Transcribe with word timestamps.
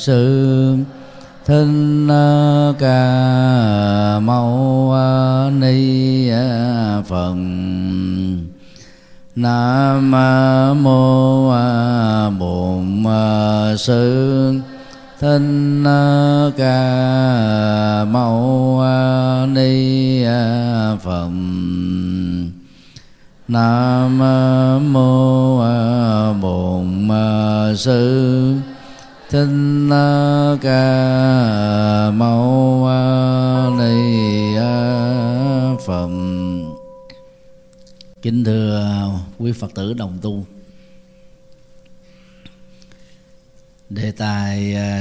sự. 0.00 0.39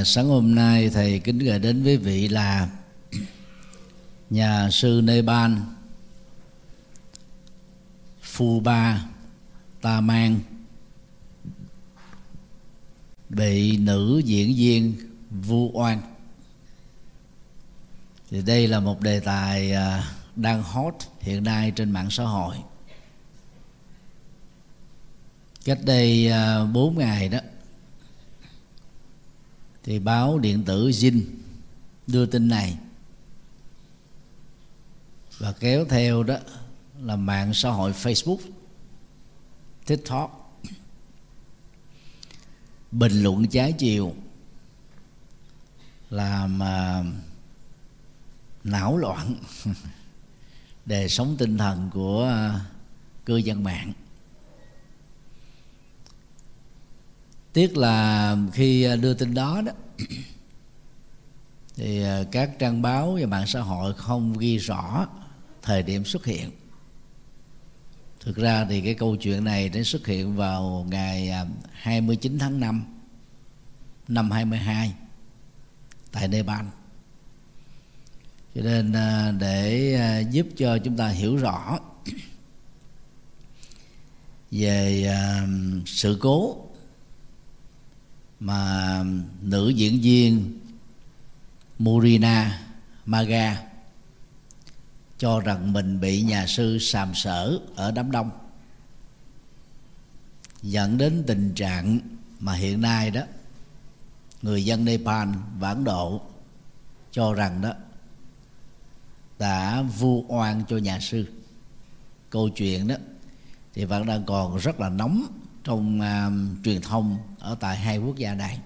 Sáng 0.10 0.28
hôm 0.28 0.56
nay 0.56 0.90
Thầy 0.90 1.20
kính 1.20 1.40
gửi 1.40 1.60
đến 1.60 1.84
quý 1.84 1.98
vị 1.98 2.28
là 2.28 2.70
Nhà 4.30 4.70
sư 4.72 5.02
Nepal 5.04 5.52
Phu 8.22 8.60
Ba 8.60 9.06
Ta 9.82 10.02
Mang 10.02 10.40
bị 13.30 13.78
nữ 13.78 14.22
diễn 14.26 14.56
viên 14.56 14.94
vu 15.30 15.72
oan 15.74 16.02
thì 18.30 18.42
đây 18.42 18.68
là 18.68 18.80
một 18.80 19.02
đề 19.02 19.20
tài 19.20 19.72
à, 19.72 20.14
đang 20.36 20.64
hot 20.64 20.96
hiện 21.20 21.44
nay 21.44 21.72
trên 21.76 21.92
mạng 21.92 22.10
xã 22.10 22.24
hội. 22.24 22.56
Cách 25.66 25.80
đây 25.86 26.28
à, 26.32 26.66
4 26.66 26.98
ngày 26.98 27.30
đó 27.30 27.40
thì 29.90 30.00
báo 30.00 30.40
điện 30.40 30.64
tử 30.66 30.90
Zin 30.90 31.22
đưa 32.08 32.26
tin 32.26 32.48
này 32.48 32.78
và 35.38 35.52
kéo 35.52 35.86
theo 35.86 36.24
đó 36.24 36.38
là 37.02 37.16
mạng 37.16 37.54
xã 37.54 37.70
hội 37.70 37.92
Facebook, 37.92 38.38
TikTok 39.86 40.60
bình 42.92 43.24
luận 43.24 43.48
trái 43.48 43.74
chiều 43.74 44.16
làm 46.10 46.60
uh, 46.62 47.06
não 48.64 48.98
loạn 48.98 49.36
đời 50.86 51.10
sống 51.10 51.36
tinh 51.38 51.58
thần 51.58 51.90
của 51.94 52.34
uh, 52.56 52.62
cư 53.26 53.38
dân 53.38 53.64
mạng. 53.64 53.94
Tiếc 57.54 57.78
là 57.78 58.38
khi 58.54 58.84
à, 58.84 58.96
đưa 58.96 59.14
tin 59.14 59.34
đó 59.34 59.62
đó, 59.62 59.72
thì 61.76 62.04
à, 62.04 62.24
các 62.32 62.60
trang 62.60 62.82
báo 62.82 63.18
và 63.22 63.28
mạng 63.28 63.48
xã 63.48 63.62
hội 63.62 63.94
không 63.94 64.38
ghi 64.38 64.58
rõ 64.58 65.08
thời 65.62 65.84
điểm 65.84 66.06
xuất 66.06 66.26
hiện. 66.26 66.52
Thực 68.20 68.36
ra 68.36 68.66
thì 68.70 68.82
cái 68.82 68.94
câu 68.94 69.16
chuyện 69.16 69.44
này 69.44 69.72
nó 69.74 69.84
xuất 69.84 70.08
hiện 70.08 70.36
vào 70.36 70.86
ngày 70.90 71.30
à, 71.30 71.46
29 71.72 72.40
tháng 72.40 72.60
5 72.60 72.84
năm 74.08 74.32
22 74.32 74.94
tại 76.12 76.28
Nepal. 76.28 76.66
Cho 78.56 78.62
nên 78.62 78.94
để 79.40 80.26
giúp 80.32 80.48
cho 80.58 80.78
chúng 80.78 80.98
ta 80.98 81.08
hiểu 81.08 81.36
rõ 81.36 81.80
về 84.52 85.14
sự 85.86 86.18
cố 86.22 86.69
mà 88.40 89.04
nữ 89.42 89.70
diễn 89.70 90.02
viên 90.02 90.60
Murina 91.80 92.62
Maga 93.06 93.64
cho 95.18 95.40
rằng 95.40 95.74
mình 95.74 96.00
bị 96.00 96.22
nhà 96.22 96.48
sư 96.48 96.78
sàm 96.80 97.14
sở 97.14 97.60
ở 97.76 97.92
đám 97.92 98.12
đông, 98.12 98.30
dẫn 100.62 100.98
đến 100.98 101.24
tình 101.28 101.54
trạng 101.56 102.00
mà 102.40 102.54
hiện 102.54 102.82
nay 102.82 103.12
đó, 103.12 103.22
người 104.42 104.66
dân 104.66 104.86
Nepal 104.86 105.30
và 105.60 105.70
Ấn 105.70 105.84
Độ 105.84 106.22
cho 107.12 107.34
rằng 107.34 107.62
đó 107.62 107.74
đã 109.40 109.82
vu 109.82 110.26
oan 110.28 110.64
cho 110.68 110.78
nhà 110.78 111.00
sư. 111.00 111.26
Câu 112.30 112.50
chuyện 112.50 112.88
đó 112.88 112.96
thì 113.74 113.86
vẫn 113.86 114.06
đang 114.06 114.24
còn 114.26 114.58
rất 114.58 114.80
là 114.80 114.90
nóng 114.90 115.39
trong 115.64 116.00
uh, 116.00 116.66
truyền 116.66 116.82
thông 116.82 117.18
ở 117.40 117.56
tại 117.60 117.78
hai 117.78 117.98
quốc 117.98 118.16
gia 118.16 118.34
này. 118.34 118.60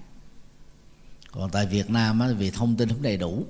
Còn 1.31 1.49
tại 1.51 1.65
Việt 1.65 1.89
Nam 1.89 2.19
á, 2.19 2.27
vì 2.37 2.51
thông 2.51 2.75
tin 2.75 2.89
không 2.89 3.01
đầy 3.01 3.17
đủ 3.17 3.45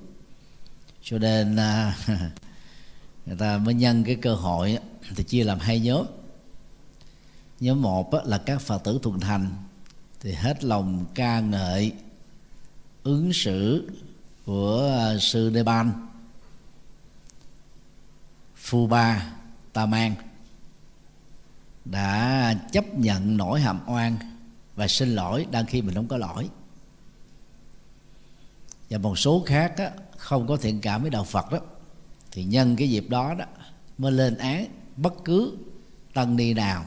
cho 1.02 1.18
nên 1.18 1.54
uh, 1.54 2.08
người 3.26 3.36
ta 3.38 3.58
mới 3.58 3.74
nhân 3.74 4.04
cái 4.04 4.14
cơ 4.14 4.34
hội 4.34 4.78
thì 5.16 5.24
chia 5.24 5.44
làm 5.44 5.58
hai 5.58 5.80
nhóm. 5.80 6.06
Nhóm 7.60 7.82
một 7.82 8.14
là 8.24 8.38
các 8.38 8.60
phật 8.60 8.84
tử 8.84 8.98
thuần 9.02 9.20
thành 9.20 9.50
thì 10.20 10.32
hết 10.32 10.64
lòng 10.64 11.04
ca 11.14 11.40
ngợi 11.40 11.92
ứng 13.02 13.32
xử 13.32 13.90
của 14.46 14.96
à, 14.98 15.18
sư 15.18 15.50
Nepal 15.54 15.86
Phu 18.56 18.86
Ba 18.86 19.32
Tam 19.72 19.94
An 19.94 20.14
đã 21.84 22.54
chấp 22.72 22.94
nhận 22.94 23.36
nỗi 23.36 23.60
hàm 23.60 23.80
oan 23.86 24.16
và 24.76 24.88
xin 24.88 25.14
lỗi 25.14 25.46
đang 25.50 25.66
khi 25.66 25.82
mình 25.82 25.94
không 25.94 26.08
có 26.08 26.16
lỗi. 26.16 26.48
Và 28.90 28.98
một 28.98 29.18
số 29.18 29.42
khác 29.46 29.76
á, 29.76 29.90
không 30.16 30.46
có 30.46 30.56
thiện 30.56 30.80
cảm 30.80 31.02
với 31.02 31.10
đạo 31.10 31.24
Phật 31.24 31.52
đó 31.52 31.58
thì 32.30 32.44
nhân 32.44 32.76
cái 32.76 32.90
dịp 32.90 33.08
đó 33.08 33.34
đó 33.34 33.44
mới 33.98 34.12
lên 34.12 34.36
án 34.36 34.66
bất 34.96 35.14
cứ 35.24 35.56
tăng 36.14 36.36
ni 36.36 36.54
nào 36.54 36.86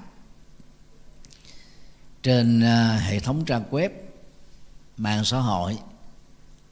trên 2.23 2.61
à, 2.61 2.97
hệ 2.97 3.19
thống 3.19 3.45
trang 3.45 3.63
web 3.71 3.89
mạng 4.97 5.25
xã 5.25 5.37
hội 5.37 5.77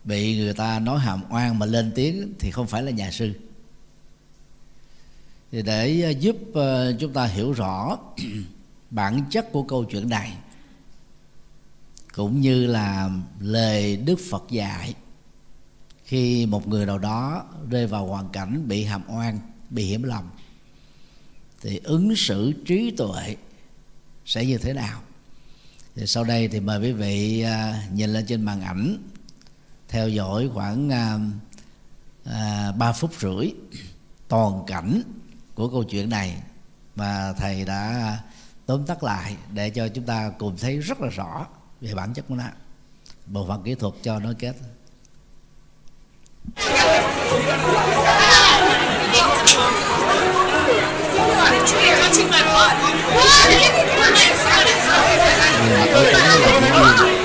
bị 0.04 0.38
người 0.38 0.54
ta 0.54 0.80
nói 0.80 1.00
hàm 1.00 1.24
oan 1.30 1.60
mà 1.60 1.66
lên 1.66 1.92
tiếng 1.96 2.34
thì 2.40 2.52
không 2.52 2.68
phải 2.68 2.84
là 2.84 2.92
nhà 2.92 3.12
sư 3.12 3.34
thì 5.56 5.62
để 5.62 6.02
ờ, 6.02 6.10
giúp 6.10 6.38
ờ, 6.54 6.96
chúng 7.00 7.14
ta 7.14 7.26
hiểu 7.26 7.52
rõ 7.52 7.98
bản 8.92 9.24
chất 9.30 9.52
của 9.52 9.64
câu 9.64 9.84
chuyện 9.84 10.10
này 10.10 10.38
cũng 12.14 12.42
như 12.42 12.68
là 12.68 13.10
lời 13.40 13.98
đức 13.98 14.20
phật 14.30 14.44
dạy 14.50 14.94
khi 16.04 16.46
một 16.46 16.68
người 16.68 16.86
nào 16.86 16.98
đó 16.98 17.46
rơi 17.70 17.88
vào 17.88 18.08
hoàn 18.08 18.30
cảnh 18.30 18.68
bị 18.68 18.84
hàm 18.84 19.02
oan 19.08 19.40
bị 19.70 19.84
hiểm 19.86 20.04
lòng 20.04 20.30
thì 21.62 21.80
ứng 21.84 22.16
xử 22.16 22.54
trí 22.66 22.92
tuệ 22.98 23.36
sẽ 24.26 24.46
như 24.46 24.58
thế 24.58 24.74
nào? 24.74 25.02
Thì 25.96 26.08
sau 26.08 26.24
đây 26.24 26.48
thì 26.48 26.60
mời 26.60 26.80
quý 26.80 26.92
vị 26.92 27.42
ờ, 27.42 27.74
nhìn 27.94 28.14
lên 28.14 28.26
trên 28.26 28.42
màn 28.42 28.62
ảnh 28.62 28.98
theo 29.88 30.10
dõi 30.10 30.50
khoảng 30.54 30.90
à, 30.90 31.20
à, 32.24 32.72
3 32.72 32.92
phút 32.92 33.12
rưỡi 33.20 33.52
toàn 34.28 34.64
cảnh 34.68 35.02
của 35.56 35.68
câu 35.68 35.84
chuyện 35.84 36.10
này 36.10 36.42
mà 36.96 37.34
thầy 37.38 37.66
đã 37.66 38.18
tóm 38.66 38.86
tắt 38.86 39.04
lại 39.04 39.36
để 39.54 39.70
cho 39.70 39.88
chúng 39.88 40.06
ta 40.06 40.32
cùng 40.40 40.58
thấy 40.58 40.78
rất 40.78 41.02
là 41.02 41.10
rõ 41.10 41.48
về 41.82 41.94
bản 41.94 42.14
chất 42.14 42.26
của 42.30 42.36
nó 42.36 42.44
bộ 43.26 43.46
phận 43.48 43.64
kỹ 43.64 43.76
thuật 43.76 43.94
cho 44.02 44.20
nó 44.20 44.34
kết 44.40 44.56
touching 52.06 52.30
my 52.30 52.42
butt. 52.44 52.76
I 56.78 57.25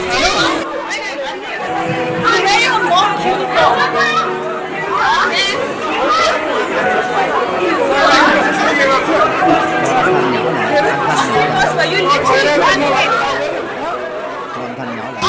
Con 14.57 14.75
thanh 14.79 14.97
nhỏ 14.97 15.11
lại 15.15 15.25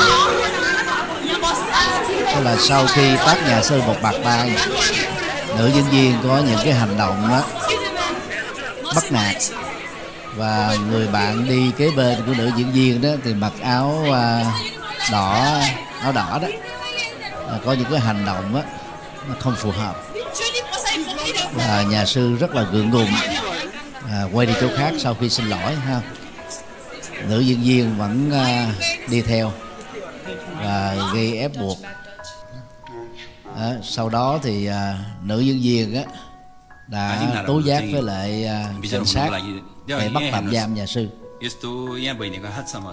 Đó 2.25 2.39
là 2.43 2.55
sau 2.59 2.85
khi 2.87 3.15
tác 3.25 3.37
nhà 3.47 3.61
sư 3.61 3.81
một 3.87 3.95
bạc 4.01 4.15
tay 4.23 4.51
Nữ 5.57 5.71
diễn 5.75 5.85
viên 5.91 6.15
có 6.23 6.41
những 6.47 6.59
cái 6.63 6.73
hành 6.73 6.97
động 6.97 7.27
đó, 7.29 7.43
Bắt 8.95 9.11
nạt. 9.11 9.35
Và 10.35 10.75
người 10.91 11.07
bạn 11.07 11.47
đi 11.49 11.71
kế 11.77 11.91
bên 11.91 12.17
của 12.25 12.33
nữ 12.37 12.51
diễn 12.57 12.71
viên 12.71 13.01
đó 13.01 13.09
Thì 13.23 13.33
mặc 13.33 13.53
áo 13.61 14.05
à, 14.13 14.45
đỏ 15.11 15.59
Áo 16.01 16.11
đỏ 16.11 16.39
đó. 16.41 16.47
À, 17.51 17.57
có 17.65 17.73
những 17.73 17.91
cái 17.91 17.99
hành 17.99 18.25
động 18.25 18.53
đó, 18.53 18.61
nó 19.27 19.35
không 19.39 19.55
phù 19.55 19.71
hợp. 19.71 19.95
Và 21.53 21.83
nhà 21.89 22.05
sư 22.05 22.35
rất 22.39 22.55
là 22.55 22.61
gượng 22.71 22.91
gùng. 22.91 23.09
À, 24.11 24.23
quay 24.33 24.47
đi 24.47 24.53
chỗ 24.61 24.67
khác 24.77 24.93
sau 24.99 25.15
khi 25.19 25.29
xin 25.29 25.45
lỗi 25.45 25.75
ha 25.85 26.01
nữ 27.29 27.39
diễn 27.39 27.61
viên 27.63 27.97
vẫn 27.97 28.31
à, 28.31 28.73
đi 29.09 29.21
theo 29.21 29.51
và 30.57 31.11
gây 31.13 31.37
ép 31.37 31.51
buộc. 31.59 31.77
À, 33.57 33.77
sau 33.83 34.09
đó 34.09 34.39
thì 34.43 34.65
à, 34.65 35.05
nữ 35.23 35.39
diễn 35.39 35.59
viên 35.61 35.95
á 35.95 36.03
đã 36.87 37.43
tố 37.47 37.59
giác 37.59 37.83
với 37.91 38.01
lại 38.01 38.45
à, 38.45 38.73
cảnh 38.91 39.05
sát 39.05 39.29
để 39.87 40.09
bắt 40.13 40.23
tạm 40.31 40.51
giam 40.53 40.73
nhà 40.73 40.85
sư. 40.85 41.09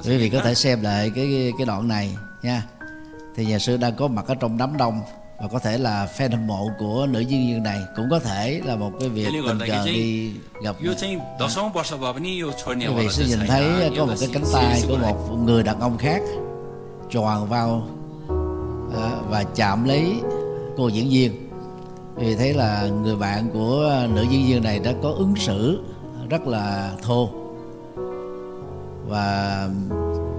Quý 0.04 0.16
vị 0.16 0.30
có 0.30 0.40
thể 0.40 0.54
xem 0.54 0.82
lại 0.82 1.10
cái 1.14 1.52
cái 1.58 1.66
đoạn 1.66 1.88
này 1.88 2.16
nha. 2.42 2.62
Thì 3.36 3.44
nhà 3.44 3.58
sư 3.58 3.76
đang 3.76 3.96
có 3.96 4.08
mặt 4.08 4.24
ở 4.26 4.34
trong 4.34 4.58
đám 4.58 4.76
đông 4.76 5.02
và 5.40 5.48
có 5.48 5.58
thể 5.58 5.78
là 5.78 6.08
fan 6.16 6.30
hâm 6.30 6.46
mộ 6.46 6.70
của 6.78 7.06
nữ 7.10 7.20
diễn 7.20 7.46
viên 7.46 7.62
này 7.62 7.78
cũng 7.96 8.06
có 8.10 8.18
thể 8.18 8.60
là 8.64 8.76
một 8.76 8.92
cái 9.00 9.08
việc 9.08 9.28
tình 9.48 9.58
cờ 9.58 9.84
đi 9.84 10.32
gặp 10.62 10.76
quý 10.80 10.88
vị 12.96 13.08
sẽ 13.10 13.24
nhìn 13.24 13.38
thấy 13.48 13.92
có 13.98 14.04
một 14.04 14.14
cái 14.20 14.28
cánh 14.32 14.44
tay 14.52 14.82
của 14.88 14.96
một 14.96 15.36
người 15.44 15.62
đàn 15.62 15.80
ông 15.80 15.98
khác 15.98 16.22
tròn 17.10 17.48
vào 17.48 17.88
à, 18.96 19.10
và 19.28 19.44
chạm 19.54 19.84
lấy 19.84 20.14
cô 20.76 20.88
diễn 20.88 21.08
viên. 21.10 21.48
Vì 22.14 22.36
thấy 22.36 22.54
là 22.54 22.86
người 23.02 23.16
bạn 23.16 23.50
của 23.52 24.06
nữ 24.14 24.22
diễn 24.22 24.46
viên 24.46 24.62
này 24.62 24.78
đã 24.78 24.92
có 25.02 25.10
ứng 25.10 25.36
xử 25.36 25.82
rất 26.30 26.46
là 26.46 26.92
thô. 27.02 27.30
Và 29.06 29.68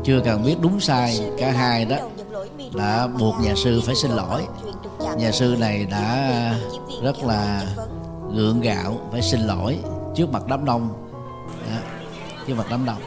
chưa 0.03 0.21
cần 0.25 0.43
biết 0.43 0.55
đúng 0.61 0.79
sai 0.79 1.19
cả 1.37 1.51
hai 1.51 1.85
đó 1.85 1.97
đã 2.75 3.07
buộc 3.07 3.35
nhà 3.41 3.53
sư 3.55 3.81
phải 3.85 3.95
xin 3.95 4.11
lỗi 4.11 4.41
nhà 4.99 5.31
sư 5.31 5.55
này 5.59 5.85
đã 5.85 6.31
rất 7.03 7.23
là 7.23 7.65
gượng 8.33 8.61
gạo 8.61 8.97
phải 9.11 9.21
xin 9.21 9.39
lỗi 9.39 9.79
trước 10.15 10.29
mặt 10.31 10.43
đám 10.47 10.65
đông. 10.65 11.09
Đó, 11.67 11.77
trước 12.47 12.53
mặt 12.57 12.65
đám 12.69 12.85
đông. 12.85 13.01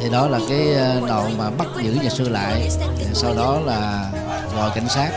Thì 0.00 0.10
đó 0.10 0.28
là 0.28 0.40
cái 0.48 0.74
ờ, 0.74 1.00
đoạn 1.08 1.38
mà 1.38 1.50
bắt 1.50 1.66
giữ 1.82 1.92
nhà 2.02 2.08
sư 2.08 2.28
lại. 2.28 2.68
Sau 3.12 3.34
đó 3.34 3.60
là 3.64 4.10
gọi 4.56 4.70
cảnh 4.74 4.88
sát 4.88 5.10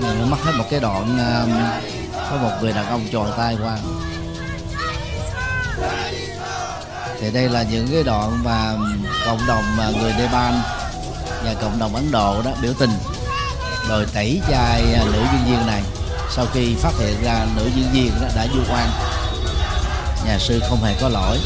nó 0.00 0.26
mất 0.26 0.36
hết 0.44 0.52
một 0.56 0.64
cái 0.70 0.80
đoạn 0.80 1.18
à, 1.18 1.46
có 2.30 2.36
một 2.36 2.50
người 2.62 2.72
đàn 2.72 2.86
ông 2.86 3.06
tròn 3.12 3.32
tay 3.36 3.56
qua. 3.62 3.78
Thì 7.20 7.30
đây 7.30 7.48
là 7.48 7.62
những 7.62 7.88
cái 7.92 8.02
đoạn 8.02 8.44
mà 8.44 8.74
cộng 9.26 9.46
đồng 9.46 9.64
người 10.00 10.12
Nepal 10.18 10.54
và 11.44 11.54
cộng 11.60 11.78
đồng 11.78 11.94
Ấn 11.94 12.10
Độ 12.10 12.42
đó 12.44 12.50
biểu 12.62 12.72
tình. 12.78 12.90
Rồi 13.88 14.06
tẩy 14.14 14.40
chay 14.50 14.82
à, 14.94 15.04
nữ 15.04 15.20
diễn 15.32 15.44
viên 15.44 15.66
này. 15.66 15.82
Sau 16.30 16.46
khi 16.52 16.74
phát 16.74 16.92
hiện 16.98 17.14
ra 17.22 17.46
nữ 17.56 17.70
diễn 17.76 17.92
viên 17.92 18.12
đó 18.22 18.28
đã 18.36 18.46
du 18.54 18.60
quan 18.70 18.88
nhà 20.26 20.38
sư 20.38 20.60
không 20.68 20.82
hề 20.84 20.94
có 21.00 21.08
lỗi. 21.08 21.38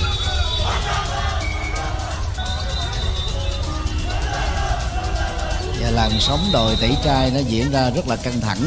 Làn 5.90 6.10
sóng 6.20 6.40
đòi 6.52 6.76
tẩy 6.80 6.96
trai 7.04 7.30
nó 7.30 7.40
diễn 7.40 7.70
ra 7.70 7.90
rất 7.90 8.08
là 8.08 8.16
căng 8.16 8.40
thẳng. 8.40 8.58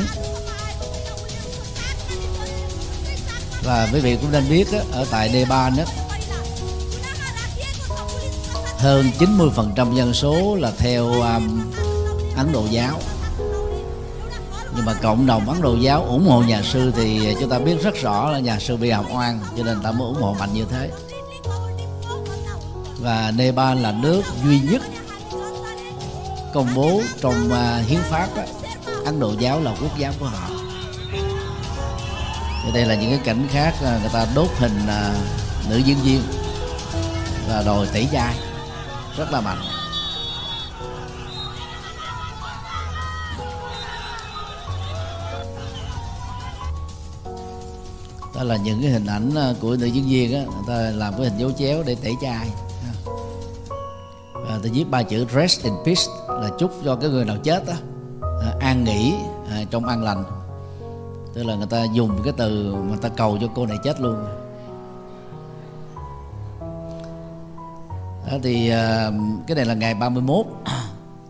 Và 3.64 3.88
quý 3.94 4.00
vị 4.00 4.18
cũng 4.22 4.31
nên 4.31 4.50
biết 4.50 4.68
đó, 4.72 4.80
ở 4.92 5.06
tại 5.12 5.30
Nepal 5.30 5.74
đó 5.78 5.84
hơn 8.84 9.12
90% 9.20 9.94
dân 9.94 10.14
số 10.14 10.56
là 10.56 10.72
theo 10.78 11.06
um, 11.08 11.72
Ấn 12.38 12.52
Độ 12.54 12.66
giáo. 12.70 13.00
Nhưng 14.75 14.86
mà 14.86 14.94
cộng 14.94 15.25
đồng 15.25 15.50
Ấn 15.50 15.62
Độ 15.62 15.75
giáo 15.75 16.04
ủng 16.04 16.28
hộ 16.28 16.42
nhà 16.42 16.62
sư 16.62 16.92
thì 16.96 17.36
chúng 17.40 17.50
ta 17.50 17.60
biết 17.60 17.81
rất 17.84 17.96
rõ 18.02 18.31
là 18.31 18.40
nhà 18.40 18.60
sư 18.60 18.78
bị 18.78 18.90
hàm 18.90 19.06
oan 19.14 19.40
cho 19.58 19.64
nên 19.64 19.81
ta 19.81 19.92
mới 19.92 20.08
ủng 20.08 20.22
hộ 20.22 20.36
mạnh 20.40 20.54
như 20.54 20.66
thế. 20.70 20.92
Và 23.00 23.34
Nepal 23.38 23.78
là 23.78 23.92
nước 23.92 24.22
duy 24.44 24.60
nhất 24.60 24.81
công 26.53 26.75
bố 26.75 27.01
trong 27.21 27.50
uh, 27.51 27.88
hiến 27.88 28.00
pháp 28.09 28.27
đó, 28.35 28.44
Ấn 29.05 29.19
Độ 29.19 29.33
giáo 29.39 29.59
là 29.59 29.75
quốc 29.81 29.97
giáo 29.97 30.13
của 30.19 30.25
họ. 30.25 30.50
Thì 32.63 32.71
đây 32.73 32.85
là 32.85 32.95
những 32.95 33.09
cái 33.09 33.19
cảnh 33.23 33.47
khác 33.51 33.73
uh, 33.75 34.01
người 34.01 34.11
ta 34.13 34.27
đốt 34.35 34.50
hình 34.57 34.79
uh, 34.83 35.69
nữ 35.69 35.77
diễn 35.77 35.97
viên 35.97 36.21
và 37.47 37.63
đòi 37.65 37.88
tẩy 37.94 38.07
chay 38.11 38.35
rất 39.17 39.31
là 39.31 39.41
mạnh. 39.41 39.61
Đó 48.35 48.44
là 48.44 48.55
những 48.55 48.81
cái 48.81 48.91
hình 48.91 49.05
ảnh 49.05 49.55
của 49.61 49.75
nữ 49.75 49.86
diễn 49.86 50.10
viên 50.10 50.33
á 50.33 50.39
người 50.39 50.63
ta 50.67 50.74
làm 50.74 51.13
cái 51.13 51.24
hình 51.29 51.38
dấu 51.38 51.51
chéo 51.51 51.83
để 51.83 51.95
tẩy 51.95 52.13
chay 52.22 52.48
tôi 54.63 54.72
viết 54.72 54.89
ba 54.89 55.03
chữ 55.03 55.25
rest 55.34 55.63
in 55.63 55.74
peace 55.86 56.01
là 56.27 56.50
chúc 56.60 56.72
cho 56.86 56.96
cái 56.96 57.10
người 57.10 57.25
nào 57.25 57.38
chết 57.43 57.65
đó 57.67 57.74
à, 58.41 58.53
an 58.60 58.84
nghỉ 58.84 59.13
à, 59.50 59.63
trong 59.70 59.86
an 59.86 60.03
lành. 60.03 60.24
Tức 61.34 61.43
là 61.43 61.55
người 61.55 61.67
ta 61.70 61.84
dùng 61.93 62.22
cái 62.24 62.34
từ 62.38 62.75
mà 62.75 62.96
ta 63.01 63.10
cầu 63.10 63.38
cho 63.41 63.48
cô 63.55 63.65
này 63.65 63.77
chết 63.84 64.01
luôn. 64.01 64.25
Đó 68.27 68.38
thì 68.43 68.70
à, 68.70 69.12
cái 69.48 69.55
này 69.55 69.65
là 69.65 69.74
ngày 69.74 69.93
31 69.93 70.46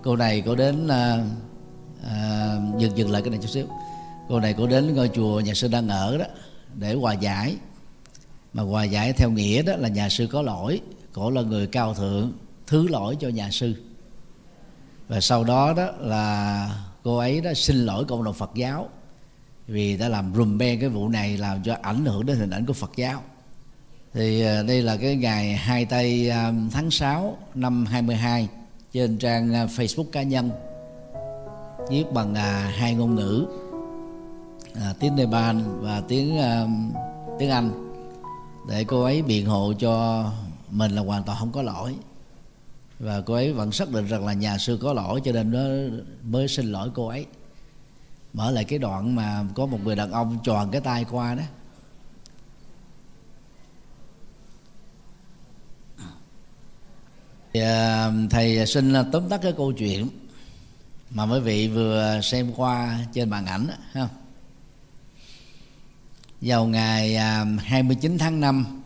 cô 0.04 0.16
này 0.16 0.44
cô 0.46 0.56
đến 0.56 0.88
à, 0.88 1.24
à, 2.04 2.56
dừng 2.78 2.98
dừng 2.98 3.12
lại 3.12 3.22
cái 3.22 3.30
này 3.30 3.40
chút 3.42 3.50
xíu. 3.50 3.66
Cô 4.30 4.40
này 4.40 4.56
cô 4.58 4.68
đến 4.68 4.96
ngôi 4.96 5.10
chùa 5.14 5.40
nhà 5.40 5.54
sư 5.54 5.68
đang 5.68 5.88
ở 5.88 6.18
đó 6.18 6.26
để 6.76 6.94
hòa 6.94 7.14
giải. 7.14 7.56
Mà 8.54 8.64
hòa 8.64 8.84
giải 8.84 9.14
theo 9.14 9.30
nghĩa 9.30 9.62
đó 9.62 9.74
là 9.78 9.90
nhà 9.90 10.10
sư 10.10 10.28
có 10.32 10.42
lỗi 10.42 10.82
cổ 11.14 11.30
là 11.30 11.42
người 11.42 11.68
cao 11.68 11.94
thượng 11.94 12.32
thứ 12.68 12.88
lỗi 12.88 13.18
cho 13.20 13.30
nhà 13.30 13.50
sư. 13.52 13.76
Và 15.08 15.22
sau 15.22 15.44
đó 15.44 15.74
đó 15.74 15.92
là 16.00 16.70
cô 17.04 17.18
ấy 17.18 17.42
đã 17.42 17.54
xin 17.54 17.86
lỗi 17.86 18.06
cộng 18.06 18.24
đồng 18.24 18.34
Phật 18.34 18.52
giáo 18.56 18.90
vì 19.68 19.98
đã 19.98 20.10
làm 20.10 20.34
rùm 20.36 20.58
beng 20.58 20.80
cái 20.80 20.90
vụ 20.90 21.10
này 21.10 21.38
làm 21.38 21.64
cho 21.64 21.78
ảnh 21.82 22.06
hưởng 22.06 22.26
đến 22.26 22.38
hình 22.38 22.50
ảnh 22.50 22.66
của 22.66 22.74
Phật 22.74 22.92
giáo. 22.96 23.24
Thì 24.14 24.42
à, 24.42 24.64
đây 24.64 24.82
là 24.82 24.98
cái 24.98 25.16
ngày 25.16 25.56
2 25.56 25.86
tây 25.86 26.30
à, 26.30 26.54
tháng 26.72 26.92
6 26.92 27.38
năm 27.56 27.86
22 27.86 28.50
trên 28.94 29.18
trang 29.18 29.54
à, 29.54 29.66
Facebook 29.66 30.12
cá 30.12 30.24
nhân 30.24 30.52
viết 31.90 32.04
bằng 32.14 32.36
hai 32.72 32.94
ngôn 32.94 33.16
ngữ 33.16 33.46
à, 34.76 34.94
tiếng 35.00 35.16
Nepal 35.16 35.58
và 35.80 36.02
tiếng 36.08 36.38
uh, 36.38 36.70
tiếng 37.40 37.50
Anh 37.50 37.72
để 38.68 38.84
cô 38.84 39.04
ấy 39.04 39.22
biện 39.22 39.46
hộ 39.46 39.74
cho 39.80 40.26
mình 40.70 40.92
là 40.92 41.02
hoàn 41.02 41.24
toàn 41.24 41.38
không 41.40 41.52
có 41.52 41.62
lỗi 41.62 41.96
và 43.00 43.22
cô 43.22 43.34
ấy 43.34 43.54
vẫn 43.54 43.72
xác 43.72 43.90
định 43.90 44.06
rằng 44.06 44.26
là 44.26 44.34
nhà 44.34 44.58
sư 44.58 44.78
có 44.82 44.94
lỗi 44.94 45.22
cho 45.26 45.32
nên 45.32 45.52
nó 45.52 45.98
mới 46.24 46.48
xin 46.48 46.72
lỗi 46.72 46.90
cô 46.94 47.08
ấy 47.08 47.26
mở 48.34 48.52
lại 48.52 48.64
cái 48.64 48.80
đoạn 48.80 49.16
mà 49.16 49.46
có 49.56 49.66
một 49.66 49.80
người 49.84 49.96
đàn 49.96 50.12
ông 50.12 50.38
tròn 50.44 50.72
cái 50.72 50.82
tay 50.82 51.06
qua 51.12 51.36
đó 51.36 51.44
thì, 57.54 57.60
à, 57.60 58.12
thầy 58.30 58.66
xin 58.68 58.94
tóm 59.12 59.30
tắt 59.30 59.40
cái 59.44 59.54
câu 59.58 59.72
chuyện 59.72 60.08
mà 61.10 61.26
mấy 61.26 61.42
vị 61.42 61.68
vừa 61.68 62.20
xem 62.24 62.52
qua 62.56 63.00
trên 63.14 63.30
màn 63.30 63.46
ảnh 63.46 63.68
đó, 63.68 63.74
không? 63.94 64.10
vào 66.42 66.66
ngày 66.66 67.16
à, 67.16 67.46
29 67.60 68.18
tháng 68.18 68.40
5 68.40 68.82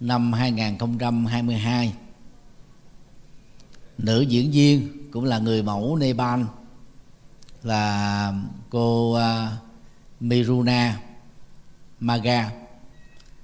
năm 0.00 0.32
2022 0.32 1.92
nữ 3.98 4.20
diễn 4.20 4.50
viên 4.50 4.88
cũng 5.12 5.24
là 5.24 5.38
người 5.38 5.62
mẫu 5.62 5.96
Nepal 5.96 6.42
là 7.62 8.34
cô 8.70 9.16
uh, 9.16 9.20
Miruna 10.20 11.00
Maga 12.00 12.50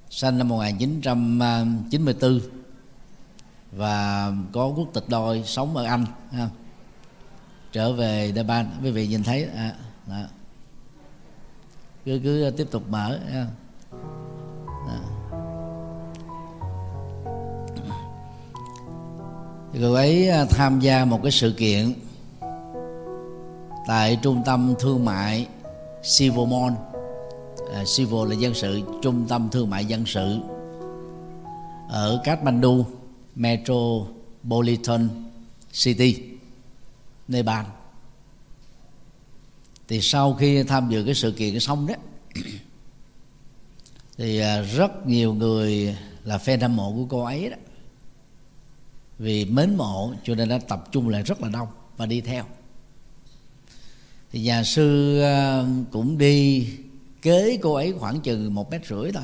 sinh 0.09 0.37
năm 0.37 0.47
1994 0.47 2.39
và 3.71 4.31
có 4.51 4.67
quốc 4.67 4.87
tịch 4.93 5.03
đôi 5.07 5.43
sống 5.45 5.77
ở 5.77 5.83
Anh 5.83 6.05
ha. 6.31 6.49
trở 7.71 7.93
về 7.93 8.31
Nepal 8.35 8.65
quý 8.83 8.91
vị 8.91 9.07
nhìn 9.07 9.23
thấy 9.23 9.43
à, 9.43 9.75
đó. 10.07 10.23
cứ 12.05 12.19
cứ 12.23 12.51
tiếp 12.57 12.67
tục 12.71 12.89
mở 12.89 13.19
ha. 13.31 13.47
Cô 19.81 19.93
ấy 19.93 20.29
à, 20.29 20.45
tham 20.45 20.79
gia 20.79 21.05
một 21.05 21.19
cái 21.23 21.31
sự 21.31 21.53
kiện 21.57 21.93
tại 23.87 24.19
trung 24.21 24.41
tâm 24.45 24.73
thương 24.79 25.05
mại 25.05 25.47
Sivomon. 26.03 26.75
À, 27.73 27.85
Sivo 27.85 28.25
là 28.25 28.35
dân 28.35 28.53
sự 28.53 28.81
trung 29.01 29.25
tâm 29.29 29.49
thương 29.51 29.69
mại 29.69 29.85
dân 29.85 30.05
sự 30.05 30.39
ở 31.89 32.21
Kathmandu 32.23 32.85
Metropolitan 33.35 35.09
City 35.71 36.23
Nepal. 37.27 37.65
Thì 39.87 40.01
sau 40.01 40.33
khi 40.33 40.63
tham 40.63 40.89
dự 40.89 41.03
cái 41.03 41.15
sự 41.15 41.31
kiện 41.31 41.59
xong 41.59 41.87
đó 41.87 41.93
thì 44.17 44.39
à, 44.39 44.61
rất 44.61 45.07
nhiều 45.07 45.33
người 45.33 45.97
là 46.23 46.37
fan 46.37 46.61
hâm 46.61 46.75
mộ 46.75 46.93
của 46.93 47.05
cô 47.09 47.23
ấy 47.23 47.49
đó 47.49 47.57
vì 49.23 49.45
mến 49.45 49.75
mộ 49.75 50.13
cho 50.23 50.35
nên 50.35 50.49
đã 50.49 50.59
tập 50.67 50.83
trung 50.91 51.09
lại 51.09 51.23
rất 51.23 51.41
là 51.41 51.49
đông 51.49 51.67
và 51.97 52.05
đi 52.05 52.21
theo. 52.21 52.45
Thì 54.31 54.41
nhà 54.41 54.63
sư 54.63 55.19
ờ, 55.21 55.67
cũng 55.91 56.17
đi 56.17 56.67
kế 57.21 57.57
cô 57.61 57.73
ấy 57.73 57.93
khoảng 57.99 58.21
chừng 58.21 58.53
một 58.53 58.71
mét 58.71 58.87
rưỡi 58.87 59.11
thôi. 59.11 59.23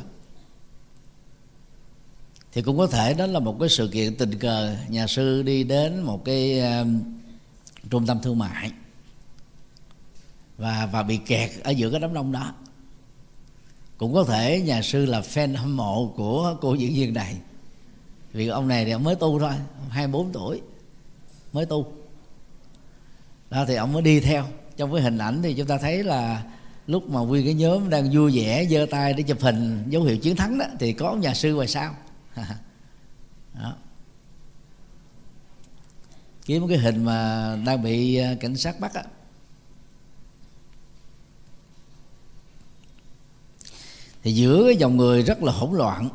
Thì 2.53 2.61
cũng 2.61 2.77
có 2.77 2.87
thể 2.87 3.13
đó 3.13 3.25
là 3.25 3.39
một 3.39 3.57
cái 3.59 3.69
sự 3.69 3.89
kiện 3.93 4.15
tình 4.15 4.39
cờ 4.39 4.75
nhà 4.89 5.07
sư 5.07 5.41
đi 5.43 5.63
đến 5.63 6.01
một 6.01 6.25
cái 6.25 6.61
uh, 6.81 6.87
trung 7.89 8.05
tâm 8.05 8.19
thương 8.21 8.39
mại 8.39 8.71
và 10.57 10.85
và 10.85 11.03
bị 11.03 11.17
kẹt 11.17 11.51
ở 11.63 11.71
giữa 11.71 11.91
cái 11.91 11.99
đám 11.99 12.13
đông 12.13 12.31
đó. 12.31 12.53
Cũng 13.97 14.13
có 14.13 14.23
thể 14.23 14.61
nhà 14.61 14.81
sư 14.81 15.05
là 15.05 15.21
fan 15.21 15.57
hâm 15.57 15.77
mộ 15.77 16.13
của 16.15 16.57
cô 16.61 16.73
diễn 16.73 16.93
viên 16.93 17.13
này 17.13 17.37
vì 18.33 18.47
ông 18.47 18.67
này 18.67 18.85
thì 18.85 18.91
ông 18.91 19.03
mới 19.03 19.15
tu 19.15 19.39
thôi 19.39 19.53
24 19.89 20.31
tuổi, 20.31 20.61
mới 21.53 21.65
tu. 21.65 21.93
Đó, 23.49 23.65
thì 23.67 23.75
ông 23.75 23.93
mới 23.93 24.01
đi 24.01 24.19
theo. 24.19 24.45
Trong 24.77 24.93
cái 24.93 25.01
hình 25.01 25.17
ảnh 25.17 25.41
thì 25.41 25.53
chúng 25.53 25.67
ta 25.67 25.77
thấy 25.77 26.03
là 26.03 26.43
lúc 26.87 27.09
mà 27.09 27.19
nguyên 27.19 27.45
cái 27.45 27.53
nhóm 27.53 27.89
đang 27.89 28.09
vui 28.13 28.31
vẻ, 28.35 28.65
giơ 28.69 28.85
tay 28.91 29.13
để 29.13 29.23
chụp 29.23 29.41
hình 29.41 29.83
dấu 29.89 30.03
hiệu 30.03 30.17
chiến 30.17 30.35
thắng 30.35 30.57
đó, 30.57 30.65
thì 30.79 30.93
có 30.93 31.15
nhà 31.15 31.33
sư 31.33 31.55
ngoài 31.55 31.67
sau. 31.67 31.95
Đó. 33.53 33.75
kiếm 36.45 36.67
cái 36.67 36.77
hình 36.77 37.05
mà 37.05 37.57
đang 37.65 37.83
bị 37.83 38.15
à, 38.15 38.35
cảnh 38.39 38.55
sát 38.55 38.79
bắt 38.79 38.93
á. 38.93 39.03
Thì 44.23 44.31
giữa 44.31 44.63
cái 44.65 44.75
dòng 44.75 44.97
người 44.97 45.23
rất 45.23 45.43
là 45.43 45.51
hỗn 45.51 45.77
loạn 45.77 46.09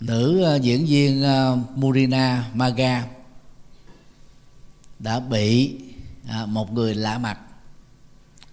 nữ 0.00 0.42
ờ, 0.42 0.56
diễn 0.56 0.86
viên 0.86 1.22
ờ, 1.22 1.58
Murina 1.74 2.50
Maga 2.54 3.06
đã 4.98 5.20
bị 5.20 5.78
ờ, 6.28 6.46
một 6.46 6.72
người 6.72 6.94
lạ 6.94 7.18
mặt 7.18 7.38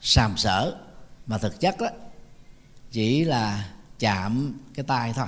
sàm 0.02 0.38
sỡ 0.38 0.76
mà 1.28 1.38
thực 1.38 1.60
chất 1.60 1.76
đó 1.80 1.88
chỉ 2.92 3.24
là 3.24 3.70
chạm 4.00 4.54
cái 4.74 4.86
tay 4.88 5.14
thôi. 5.14 5.28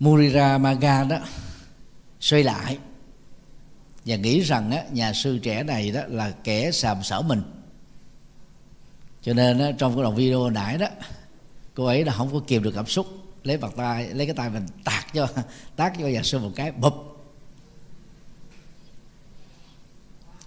Murira 0.00 0.58
Maga 0.58 1.04
đó 1.04 1.18
xoay 2.20 2.42
lại 2.42 2.78
và 4.04 4.16
nghĩ 4.16 4.40
rằng 4.40 4.70
á, 4.70 4.82
nhà 4.92 5.12
sư 5.12 5.38
trẻ 5.38 5.62
này 5.62 5.90
đó 5.90 6.00
là 6.08 6.30
kẻ 6.30 6.70
sàm 6.70 7.02
sỡ 7.02 7.22
mình. 7.22 7.42
Cho 9.22 9.34
nên 9.34 9.58
á, 9.58 9.72
trong 9.78 9.94
cái 9.94 10.02
đoạn 10.02 10.16
video 10.16 10.50
nãy 10.50 10.78
đó 10.78 10.86
cô 11.74 11.84
ấy 11.84 12.04
là 12.04 12.12
không 12.12 12.32
có 12.32 12.40
kìm 12.46 12.62
được 12.62 12.72
cảm 12.74 12.86
xúc 12.86 13.17
lấy 13.44 13.56
bàn 13.56 13.70
tay 13.76 14.08
lấy 14.08 14.26
cái 14.26 14.34
tay 14.34 14.50
mình 14.50 14.66
tạt 14.84 15.06
cho 15.14 15.28
tát 15.76 15.92
cho 15.98 16.06
nhà 16.06 16.22
sư 16.22 16.38
một 16.38 16.50
cái 16.56 16.72
bụp. 16.72 16.94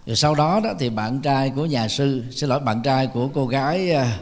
Rồi 0.05 0.15
sau 0.15 0.35
đó 0.35 0.59
đó 0.63 0.73
thì 0.79 0.89
bạn 0.89 1.21
trai 1.21 1.49
của 1.55 1.65
nhà 1.65 1.87
sư 1.87 2.23
xin 2.31 2.49
lỗi 2.49 2.59
bạn 2.59 2.81
trai 2.83 3.07
của 3.07 3.27
cô 3.27 3.47
gái 3.47 3.91
à, 3.91 4.19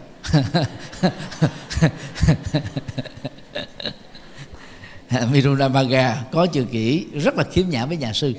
Mirunamaga 5.31 6.23
có 6.31 6.45
chữ 6.45 6.65
kỹ 6.71 7.05
rất 7.13 7.35
là 7.35 7.43
khiếm 7.43 7.69
nhã 7.69 7.85
với 7.85 7.97
nhà 7.97 8.13
sư 8.13 8.33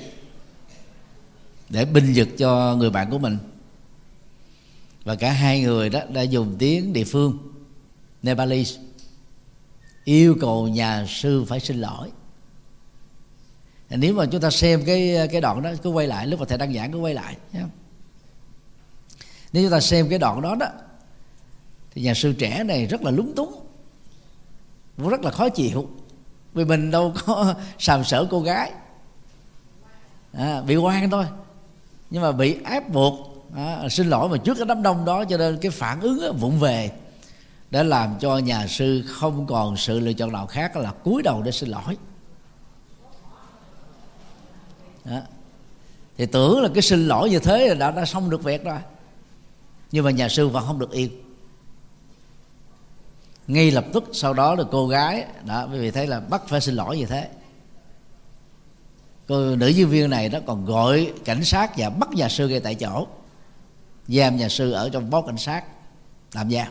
để 1.69 1.85
binh 1.85 2.13
vực 2.15 2.27
cho 2.37 2.75
người 2.75 2.89
bạn 2.89 3.11
của 3.11 3.17
mình. 3.17 3.37
Và 5.03 5.15
cả 5.15 5.31
hai 5.31 5.61
người 5.61 5.89
đó 5.89 5.99
đã 6.09 6.21
dùng 6.21 6.55
tiếng 6.59 6.93
địa 6.93 7.03
phương 7.03 7.37
Nepalese 8.23 8.81
yêu 10.03 10.35
cầu 10.41 10.67
nhà 10.67 11.05
sư 11.07 11.45
phải 11.47 11.59
xin 11.59 11.77
lỗi. 11.77 12.11
Nếu 13.89 14.13
mà 14.13 14.25
chúng 14.25 14.41
ta 14.41 14.49
xem 14.49 14.83
cái 14.85 15.27
cái 15.31 15.41
đoạn 15.41 15.61
đó 15.61 15.71
cứ 15.83 15.89
quay 15.89 16.07
lại 16.07 16.27
lúc 16.27 16.39
mà 16.39 16.45
thầy 16.49 16.57
đăng 16.57 16.73
giảng 16.73 16.91
cứ 16.91 16.97
quay 16.97 17.13
lại 17.13 17.37
nhé. 17.53 17.61
nếu 19.53 19.63
chúng 19.63 19.71
ta 19.71 19.79
xem 19.79 20.09
cái 20.09 20.19
đoạn 20.19 20.41
đó 20.41 20.55
đó 20.55 20.67
thì 21.91 22.01
nhà 22.01 22.13
sư 22.13 22.33
trẻ 22.33 22.63
này 22.63 22.85
rất 22.85 23.01
là 23.01 23.11
lúng 23.11 23.35
túng 23.35 23.61
cũng 25.01 25.09
rất 25.09 25.21
là 25.21 25.31
khó 25.31 25.49
chịu. 25.49 25.89
Vì 26.53 26.65
mình 26.65 26.91
đâu 26.91 27.13
có 27.25 27.53
sàm 27.79 28.03
sỡ 28.03 28.27
cô 28.29 28.41
gái. 28.41 28.71
À, 30.33 30.61
bị 30.61 30.75
quan 30.75 31.09
thôi. 31.09 31.25
Nhưng 32.09 32.21
mà 32.21 32.31
bị 32.31 32.57
ép 32.65 32.89
buộc 32.89 33.45
à, 33.55 33.89
xin 33.89 34.09
lỗi 34.09 34.29
mà 34.29 34.37
trước 34.37 34.57
cái 34.57 34.65
đám 34.65 34.83
đông 34.83 35.05
đó 35.05 35.25
cho 35.25 35.37
nên 35.37 35.57
cái 35.61 35.71
phản 35.71 36.01
ứng 36.01 36.37
vụng 36.37 36.59
về 36.59 36.91
đã 37.71 37.83
làm 37.83 38.15
cho 38.19 38.37
nhà 38.37 38.67
sư 38.67 39.03
không 39.07 39.47
còn 39.47 39.77
sự 39.77 39.99
lựa 39.99 40.13
chọn 40.13 40.31
nào 40.31 40.47
khác 40.47 40.77
là 40.77 40.91
cúi 40.91 41.23
đầu 41.23 41.41
để 41.41 41.51
xin 41.51 41.69
lỗi. 41.69 41.97
Đó. 45.05 45.19
thì 46.17 46.25
tưởng 46.25 46.61
là 46.61 46.69
cái 46.73 46.81
xin 46.81 47.07
lỗi 47.07 47.29
như 47.29 47.39
thế 47.39 47.67
là 47.67 47.75
đã 47.75 47.91
đã 47.91 48.05
xong 48.05 48.29
được 48.29 48.43
việc 48.43 48.63
rồi. 48.63 48.79
Nhưng 49.91 50.05
mà 50.05 50.11
nhà 50.11 50.29
sư 50.29 50.47
vẫn 50.47 50.63
không 50.67 50.79
được 50.79 50.91
yên. 50.91 51.09
Ngay 53.47 53.71
lập 53.71 53.85
tức 53.93 54.03
sau 54.13 54.33
đó 54.33 54.55
là 54.55 54.63
cô 54.71 54.87
gái, 54.87 55.25
đó, 55.45 55.67
quý 55.71 55.79
vị 55.79 55.91
thấy 55.91 56.07
là 56.07 56.19
bắt 56.19 56.41
phải 56.47 56.61
xin 56.61 56.75
lỗi 56.75 56.97
như 56.97 57.05
thế. 57.05 57.29
Cô 59.27 59.55
nữ 59.55 59.67
diễn 59.67 59.89
viên 59.89 60.09
này 60.09 60.29
đó 60.29 60.39
còn 60.45 60.65
gọi 60.65 61.13
cảnh 61.25 61.43
sát 61.43 61.71
và 61.77 61.89
bắt 61.89 62.09
nhà 62.11 62.29
sư 62.29 62.47
ngay 62.47 62.59
tại 62.59 62.75
chỗ. 62.75 63.07
Giam 64.07 64.37
nhà 64.37 64.49
sư 64.49 64.71
ở 64.71 64.89
trong 64.89 65.09
bó 65.09 65.21
cảnh 65.21 65.37
sát. 65.37 65.63
Làm 66.33 66.51
giam 66.51 66.67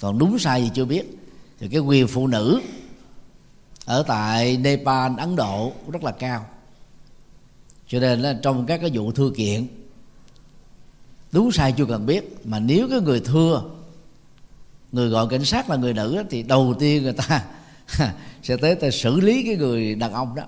còn 0.00 0.18
đúng 0.18 0.38
sai 0.38 0.62
gì 0.62 0.70
chưa 0.74 0.84
biết. 0.84 1.18
Thì 1.58 1.68
cái 1.68 1.80
quyền 1.80 2.08
phụ 2.08 2.26
nữ 2.26 2.60
ở 3.84 4.02
tại 4.02 4.56
Nepal 4.56 5.12
Ấn 5.18 5.36
Độ 5.36 5.72
rất 5.92 6.04
là 6.04 6.12
cao. 6.12 6.46
Cho 7.88 8.00
nên 8.00 8.20
là 8.20 8.38
trong 8.42 8.66
các 8.66 8.80
cái 8.80 8.90
vụ 8.94 9.12
thưa 9.12 9.30
kiện 9.36 9.66
đúng 11.32 11.52
sai 11.52 11.74
chưa 11.76 11.86
cần 11.86 12.06
biết. 12.06 12.36
Mà 12.44 12.60
nếu 12.60 12.88
cái 12.90 13.00
người 13.00 13.20
thưa 13.20 13.62
người 14.92 15.08
gọi 15.08 15.28
cảnh 15.28 15.44
sát 15.44 15.70
là 15.70 15.76
người 15.76 15.94
nữ 15.94 16.24
thì 16.30 16.42
đầu 16.42 16.74
tiên 16.78 17.02
người 17.02 17.12
ta 17.12 17.44
sẽ 18.42 18.56
tới 18.56 18.74
ta 18.74 18.90
xử 18.90 19.20
lý 19.20 19.42
cái 19.46 19.56
người 19.56 19.94
đàn 19.94 20.12
ông 20.12 20.34
đó, 20.34 20.42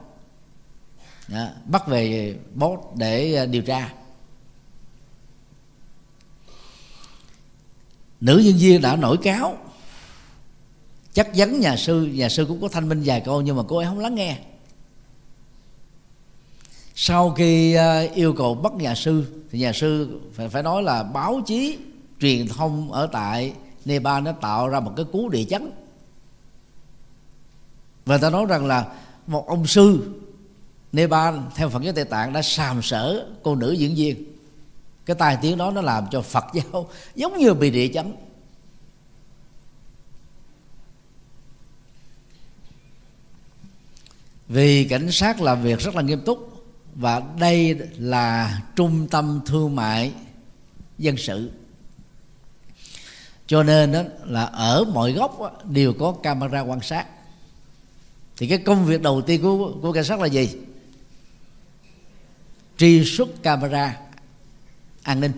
đó 1.29 1.47
bắt 1.67 1.89
về 1.89 2.37
bốt 2.55 2.93
để 2.97 3.35
à, 3.35 3.47
điều 3.47 3.63
tra. 3.63 3.93
Nữ 8.21 8.43
nhân 8.45 8.57
viên 8.57 8.81
đã 8.81 8.97
nổi 8.97 9.17
cáo. 9.17 9.57
Chắc 11.13 11.35
chắn 11.35 11.61
nhà 11.61 11.77
sư 11.77 12.05
nhà 12.05 12.29
sư 12.29 12.45
cũng 12.49 12.61
có 12.61 12.69
thanh 12.69 12.89
minh 12.89 13.03
vài 13.05 13.21
câu, 13.21 13.41
nhưng 13.41 13.57
mà 13.57 13.63
cô 13.69 13.77
ấy 13.77 13.87
không 13.87 13.99
lắng 13.99 14.15
nghe. 14.15 14.39
Sau 16.95 17.31
khi 17.31 17.75
ờ, 17.75 18.01
yêu 18.15 18.33
cầu 18.33 18.55
bắt 18.55 18.73
nhà 18.73 18.95
sư, 18.95 19.43
thì 19.51 19.59
nhà 19.59 19.73
sư 19.73 20.21
phải 20.33 20.49
phải 20.49 20.63
nói 20.63 20.83
là 20.83 21.03
báo 21.03 21.41
chí 21.47 21.79
truyền 22.21 22.49
thông 22.49 22.93
ở 22.93 23.07
tại 23.13 23.53
Nepal 23.85 24.23
nó 24.23 24.33
tạo 24.33 24.69
ra 24.69 24.81
một 24.81 24.93
cái 24.97 25.07
cú 25.13 25.29
địa 25.29 25.45
chấn. 25.45 25.71
Và 28.07 28.19
ta 28.19 28.31
nói 28.31 28.47
rằng 28.49 28.67
là 28.67 28.87
một 29.27 29.47
ông 29.49 29.67
sư 29.67 30.15
Nepal, 30.93 31.35
theo 31.55 31.69
Phật 31.69 31.83
giáo 31.83 31.93
Tây 31.93 32.05
Tạng, 32.05 32.33
đã 32.33 32.43
sàm 32.43 32.83
sỡ 32.83 33.27
cô 33.43 33.55
nữ 33.55 33.73
diễn 33.73 33.95
viên 33.95 34.38
cái 35.09 35.15
tài 35.15 35.39
tiếng 35.43 35.59
đó 35.59 35.71
nó 35.71 35.81
làm 35.81 36.07
cho 36.11 36.23
Phật 36.23 36.45
giáo 36.53 36.89
giống 37.15 37.39
như 37.39 37.55
bị 37.55 37.71
địa 37.71 37.89
chấn. 37.95 38.15
Vì 44.49 44.85
cảnh 44.85 45.11
sát 45.13 45.41
làm 45.41 45.63
việc 45.63 45.79
rất 45.79 45.95
là 45.95 46.03
nghiêm 46.03 46.21
túc 46.21 46.65
và 46.95 47.23
đây 47.39 47.79
là 47.99 48.61
trung 48.77 49.09
tâm 49.11 49.41
thương 49.47 49.77
mại 49.77 50.13
dân 50.99 51.17
sự. 51.17 51.51
Cho 53.47 53.63
nên 53.63 53.93
đó 53.93 54.03
là 54.25 54.45
ở 54.45 54.85
mọi 54.85 55.13
góc 55.13 55.41
đó, 55.41 55.51
đều 55.65 55.93
có 55.93 56.15
camera 56.23 56.61
quan 56.61 56.81
sát. 56.81 57.07
Thì 58.37 58.49
cái 58.49 58.59
công 58.59 58.85
việc 58.85 59.03
đầu 59.03 59.23
tiên 59.23 59.43
của 59.43 59.73
của 59.83 59.93
cảnh 59.93 60.05
sát 60.05 60.21
là 60.21 60.27
gì? 60.27 60.51
Truy 62.79 63.05
xuất 63.05 63.43
camera 63.43 64.08
an 65.09 65.21
ninh. 65.21 65.33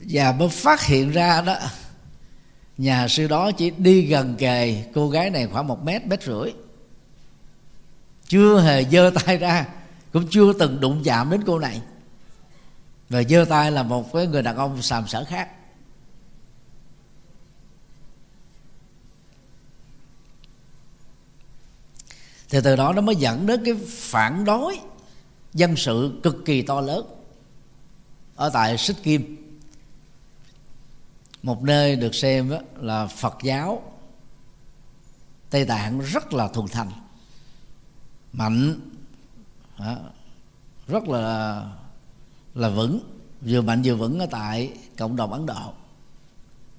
Và 0.00 0.32
mới 0.32 0.48
phát 0.48 0.82
hiện 0.82 1.10
ra 1.10 1.40
đó, 1.40 1.58
nhà 2.78 3.08
sư 3.08 3.28
đó 3.28 3.50
chỉ 3.52 3.70
đi 3.70 4.02
gần 4.02 4.36
kề 4.38 4.84
cô 4.94 5.10
gái 5.10 5.30
này 5.30 5.46
khoảng 5.46 5.66
một 5.66 5.84
mét 5.84 6.06
mét 6.06 6.22
rưỡi. 6.22 6.52
Chưa 8.28 8.60
hề 8.60 8.84
giơ 8.84 9.10
tay 9.14 9.38
ra, 9.38 9.66
cũng 10.12 10.26
chưa 10.30 10.52
từng 10.52 10.80
đụng 10.80 11.02
chạm 11.04 11.30
đến 11.30 11.42
cô 11.46 11.58
này. 11.58 11.80
Và 13.08 13.22
giơ 13.22 13.44
tay 13.48 13.72
là 13.72 13.82
một 13.82 14.12
cái 14.12 14.26
người 14.26 14.42
đàn 14.42 14.56
ông 14.56 14.82
sàm 14.82 15.08
sở 15.08 15.24
khác. 15.24 15.48
Thì 22.48 22.58
từ 22.64 22.76
đó 22.76 22.92
nó 22.92 23.00
mới 23.00 23.16
dẫn 23.16 23.46
đến 23.46 23.64
cái 23.64 23.74
phản 23.86 24.44
đối 24.44 24.80
dân 25.54 25.76
sự 25.76 26.20
cực 26.22 26.36
kỳ 26.44 26.62
to 26.62 26.80
lớn 26.80 27.19
ở 28.40 28.50
tại 28.50 28.78
Sích 28.78 28.96
kim. 29.02 29.36
Một 31.42 31.62
nơi 31.62 31.96
được 31.96 32.14
xem 32.14 32.52
là 32.80 33.06
phật 33.06 33.38
giáo. 33.42 33.82
Tây 35.50 35.64
tạng 35.64 36.00
rất 36.00 36.32
là 36.32 36.48
thuần 36.48 36.68
thành, 36.68 36.90
mạnh 38.32 38.80
rất 40.88 41.08
là 41.08 41.64
là 42.54 42.68
vững, 42.68 43.00
vừa 43.40 43.60
mạnh 43.60 43.82
vừa 43.84 43.94
vững 43.94 44.18
ở 44.18 44.26
tại 44.30 44.72
cộng 44.98 45.16
đồng 45.16 45.32
ấn 45.32 45.46
độ. 45.46 45.72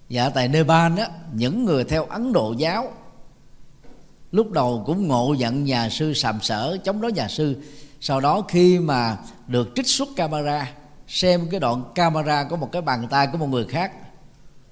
Và 0.09 0.23
ở 0.23 0.29
tại 0.29 0.47
nepal 0.47 0.97
đó 0.97 1.05
những 1.33 1.65
người 1.65 1.83
theo 1.83 2.05
ấn 2.05 2.33
độ 2.33 2.55
giáo 2.57 2.93
lúc 4.31 4.51
đầu 4.51 4.83
cũng 4.85 5.07
ngộ 5.07 5.35
nhận 5.39 5.63
nhà 5.63 5.89
sư 5.89 6.13
sàm 6.13 6.41
sở, 6.41 6.77
chống 6.83 7.01
đối 7.01 7.11
nhà 7.11 7.27
sư. 7.27 7.63
Sau 7.99 8.19
đó 8.19 8.41
khi 8.47 8.79
mà 8.79 9.17
được 9.47 9.69
trích 9.75 9.87
xuất 9.87 10.09
camera 10.15 10.73
xem 11.11 11.49
cái 11.49 11.59
đoạn 11.59 11.83
camera 11.95 12.43
có 12.43 12.55
một 12.55 12.71
cái 12.71 12.81
bàn 12.81 13.07
tay 13.09 13.27
của 13.31 13.37
một 13.37 13.47
người 13.47 13.65
khác 13.65 13.91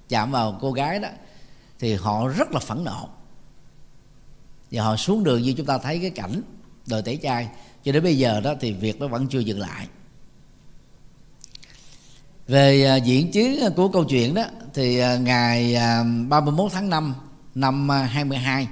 chạm 0.09 0.31
vào 0.31 0.57
cô 0.61 0.71
gái 0.71 0.99
đó, 0.99 1.09
thì 1.79 1.95
họ 1.95 2.27
rất 2.27 2.51
là 2.51 2.59
phẫn 2.59 2.83
nộ. 2.83 3.09
Và 4.71 4.83
họ 4.83 4.95
xuống 4.95 5.23
đường 5.23 5.41
như 5.41 5.53
chúng 5.57 5.65
ta 5.65 5.77
thấy 5.77 5.99
cái 5.99 6.09
cảnh 6.09 6.41
đời 6.87 7.01
tẩy 7.01 7.19
chay. 7.23 7.49
Cho 7.83 7.91
đến 7.91 8.03
bây 8.03 8.17
giờ 8.17 8.41
đó 8.41 8.53
thì 8.59 8.73
việc 8.73 8.99
nó 8.99 9.07
vẫn 9.07 9.27
chưa 9.27 9.39
dừng 9.39 9.59
lại. 9.59 9.87
Về 12.47 12.85
à, 12.85 12.95
diễn 12.95 13.31
chiến 13.31 13.59
của 13.75 13.87
câu 13.87 14.03
chuyện 14.03 14.33
đó, 14.33 14.43
thì 14.73 14.99
à, 14.99 15.17
ngày 15.17 15.75
à, 15.75 16.03
31 16.29 16.71
tháng 16.71 16.89
5 16.89 17.15
năm 17.55 17.89
22 17.89 18.67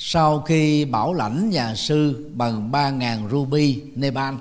sau 0.00 0.40
khi 0.40 0.84
bảo 0.84 1.14
lãnh 1.14 1.50
nhà 1.50 1.74
sư 1.74 2.30
bằng 2.34 2.70
3.000 2.72 3.30
ruby 3.30 3.82
Nepal 3.94 4.34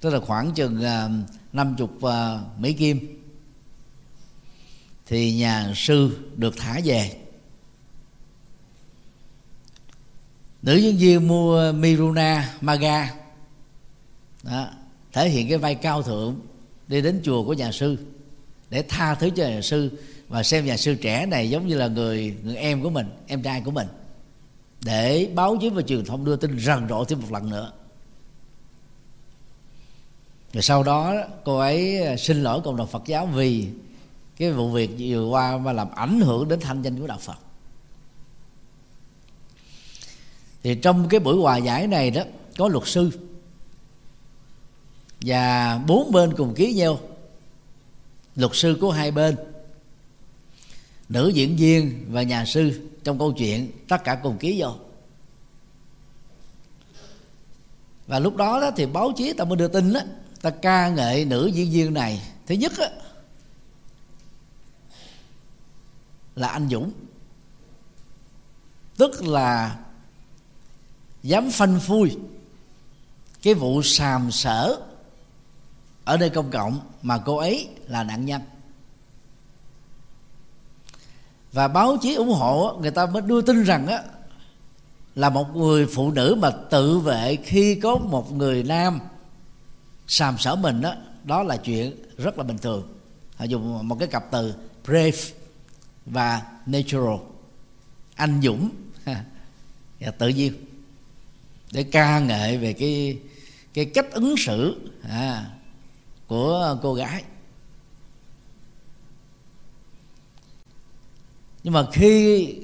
tức 0.00 0.10
là 0.10 0.20
khoảng 0.20 0.52
chừng 0.54 0.84
à, 0.84 1.08
50 1.52 1.88
à, 2.02 2.40
Mỹ 2.58 2.72
Kim. 2.72 3.16
Thì 5.06 5.34
nhà 5.34 5.72
sư 5.76 6.18
được 6.36 6.54
thả 6.56 6.80
về. 6.84 7.16
Nữ 10.62 10.76
diễn 10.76 10.96
viên 10.96 11.28
mua 11.28 11.72
Miruna 11.72 12.54
Maga 12.60 13.14
đó, 14.42 14.68
thể 15.12 15.28
hiện 15.28 15.48
cái 15.48 15.58
vai 15.58 15.74
cao 15.74 16.02
thượng 16.02 16.40
đi 16.88 17.00
đến 17.00 17.20
chùa 17.24 17.44
của 17.44 17.52
nhà 17.52 17.72
sư 17.72 17.96
để 18.70 18.84
tha 18.88 19.14
thứ 19.14 19.30
cho 19.30 19.42
nhà 19.42 19.60
sư 19.60 19.90
và 20.28 20.42
xem 20.42 20.66
nhà 20.66 20.76
sư 20.76 20.94
trẻ 20.94 21.26
này 21.26 21.50
giống 21.50 21.66
như 21.66 21.76
là 21.76 21.88
người 21.88 22.36
người 22.42 22.56
em 22.56 22.82
của 22.82 22.90
mình 22.90 23.06
em 23.26 23.42
trai 23.42 23.60
của 23.60 23.70
mình 23.70 23.86
để 24.84 25.30
báo 25.34 25.56
chí 25.60 25.70
và 25.70 25.82
truyền 25.82 26.04
thông 26.04 26.24
đưa 26.24 26.36
tin 26.36 26.58
rần 26.58 26.88
rộ 26.88 27.04
thêm 27.04 27.20
một 27.20 27.32
lần 27.32 27.50
nữa 27.50 27.72
rồi 30.52 30.62
sau 30.62 30.82
đó 30.82 31.14
cô 31.44 31.58
ấy 31.58 32.00
ờ, 32.02 32.16
xin 32.16 32.42
lỗi 32.42 32.60
cộng 32.64 32.76
đồng 32.76 32.88
Phật 32.88 33.02
giáo 33.06 33.26
vì 33.26 33.68
cái 34.36 34.52
vụ 34.52 34.70
việc 34.70 34.90
vừa 34.98 35.28
qua 35.28 35.58
mà 35.58 35.72
làm 35.72 35.90
ảnh 35.94 36.20
hưởng 36.20 36.48
đến 36.48 36.60
thanh 36.60 36.82
danh 36.82 37.00
của 37.00 37.06
đạo 37.06 37.18
Phật. 37.18 37.38
Thì 40.62 40.74
trong 40.74 41.08
cái 41.08 41.20
buổi 41.20 41.36
hòa 41.36 41.56
giải 41.56 41.86
này 41.86 42.10
đó 42.10 42.22
có 42.58 42.68
luật 42.68 42.86
sư 42.86 43.10
và 45.20 45.78
bốn 45.86 46.12
bên 46.12 46.36
cùng 46.36 46.54
ký 46.54 46.72
nhau. 46.72 47.00
Luật 48.36 48.52
sư 48.54 48.78
của 48.80 48.90
hai 48.90 49.10
bên 49.10 49.36
nữ 51.08 51.28
diễn 51.28 51.56
viên 51.56 52.06
và 52.10 52.22
nhà 52.22 52.44
sư 52.44 52.90
trong 53.04 53.18
câu 53.18 53.32
chuyện 53.32 53.70
tất 53.88 54.04
cả 54.04 54.14
cùng 54.14 54.38
ký 54.38 54.60
vô 54.60 54.74
và 58.06 58.18
lúc 58.18 58.36
đó, 58.36 58.60
đó 58.60 58.70
thì 58.76 58.86
báo 58.86 59.12
chí 59.16 59.32
ta 59.32 59.44
mới 59.44 59.56
đưa 59.56 59.68
tin 59.68 59.92
đó 59.92 60.00
ta 60.42 60.50
ca 60.50 60.88
ngợi 60.88 61.24
nữ 61.24 61.46
diễn 61.46 61.70
viên 61.70 61.94
này. 61.94 62.22
Thứ 62.46 62.54
nhất 62.54 62.72
á, 62.78 62.88
là 66.34 66.48
anh 66.48 66.68
dũng. 66.68 66.92
Tức 68.96 69.22
là 69.22 69.78
dám 71.22 71.50
phanh 71.50 71.80
phui 71.80 72.16
cái 73.42 73.54
vụ 73.54 73.82
sàm 73.82 74.30
sở 74.30 74.76
ở 76.04 76.16
nơi 76.16 76.30
công 76.30 76.50
cộng 76.50 76.80
mà 77.02 77.18
cô 77.18 77.36
ấy 77.36 77.68
là 77.86 78.04
nạn 78.04 78.24
nhân. 78.24 78.42
Và 81.52 81.68
báo 81.68 81.96
chí 82.02 82.14
ủng 82.14 82.32
hộ 82.32 82.78
người 82.80 82.90
ta 82.90 83.06
mới 83.06 83.22
đưa 83.22 83.42
tin 83.42 83.62
rằng 83.62 83.86
á, 83.86 84.02
là 85.14 85.30
một 85.30 85.56
người 85.56 85.86
phụ 85.86 86.10
nữ 86.10 86.36
mà 86.38 86.50
tự 86.50 86.98
vệ 86.98 87.36
khi 87.36 87.74
có 87.74 87.96
một 87.96 88.32
người 88.32 88.62
nam 88.62 89.00
sàm 90.10 90.38
sở 90.38 90.56
mình 90.56 90.80
đó 90.80 90.94
đó 91.24 91.42
là 91.42 91.56
chuyện 91.56 91.96
rất 92.18 92.38
là 92.38 92.44
bình 92.44 92.58
thường. 92.58 92.94
Họ 93.36 93.44
dùng 93.44 93.88
một 93.88 93.96
cái 93.98 94.08
cặp 94.08 94.24
từ 94.30 94.54
brave 94.84 95.18
và 96.06 96.42
natural. 96.66 97.18
Anh 98.14 98.40
dũng. 98.42 98.70
Và 99.04 99.24
dạ, 100.00 100.10
tự 100.10 100.28
nhiên. 100.28 100.52
Để 101.72 101.82
ca 101.82 102.18
ngợi 102.18 102.58
về 102.58 102.72
cái 102.72 103.18
cái 103.74 103.84
cách 103.84 104.06
ứng 104.12 104.34
xử 104.38 104.90
à, 105.02 105.50
của 106.26 106.78
cô 106.82 106.94
gái. 106.94 107.24
Nhưng 111.62 111.74
mà 111.74 111.86
khi 111.92 112.54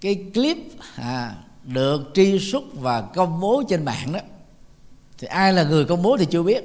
cái 0.00 0.24
clip 0.34 0.56
à, 0.96 1.36
được 1.64 2.10
truy 2.14 2.38
xuất 2.38 2.62
và 2.72 3.02
công 3.02 3.40
bố 3.40 3.62
trên 3.68 3.84
mạng 3.84 4.12
đó 4.12 4.20
thì 5.18 5.26
ai 5.26 5.52
là 5.52 5.64
người 5.64 5.84
công 5.84 6.02
bố 6.02 6.16
thì 6.16 6.26
chưa 6.30 6.42
biết. 6.42 6.64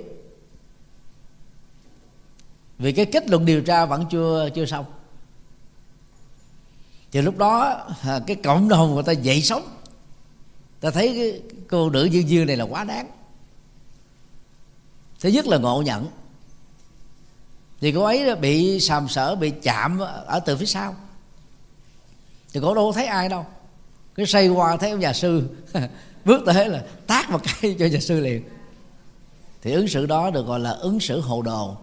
Vì 2.77 2.91
cái 2.91 3.05
kết 3.05 3.29
luận 3.29 3.45
điều 3.45 3.61
tra 3.61 3.85
vẫn 3.85 4.05
chưa 4.11 4.49
chưa 4.55 4.65
xong. 4.65 4.85
Thì 7.11 7.21
lúc 7.21 7.37
đó 7.37 7.85
à, 8.03 8.19
cái 8.27 8.35
cộng 8.35 8.69
đồng 8.69 8.93
người 8.93 9.03
ta 9.03 9.11
dậy 9.11 9.41
sống 9.41 9.63
ta 10.81 10.91
thấy 10.91 11.13
cái 11.15 11.57
cô 11.69 11.89
nữ 11.89 12.05
dương 12.05 12.29
dương 12.29 12.47
này 12.47 12.57
là 12.57 12.63
quá 12.63 12.83
đáng. 12.83 13.07
Thứ 15.19 15.29
nhất 15.29 15.47
là 15.47 15.57
ngộ 15.57 15.81
nhận. 15.81 16.07
Thì 17.81 17.91
cô 17.91 18.03
ấy 18.03 18.35
bị 18.35 18.79
sàm 18.79 19.07
sỡ, 19.07 19.35
bị 19.35 19.49
chạm 19.63 19.99
ở 20.25 20.39
từ 20.45 20.57
phía 20.57 20.65
sau. 20.65 20.95
Thì 22.53 22.59
cô 22.63 22.75
đâu 22.75 22.91
thấy 22.93 23.05
ai 23.05 23.29
đâu. 23.29 23.45
Cái 24.15 24.25
xây 24.25 24.49
qua 24.49 24.77
thấy 24.77 24.91
ông 24.91 24.99
nhà 24.99 25.13
sư. 25.13 25.49
bước 26.25 26.43
tới 26.45 26.69
là 26.69 26.83
tác 27.07 27.29
một 27.29 27.39
cái 27.43 27.75
cho 27.79 27.85
nhà 27.85 27.99
sư 27.99 28.19
liền. 28.19 28.43
Thì 29.61 29.71
ứng 29.71 29.87
xử 29.87 30.05
đó 30.05 30.31
được 30.31 30.45
gọi 30.45 30.59
là 30.59 30.71
ứng 30.71 30.99
xử 30.99 31.21
hồ 31.21 31.41
đồ. 31.41 31.77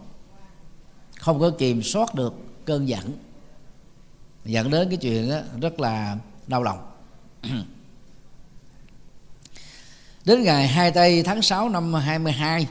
Không 1.19 1.39
có 1.39 1.49
kiểm 1.49 1.83
soát 1.83 2.15
được 2.15 2.33
cơn 2.65 2.87
giận. 2.87 3.17
Dẫn 4.45 4.71
đến 4.71 4.89
cái 4.89 4.97
chuyện 4.97 5.29
đó 5.29 5.39
rất 5.61 5.79
là 5.79 6.17
đau 6.47 6.63
lòng. 6.63 6.91
Đến 10.25 10.43
ngày 10.43 10.67
2 10.67 10.91
tây 10.91 11.23
tháng 11.23 11.41
6 11.41 11.69
năm 11.69 11.93
22 11.93 12.67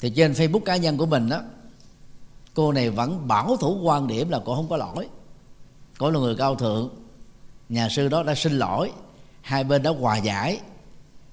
thì 0.00 0.10
trên 0.10 0.32
Facebook 0.32 0.60
cá 0.60 0.76
nhân 0.76 0.96
của 0.96 1.06
mình 1.06 1.28
đó 1.28 1.42
cô 2.54 2.72
này 2.72 2.90
vẫn 2.90 3.28
bảo 3.28 3.56
thủ 3.56 3.80
quan 3.82 4.06
điểm 4.06 4.28
là 4.28 4.40
cô 4.44 4.54
không 4.54 4.68
có 4.68 4.76
lỗi. 4.76 5.08
Cô 5.98 6.10
là 6.10 6.20
người 6.20 6.36
cao 6.36 6.54
thượng. 6.54 6.90
Nhà 7.68 7.88
sư 7.88 8.08
đó 8.08 8.22
đã 8.22 8.34
xin 8.34 8.52
lỗi. 8.52 8.92
Hai 9.42 9.64
bên 9.64 9.82
đã 9.82 9.90
hòa 9.90 10.16
giải 10.16 10.60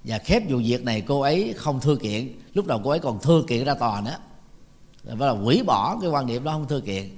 và 0.06 0.18
khép 0.18 0.44
vụ 0.50 0.58
việc 0.58 0.84
này 0.84 1.02
cô 1.02 1.22
ấy 1.22 1.54
không 1.58 1.80
thưa 1.80 1.96
kiện. 1.96 2.39
Lúc 2.54 2.65
đầu 2.65 2.82
cô 2.84 2.89
ấy 2.89 3.00
còn 3.00 3.20
thưa 3.22 3.44
kiện 3.48 3.65
ra 3.65 3.74
tòa 3.74 4.02
nữa. 4.02 4.18
Và 5.04 5.26
là 5.26 5.32
hủy 5.32 5.63
bỏ 5.63 5.98
cái 6.02 6.10
quan 6.10 6.28
điểm 6.28 6.44
đó 6.44 6.52
không 6.52 6.68
thưa 6.68 6.82
kiện. 6.82 7.10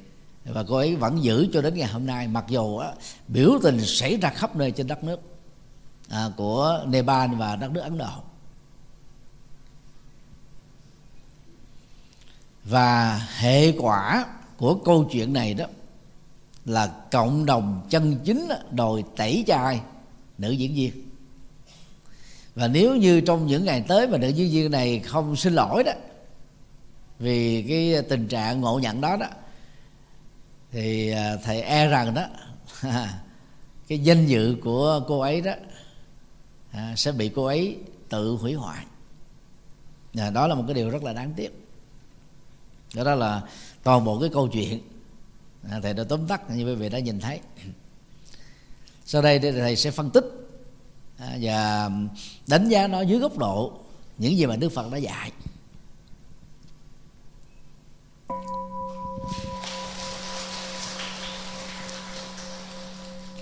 Và 0.45 0.63
cô 0.67 0.75
ấy 0.75 0.95
vẫn 0.95 1.23
giữ 1.23 1.47
cho 1.53 1.61
đến 1.61 1.75
ngày 1.75 1.87
hôm 1.87 2.05
nay 2.05 2.27
mặc 2.27 2.45
dù 2.47 2.77
á, 2.77 2.91
biểu 3.27 3.51
tình 3.63 3.85
xảy 3.85 4.17
ra 4.17 4.29
khắp 4.29 4.55
nơi 4.55 4.71
trên 4.71 4.87
đất 4.87 5.03
nước 5.03 5.19
à, 6.09 6.29
của 6.37 6.85
Nepal 6.87 7.35
và 7.35 7.55
đất 7.55 7.71
nước 7.71 7.81
Ấn 7.81 7.97
Độ. 7.97 8.09
Và 12.63 13.17
hệ 13.37 13.71
quả 13.71 14.25
của 14.57 14.75
câu 14.75 15.09
chuyện 15.11 15.33
này 15.33 15.53
đó 15.53 15.65
là 16.65 16.87
cộng 17.11 17.45
đồng 17.45 17.87
chân 17.89 18.19
chính 18.23 18.49
đòi 18.71 19.03
tẩy 19.15 19.43
chay 19.47 19.81
nữ 20.37 20.51
diễn 20.51 20.75
viên 20.75 21.06
và 22.57 22.67
nếu 22.67 22.95
như 22.95 23.21
trong 23.21 23.47
những 23.47 23.65
ngày 23.65 23.85
tới 23.87 24.07
mà 24.07 24.17
nữ 24.17 24.27
diễn 24.27 24.51
viên 24.51 24.71
này 24.71 24.99
không 24.99 25.35
xin 25.35 25.53
lỗi 25.53 25.83
đó 25.83 25.91
vì 27.19 27.65
cái 27.67 28.01
tình 28.09 28.27
trạng 28.27 28.61
ngộ 28.61 28.79
nhận 28.79 29.01
đó 29.01 29.17
đó 29.17 29.27
thì 30.71 31.11
à, 31.11 31.35
thầy 31.43 31.61
e 31.61 31.87
rằng 31.87 32.13
đó 32.13 32.25
cái 33.87 33.99
danh 33.99 34.25
dự 34.25 34.55
của 34.63 35.01
cô 35.07 35.19
ấy 35.19 35.41
đó 35.41 35.51
à, 36.71 36.93
sẽ 36.95 37.11
bị 37.11 37.31
cô 37.35 37.45
ấy 37.45 37.77
tự 38.09 38.31
hủy 38.31 38.53
hoại. 38.53 38.85
À, 40.17 40.29
đó 40.29 40.47
là 40.47 40.55
một 40.55 40.63
cái 40.67 40.73
điều 40.73 40.89
rất 40.89 41.03
là 41.03 41.13
đáng 41.13 41.33
tiếc. 41.35 41.49
Đó, 42.95 43.03
đó 43.03 43.15
là 43.15 43.41
toàn 43.83 44.03
bộ 44.03 44.19
cái 44.19 44.29
câu 44.33 44.47
chuyện 44.47 44.79
à, 45.69 45.79
thầy 45.83 45.93
đã 45.93 46.03
tóm 46.09 46.27
tắt 46.27 46.49
như 46.49 46.65
quý 46.65 46.75
vị 46.75 46.89
đã 46.89 46.99
nhìn 46.99 47.19
thấy. 47.19 47.39
Sau 49.05 49.21
đây 49.21 49.39
thì 49.39 49.51
thầy 49.51 49.75
sẽ 49.75 49.91
phân 49.91 50.09
tích 50.09 50.46
À, 51.17 51.37
và 51.41 51.89
đánh 52.47 52.69
giá 52.69 52.87
nó 52.87 53.01
dưới 53.01 53.19
góc 53.19 53.37
độ 53.37 53.71
những 54.17 54.37
gì 54.37 54.45
mà 54.45 54.55
đức 54.55 54.69
phật 54.69 54.91
đã 54.91 54.97
dạy. 54.97 55.31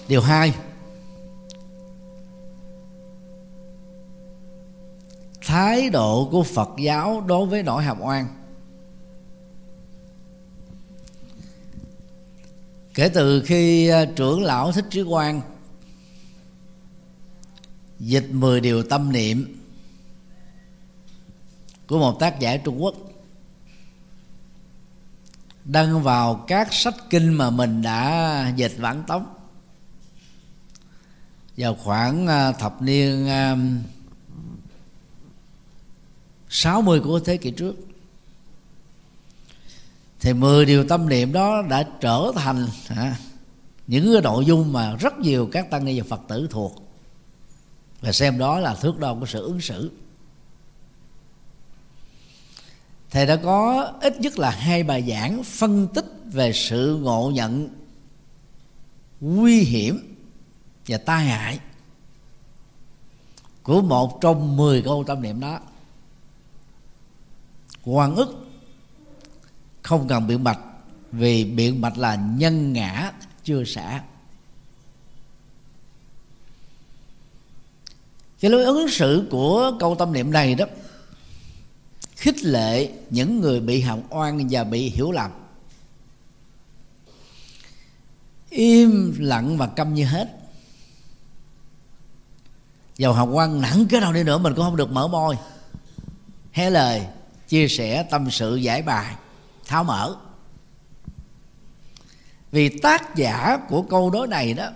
Điều 0.07 0.21
hai, 0.21 0.53
thái 5.41 5.89
độ 5.89 6.29
của 6.31 6.43
phật 6.43 6.69
giáo 6.77 7.23
đối 7.27 7.45
với 7.45 7.63
nỗi 7.63 7.83
hàm 7.83 8.01
oan. 8.01 8.27
Kể 12.93 13.09
từ 13.09 13.43
khi 13.45 13.87
à, 13.87 14.05
trưởng 14.15 14.43
lão 14.43 14.71
thích 14.71 14.85
trí 14.89 15.03
quang 15.03 15.41
dịch 18.05 18.29
10 18.31 18.61
điều 18.61 18.83
tâm 18.83 19.11
niệm 19.11 19.57
của 21.87 21.99
một 21.99 22.19
tác 22.19 22.39
giả 22.39 22.57
Trung 22.57 22.83
Quốc. 22.83 22.95
Đăng 25.65 26.03
vào 26.03 26.45
các 26.47 26.73
sách 26.73 26.95
kinh 27.09 27.33
mà 27.33 27.49
mình 27.49 27.81
đã 27.81 28.53
dịch 28.55 28.75
bản 28.79 29.03
tống. 29.07 29.25
Vào 31.57 31.75
khoảng 31.75 32.27
à, 32.27 32.51
thập 32.51 32.81
niên 32.81 33.27
à, 33.27 33.57
60 36.49 36.99
của 36.99 37.19
thế 37.19 37.37
kỷ 37.37 37.51
trước. 37.51 37.75
Thì 40.19 40.33
10 40.33 40.65
điều 40.65 40.87
tâm 40.87 41.09
niệm 41.09 41.33
đó 41.33 41.61
đã 41.69 41.87
trở 42.01 42.31
thành 42.35 42.67
à, 42.89 43.17
những 43.87 44.13
cái 44.13 44.21
nội 44.21 44.45
dung 44.45 44.73
mà 44.73 44.95
rất 44.95 45.19
nhiều 45.19 45.49
các 45.51 45.69
tăng 45.69 45.85
ni 45.85 45.99
và 45.99 46.05
phật 46.09 46.21
tử 46.27 46.47
thuộc 46.51 46.84
và 48.01 48.11
xem 48.11 48.37
đó 48.37 48.59
là 48.59 48.75
thước 48.75 48.99
đo 48.99 49.15
của 49.15 49.25
sự 49.25 49.43
ứng 49.43 49.61
xử. 49.61 49.91
Thầy 53.11 53.25
đã 53.25 53.35
có 53.35 53.91
ít 54.01 54.19
nhất 54.19 54.39
là 54.39 54.49
hai 54.51 54.83
bài 54.83 55.03
giảng 55.09 55.43
phân 55.43 55.87
tích 55.93 56.05
về 56.25 56.53
sự 56.53 56.99
ngộ 57.01 57.31
nhận 57.33 57.69
nguy 59.21 59.59
hiểm 59.59 60.15
và 60.87 60.97
tai 60.97 61.25
hại 61.25 61.59
của 63.63 63.81
một 63.81 64.21
trong 64.21 64.57
10 64.57 64.81
câu 64.81 65.03
tâm 65.07 65.21
niệm 65.21 65.39
đó. 65.39 65.59
Quan 67.83 68.15
ức 68.15 68.47
không 69.81 70.07
cần 70.07 70.27
biện 70.27 70.43
bạch 70.43 70.59
vì 71.11 71.45
biện 71.45 71.81
bạch 71.81 71.97
là 71.97 72.15
nhân 72.15 72.73
ngã 72.73 73.11
chưa 73.43 73.63
xả. 73.63 74.03
Cái 78.39 78.51
lối 78.51 78.63
ứng 78.63 78.89
xử 78.89 79.27
của 79.31 79.71
câu 79.79 79.95
tâm 79.95 80.13
niệm 80.13 80.31
này 80.31 80.55
đó, 80.55 80.65
khích 82.15 82.43
lệ 82.43 82.89
những 83.09 83.39
người 83.39 83.59
bị 83.59 83.81
hàm 83.81 84.01
oan 84.09 84.47
và 84.49 84.63
bị 84.63 84.89
hiểu 84.89 85.11
lầm. 85.11 85.31
Im 88.49 89.15
lặng 89.19 89.57
và 89.57 89.67
câm 89.67 89.93
như 89.93 90.05
hết. 90.05 90.29
Dầu 92.97 93.13
hàm 93.13 93.31
quan 93.31 93.61
nặng 93.61 93.85
cái 93.89 94.01
nào 94.01 94.13
đi 94.13 94.23
nữa 94.23 94.37
mình 94.37 94.53
cũng 94.55 94.65
không 94.65 94.75
được 94.75 94.91
mở 94.91 95.07
môi. 95.07 95.37
Hé 96.51 96.69
lời, 96.69 97.07
chia 97.47 97.67
sẻ 97.67 98.03
tâm 98.03 98.31
sự, 98.31 98.55
giải 98.55 98.81
bài, 98.81 99.15
tháo 99.65 99.83
mở. 99.83 100.15
Vì 102.51 102.79
tác 102.79 103.15
giả 103.15 103.57
của 103.69 103.81
câu 103.81 104.09
đối 104.09 104.27
này 104.27 104.53
đó 104.53 104.69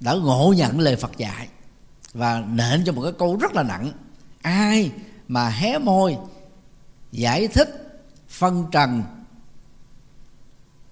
đã 0.00 0.14
ngộ 0.14 0.54
nhận 0.56 0.80
lời 0.80 0.96
Phật 0.96 1.16
dạy 1.16 1.48
và 2.14 2.44
nện 2.48 2.84
cho 2.84 2.92
một 2.92 3.02
cái 3.02 3.12
câu 3.18 3.36
rất 3.36 3.54
là 3.54 3.62
nặng. 3.62 3.92
Ai 4.42 4.92
mà 5.28 5.48
hé 5.48 5.78
môi 5.78 6.16
giải 7.12 7.48
thích 7.48 8.02
phân 8.28 8.66
trần 8.72 9.02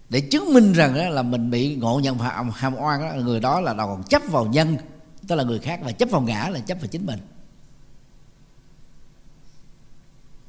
để 0.09 0.20
chứng 0.20 0.54
minh 0.54 0.72
rằng 0.72 0.94
đó 0.94 1.09
là 1.09 1.22
mình 1.22 1.50
bị 1.50 1.76
ngộ 1.76 2.00
nhận 2.00 2.18
hàm, 2.18 2.50
hàm 2.50 2.74
oan 2.74 3.00
đó, 3.00 3.14
người 3.14 3.40
đó 3.40 3.61
là 3.61 3.74
còn 3.74 4.02
chấp 4.02 4.22
vào 4.30 4.46
nhân 4.46 4.76
tức 5.28 5.37
là 5.37 5.44
người 5.44 5.59
khác 5.59 5.80
và 5.83 5.92
chấp 5.92 6.11
vào 6.11 6.20
ngã 6.20 6.48
là 6.48 6.61
chấp 6.61 6.78
vào 6.80 6.87
chính 6.87 7.06
mình. 7.06 7.18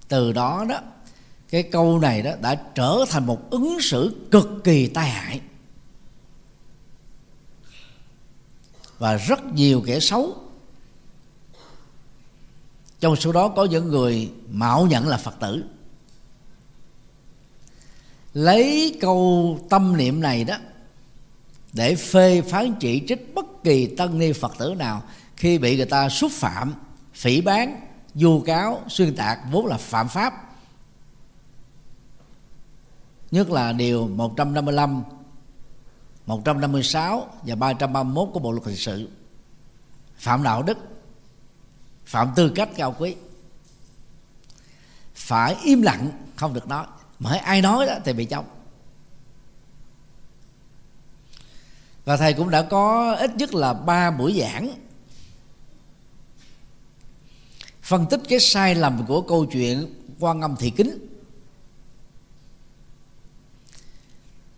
Từ 0.07 0.31
đó 0.31 0.65
đó 0.69 0.79
cái 1.49 1.63
câu 1.63 1.99
này 1.99 2.21
đó 2.21 2.31
đã 2.41 2.55
trở 2.75 3.05
thành 3.09 3.25
một 3.25 3.49
ứng 3.49 3.77
xử 3.81 4.27
cực 4.31 4.49
kỳ 4.63 4.87
tai 4.87 5.09
hại. 5.09 5.41
Và 8.97 9.15
rất 9.15 9.45
nhiều 9.45 9.83
kẻ 9.85 9.99
xấu 9.99 10.35
trong 13.01 13.15
số 13.15 13.31
đó 13.31 13.47
có 13.47 13.65
những 13.65 13.87
người 13.87 14.31
mạo 14.49 14.87
nhận 14.87 15.07
là 15.07 15.17
phật 15.17 15.35
tử. 15.39 15.63
Lấy 18.33 18.97
câu 19.01 19.59
tâm 19.69 19.97
niệm 19.97 20.21
này 20.21 20.43
đó 20.43 20.55
để 21.73 21.95
phê 21.95 22.41
phán 22.41 22.73
chỉ 22.79 23.03
trích 23.07 23.35
bất 23.35 23.45
kỳ 23.63 23.95
tân 23.95 24.19
ni 24.19 24.33
phật 24.33 24.51
tử 24.57 24.73
nào 24.77 25.03
khi 25.35 25.57
bị 25.57 25.77
người 25.77 25.85
ta 25.85 26.09
xúc 26.09 26.31
phạm, 26.33 26.73
phỉ 27.13 27.41
bán, 27.41 27.81
vu 28.13 28.41
cáo, 28.41 28.81
xuyên 28.87 29.15
tạc 29.15 29.39
vốn 29.51 29.65
là 29.65 29.77
phạm 29.77 30.07
pháp. 30.07 30.33
Nhất 33.31 33.51
là 33.51 33.73
điều 33.73 34.07
155 34.07 35.03
156 36.25 37.27
và 37.43 37.55
331 37.55 38.29
của 38.33 38.39
Bộ 38.39 38.51
luật 38.51 38.65
hình 38.65 38.75
sự. 38.75 39.09
Phạm 40.17 40.43
đạo 40.43 40.63
đức 40.63 40.77
phạm 42.11 42.31
tư 42.35 42.51
cách 42.55 42.69
cao 42.77 42.95
quý. 42.99 43.15
Phải 45.15 45.55
im 45.63 45.81
lặng, 45.81 46.11
không 46.35 46.53
được 46.53 46.67
nói. 46.67 46.85
Mà 47.19 47.29
hãy 47.29 47.39
ai 47.39 47.61
nói 47.61 47.85
đó 47.85 47.93
thì 48.05 48.13
bị 48.13 48.25
chống 48.25 48.45
và 52.05 52.17
thầy 52.17 52.33
cũng 52.33 52.49
đã 52.49 52.61
có 52.61 53.13
ít 53.13 53.35
nhất 53.35 53.53
là 53.53 53.73
ba 53.73 54.11
buổi 54.11 54.39
giảng. 54.41 54.75
Phân 57.81 58.05
tích 58.09 58.21
cái 58.29 58.39
sai 58.39 58.75
lầm 58.75 59.05
của 59.07 59.21
câu 59.21 59.45
chuyện 59.45 59.87
quan 60.19 60.41
âm 60.41 60.55
thị 60.55 60.69
kính. 60.69 61.07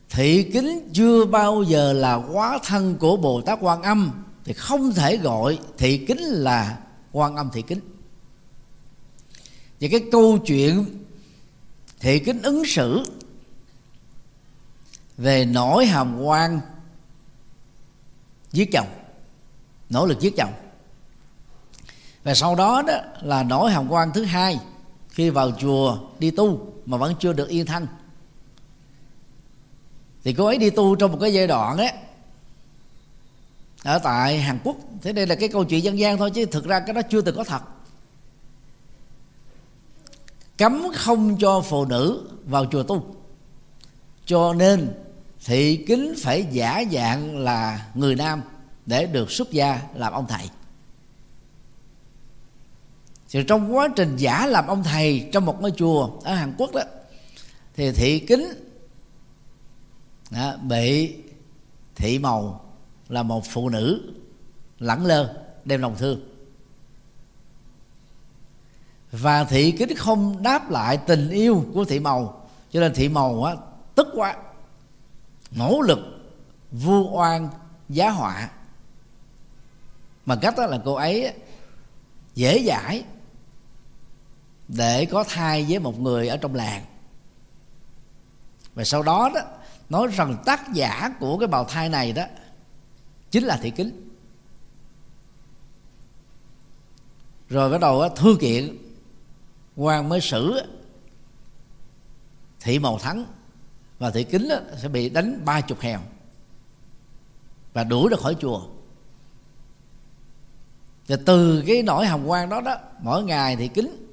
Thị 0.09 0.49
kính 0.53 0.89
chưa 0.93 1.25
bao 1.25 1.63
giờ 1.63 1.93
là 1.93 2.15
quá 2.15 2.59
thân 2.63 2.97
của 2.99 3.17
bồ 3.17 3.41
tát 3.41 3.59
quan 3.61 3.81
âm 3.81 4.23
thì 4.43 4.53
không 4.53 4.91
thể 4.91 5.17
gọi 5.17 5.59
thị 5.77 6.05
kính 6.07 6.19
là 6.19 6.82
quan 7.13 7.35
âm 7.35 7.49
thị 7.53 7.61
kính 7.61 7.79
và 9.79 9.87
cái 9.91 10.03
câu 10.11 10.37
chuyện 10.37 10.85
thị 11.99 12.19
kính 12.19 12.41
ứng 12.41 12.65
xử 12.65 13.03
về 15.17 15.45
nỗi 15.45 15.85
hàm 15.85 16.21
quan 16.21 16.59
giết 18.51 18.69
chồng, 18.71 18.87
nỗ 19.89 20.05
lực 20.05 20.19
giết 20.19 20.33
chồng 20.37 20.53
và 22.23 22.33
sau 22.33 22.55
đó 22.55 22.81
đó 22.87 23.03
là 23.21 23.43
nỗi 23.43 23.71
hàm 23.71 23.91
quan 23.91 24.11
thứ 24.13 24.23
hai, 24.23 24.59
khi 25.09 25.29
vào 25.29 25.51
chùa 25.51 25.97
đi 26.19 26.31
tu 26.31 26.73
mà 26.85 26.97
vẫn 26.97 27.15
chưa 27.19 27.33
được 27.33 27.49
yên 27.49 27.65
thanh. 27.65 27.87
thì 30.23 30.33
cô 30.33 30.45
ấy 30.45 30.57
đi 30.57 30.69
tu 30.69 30.95
trong 30.95 31.11
một 31.11 31.17
cái 31.21 31.33
giai 31.33 31.47
đoạn 31.47 31.77
ấy 31.77 31.91
ở 33.83 33.99
tại 33.99 34.39
Hàn 34.39 34.59
Quốc. 34.63 34.77
Thế 35.01 35.13
đây 35.13 35.27
là 35.27 35.35
cái 35.35 35.49
câu 35.49 35.63
chuyện 35.63 35.83
dân 35.83 35.99
gian 35.99 36.17
thôi 36.17 36.31
chứ 36.31 36.45
thực 36.45 36.65
ra 36.65 36.79
cái 36.79 36.93
đó 36.93 37.01
chưa 37.09 37.21
từng 37.21 37.35
có 37.35 37.43
thật. 37.43 37.61
Cấm 40.57 40.83
không 40.95 41.37
cho 41.39 41.61
phụ 41.61 41.85
nữ 41.85 42.29
vào 42.45 42.65
chùa 42.65 42.83
tu. 42.83 43.15
Cho 44.25 44.53
nên 44.53 44.93
thị 45.45 45.83
kính 45.87 46.13
phải 46.23 46.47
giả 46.51 46.83
dạng 46.91 47.37
là 47.37 47.87
người 47.95 48.15
nam 48.15 48.41
để 48.85 49.05
được 49.05 49.31
xuất 49.31 49.51
gia 49.51 49.81
làm 49.95 50.13
ông 50.13 50.27
thầy. 50.27 50.49
Thì 53.29 53.43
trong 53.47 53.75
quá 53.75 53.87
trình 53.95 54.15
giả 54.17 54.47
làm 54.47 54.67
ông 54.67 54.83
thầy 54.83 55.29
trong 55.31 55.45
một 55.45 55.61
ngôi 55.61 55.71
chùa 55.71 56.09
ở 56.23 56.35
Hàn 56.35 56.53
Quốc 56.57 56.71
đó 56.73 56.81
thì 57.75 57.91
thị 57.91 58.19
kính 58.19 58.47
đó, 60.31 60.55
bị 60.61 61.15
thị 61.95 62.19
màu 62.19 62.62
là 63.13 63.23
một 63.23 63.45
phụ 63.45 63.69
nữ 63.69 64.13
lẳng 64.79 65.05
lơ, 65.05 65.33
đem 65.65 65.81
lòng 65.81 65.95
thương. 65.97 66.19
Và 69.11 69.43
thị 69.43 69.71
kính 69.71 69.95
không 69.97 70.43
đáp 70.43 70.71
lại 70.71 70.97
tình 70.97 71.29
yêu 71.29 71.65
của 71.73 71.85
thị 71.85 71.99
màu, 71.99 72.47
cho 72.71 72.79
nên 72.79 72.93
thị 72.93 73.09
màu 73.09 73.43
á, 73.43 73.55
tức 73.95 74.07
quá, 74.15 74.35
nỗ 75.51 75.81
lực, 75.81 75.99
vu 76.71 77.17
oan, 77.17 77.49
giá 77.89 78.09
họa. 78.09 78.49
Mà 80.25 80.35
cách 80.35 80.53
đó 80.57 80.65
là 80.65 80.79
cô 80.85 80.93
ấy 80.93 81.33
dễ 82.35 82.63
dãi 82.67 83.03
để 84.67 85.05
có 85.05 85.23
thai 85.29 85.65
với 85.69 85.79
một 85.79 85.99
người 85.99 86.27
ở 86.27 86.37
trong 86.37 86.55
làng. 86.55 86.85
Và 88.73 88.83
sau 88.83 89.03
đó 89.03 89.31
đó, 89.35 89.41
nói 89.89 90.07
rằng 90.07 90.37
tác 90.45 90.73
giả 90.73 91.09
của 91.19 91.37
cái 91.37 91.47
bào 91.47 91.65
thai 91.65 91.89
này 91.89 92.13
đó 92.13 92.23
chính 93.33 93.43
là 93.43 93.57
thị 93.57 93.69
kính. 93.69 94.09
Rồi 97.49 97.69
bắt 97.69 97.81
đầu 97.81 98.09
thư 98.09 98.37
kiện, 98.39 98.77
quan 99.75 100.09
mới 100.09 100.21
xử 100.21 100.61
thị 102.59 102.79
màu 102.79 102.99
thắng, 102.99 103.25
và 103.99 104.11
thị 104.11 104.23
kính 104.23 104.49
sẽ 104.77 104.87
bị 104.87 105.09
đánh 105.09 105.41
ba 105.45 105.61
chục 105.61 105.79
hèo 105.79 105.99
và 107.73 107.83
đuổi 107.83 108.09
ra 108.11 108.17
khỏi 108.21 108.35
chùa. 108.39 108.67
Và 111.07 111.17
từ 111.25 111.63
cái 111.67 111.83
nỗi 111.83 112.07
hồng 112.07 112.29
quan 112.29 112.49
đó 112.49 112.61
đó, 112.61 112.77
mỗi 112.99 113.23
ngày 113.23 113.55
thì 113.55 113.67
kính 113.67 114.07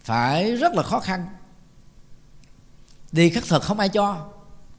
phải 0.00 0.56
rất 0.56 0.74
là 0.74 0.82
khó 0.82 1.00
khăn. 1.00 1.26
Đi 3.12 3.30
khắc 3.30 3.44
thực 3.44 3.62
không 3.62 3.78
ai 3.78 3.88
cho, 3.88 4.28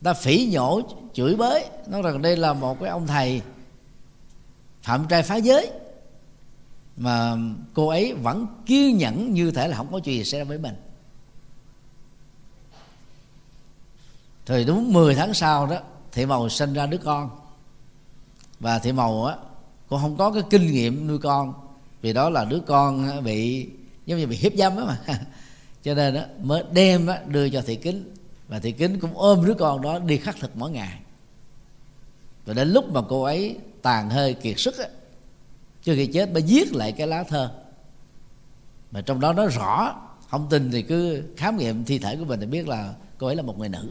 ta 0.03 0.13
phỉ 0.13 0.49
nhổ 0.51 0.81
chửi 1.19 1.35
bới 1.35 1.65
nói 1.87 2.01
rằng 2.01 2.21
đây 2.21 2.37
là 2.37 2.53
một 2.53 2.79
cái 2.79 2.89
ông 2.89 3.07
thầy 3.07 3.41
phạm 4.81 5.07
trai 5.07 5.23
phá 5.23 5.35
giới 5.35 5.71
mà 6.97 7.37
cô 7.73 7.87
ấy 7.87 8.13
vẫn 8.13 8.47
kiên 8.65 8.97
nhẫn 8.97 9.33
như 9.33 9.51
thể 9.51 9.67
là 9.67 9.77
không 9.77 9.91
có 9.91 9.99
chuyện 9.99 10.17
gì 10.17 10.23
xảy 10.23 10.39
ra 10.39 10.43
với 10.43 10.57
mình. 10.57 10.75
Thì 14.45 14.63
đúng 14.63 14.93
10 14.93 15.15
tháng 15.15 15.33
sau 15.33 15.67
đó 15.67 15.77
thị 16.11 16.25
màu 16.25 16.49
sinh 16.49 16.73
ra 16.73 16.85
đứa 16.85 16.97
con. 16.97 17.29
Và 18.59 18.79
thị 18.79 18.91
màu 18.91 19.25
á 19.25 19.35
cũng 19.89 20.01
không 20.01 20.17
có 20.17 20.31
cái 20.31 20.43
kinh 20.49 20.71
nghiệm 20.71 21.07
nuôi 21.07 21.19
con 21.19 21.53
vì 22.01 22.13
đó 22.13 22.29
là 22.29 22.45
đứa 22.45 22.59
con 22.59 23.23
bị 23.23 23.69
giống 24.05 24.19
như 24.19 24.27
bị 24.27 24.35
hiếp 24.35 24.53
dâm 24.55 24.75
đó 24.75 24.85
mà. 24.85 24.99
Cho 25.83 25.93
nên 25.93 26.13
đó, 26.13 26.21
mới 26.41 26.63
đem 26.71 27.05
đó, 27.05 27.15
đưa 27.27 27.49
cho 27.49 27.61
thị 27.61 27.75
kính. 27.75 28.15
Và 28.47 28.59
thị 28.59 28.71
kính 28.71 28.99
cũng 28.99 29.17
ôm 29.17 29.45
đứa 29.45 29.53
con 29.53 29.81
đó 29.81 29.99
đi 29.99 30.17
khắc 30.17 30.35
thực 30.39 30.57
mỗi 30.57 30.71
ngày 30.71 30.99
rồi 32.49 32.55
đến 32.55 32.73
lúc 32.73 32.91
mà 32.91 33.01
cô 33.09 33.23
ấy 33.23 33.57
tàn 33.81 34.09
hơi 34.09 34.33
kiệt 34.33 34.59
sức 34.59 34.77
á, 34.77 34.87
trước 35.83 35.93
khi 35.95 36.07
chết 36.07 36.31
mới 36.31 36.41
viết 36.41 36.73
lại 36.73 36.91
cái 36.91 37.07
lá 37.07 37.23
thơ. 37.23 37.51
Mà 38.91 39.01
trong 39.01 39.19
đó 39.19 39.33
nói 39.33 39.47
rõ 39.47 39.95
không 40.29 40.47
tin 40.49 40.71
thì 40.71 40.81
cứ 40.81 41.23
khám 41.37 41.57
nghiệm 41.57 41.85
thi 41.85 41.99
thể 41.99 42.15
của 42.15 42.25
mình 42.25 42.39
thì 42.39 42.45
biết 42.45 42.67
là 42.67 42.93
cô 43.17 43.27
ấy 43.27 43.35
là 43.35 43.41
một 43.41 43.57
người 43.59 43.69
nữ. 43.69 43.89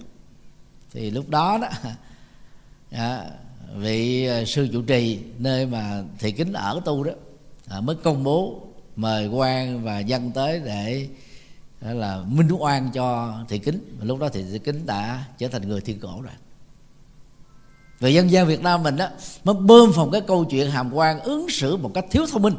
Thì 0.92 1.10
lúc 1.10 1.28
đó 1.28 1.58
đó 1.62 1.68
à, 2.90 3.24
vị 3.76 4.26
à, 4.26 4.44
sư 4.44 4.68
chủ 4.72 4.82
trì 4.82 5.18
nơi 5.38 5.66
mà 5.66 6.02
thị 6.18 6.32
kính 6.32 6.52
ở 6.52 6.80
tu 6.84 7.04
đó 7.04 7.12
à, 7.68 7.80
mới 7.80 7.96
công 7.96 8.24
bố 8.24 8.62
mời 8.96 9.28
quan 9.28 9.84
và 9.84 9.98
dân 9.98 10.30
tới 10.32 10.60
để 10.64 11.08
à, 11.80 11.92
là 11.92 12.22
minh 12.28 12.48
oan 12.58 12.90
cho 12.92 13.38
thị 13.48 13.58
kính. 13.58 13.98
Lúc 14.02 14.18
đó 14.18 14.28
thì 14.32 14.44
thị 14.52 14.58
kính 14.58 14.86
đã 14.86 15.24
trở 15.38 15.48
thành 15.48 15.68
người 15.68 15.80
thiên 15.80 16.00
cổ 16.00 16.20
rồi 16.22 16.32
về 18.00 18.10
dân 18.10 18.30
gian 18.30 18.46
Việt 18.46 18.62
Nam 18.62 18.82
mình 18.82 18.96
đó 18.96 19.08
mới 19.44 19.54
bơm 19.54 19.92
phòng 19.92 20.10
cái 20.10 20.20
câu 20.20 20.44
chuyện 20.44 20.70
hàm 20.70 20.94
quan 20.94 21.20
ứng 21.20 21.46
xử 21.50 21.76
một 21.76 21.90
cách 21.94 22.04
thiếu 22.10 22.26
thông 22.30 22.42
minh. 22.42 22.54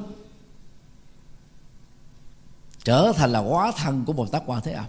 Trở 2.84 3.13
thành 3.15 3.32
là 3.32 3.39
quá 3.39 3.71
thân 3.78 4.06
của 4.06 4.13
một 4.13 4.32
tác 4.32 4.43
quan 4.45 4.62
thế 4.62 4.71
âm. 4.71 4.86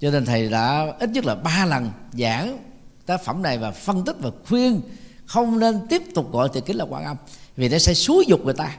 Cho 0.00 0.10
nên 0.10 0.24
thầy 0.24 0.48
đã 0.48 0.86
ít 1.00 1.10
nhất 1.10 1.24
là 1.24 1.34
ba 1.34 1.66
lần 1.66 1.90
giảng 2.12 2.58
tác 3.06 3.24
phẩm 3.24 3.42
này 3.42 3.58
và 3.58 3.70
phân 3.70 4.04
tích 4.04 4.16
và 4.20 4.30
khuyên 4.48 4.80
không 5.26 5.58
nên 5.58 5.86
tiếp 5.88 6.02
tục 6.14 6.32
gọi 6.32 6.48
thị 6.54 6.60
kính 6.66 6.76
là 6.76 6.84
quan 6.84 7.04
âm, 7.04 7.16
vì 7.56 7.68
nó 7.68 7.78
sẽ 7.78 7.94
xúi 7.94 8.24
dục 8.28 8.40
người 8.44 8.54
ta, 8.54 8.76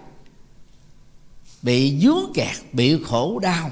bị 1.61 1.99
dướng 1.99 2.33
kẹt, 2.33 2.55
bị 2.73 3.03
khổ 3.03 3.39
đau 3.39 3.71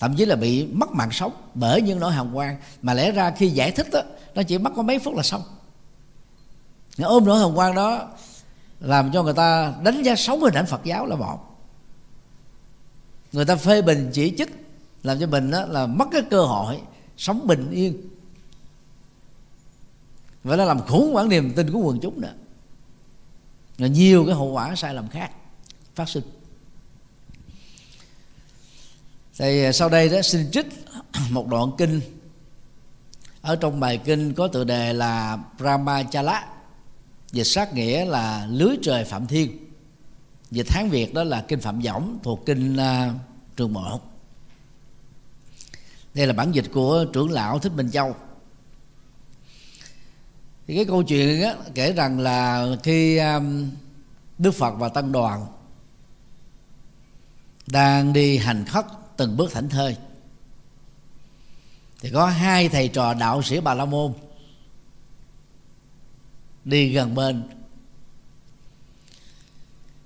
thậm 0.00 0.16
chí 0.16 0.24
là 0.24 0.36
bị 0.36 0.66
mất 0.66 0.90
mạng 0.90 1.10
sống 1.12 1.32
bởi 1.54 1.82
những 1.82 2.00
nỗi 2.00 2.12
hàm 2.12 2.34
quan 2.34 2.56
mà 2.82 2.94
lẽ 2.94 3.12
ra 3.12 3.30
khi 3.30 3.48
giải 3.48 3.70
thích 3.70 3.86
đó, 3.92 4.00
nó 4.34 4.42
chỉ 4.42 4.58
mất 4.58 4.70
có 4.76 4.82
mấy 4.82 4.98
phút 4.98 5.14
là 5.16 5.22
xong. 5.22 5.42
Nó 6.98 7.08
ôm 7.08 7.24
nỗi 7.24 7.38
hàm 7.38 7.54
quan 7.54 7.74
đó 7.74 8.08
làm 8.80 9.12
cho 9.12 9.22
người 9.22 9.34
ta 9.34 9.74
đánh 9.82 10.02
giá 10.02 10.16
xấu 10.16 10.38
hình 10.38 10.54
ảnh 10.54 10.66
Phật 10.66 10.84
giáo 10.84 11.06
là 11.06 11.16
một 11.16 11.38
người 13.32 13.44
ta 13.44 13.56
phê 13.56 13.82
bình 13.82 14.10
chỉ 14.12 14.34
trích 14.38 14.50
làm 15.02 15.20
cho 15.20 15.26
mình 15.26 15.50
đó 15.50 15.64
là 15.64 15.86
mất 15.86 16.08
cái 16.12 16.22
cơ 16.30 16.44
hội 16.44 16.80
sống 17.16 17.46
bình 17.46 17.70
yên. 17.70 18.08
Và 20.44 20.56
nó 20.56 20.64
làm 20.64 20.80
khủng 20.86 21.12
hoảng 21.12 21.28
niềm 21.28 21.52
tin 21.56 21.72
của 21.72 21.78
quần 21.78 22.00
chúng 22.00 22.20
nữa. 22.20 22.34
Là 23.78 23.86
nhiều 23.86 24.24
cái 24.26 24.34
hậu 24.34 24.52
quả 24.52 24.74
sai 24.74 24.94
lầm 24.94 25.08
khác 25.08 25.30
phát 25.94 26.08
sinh 26.08 26.24
thì 29.38 29.64
à, 29.64 29.72
sau 29.72 29.88
đây 29.88 30.08
đó 30.08 30.22
xin 30.22 30.50
trích 30.50 30.66
một 31.30 31.48
đoạn 31.48 31.70
kinh. 31.78 32.00
Ở 33.40 33.56
trong 33.56 33.80
bài 33.80 34.00
kinh 34.04 34.34
có 34.34 34.48
tựa 34.48 34.64
đề 34.64 34.92
là 34.92 35.38
Brahmachala 35.58 36.46
dịch 37.32 37.44
sát 37.44 37.74
nghĩa 37.74 38.04
là 38.04 38.46
lưới 38.50 38.76
trời 38.82 39.04
phạm 39.04 39.26
thiên. 39.26 39.70
Dịch 40.50 40.70
hán 40.70 40.88
việt 40.88 41.14
đó 41.14 41.24
là 41.24 41.44
kinh 41.48 41.60
phạm 41.60 41.80
võng 41.80 42.18
thuộc 42.22 42.46
kinh 42.46 42.76
uh, 42.76 43.14
trường 43.56 43.72
một. 43.72 44.00
Đây 46.14 46.26
là 46.26 46.32
bản 46.32 46.52
dịch 46.52 46.64
của 46.72 47.04
trưởng 47.12 47.30
lão 47.30 47.58
thích 47.58 47.72
minh 47.72 47.90
châu. 47.90 48.16
Thì 50.66 50.76
cái 50.76 50.84
câu 50.84 51.02
chuyện 51.02 51.42
á, 51.42 51.54
kể 51.74 51.92
rằng 51.92 52.20
là 52.20 52.66
khi 52.82 53.18
um, 53.18 53.70
đức 54.38 54.50
phật 54.50 54.70
và 54.70 54.88
tăng 54.88 55.12
đoàn 55.12 55.46
đang 57.66 58.12
đi 58.12 58.38
hành 58.38 58.64
khất 58.64 58.86
từng 59.20 59.36
bước 59.36 59.52
thảnh 59.52 59.68
thơi. 59.68 59.96
Thì 62.00 62.10
có 62.10 62.26
hai 62.26 62.68
thầy 62.68 62.88
trò 62.88 63.14
đạo 63.14 63.42
sĩ 63.42 63.60
bà 63.60 63.74
la 63.74 63.84
môn 63.84 64.12
đi 66.64 66.92
gần 66.92 67.14
bên. 67.14 67.42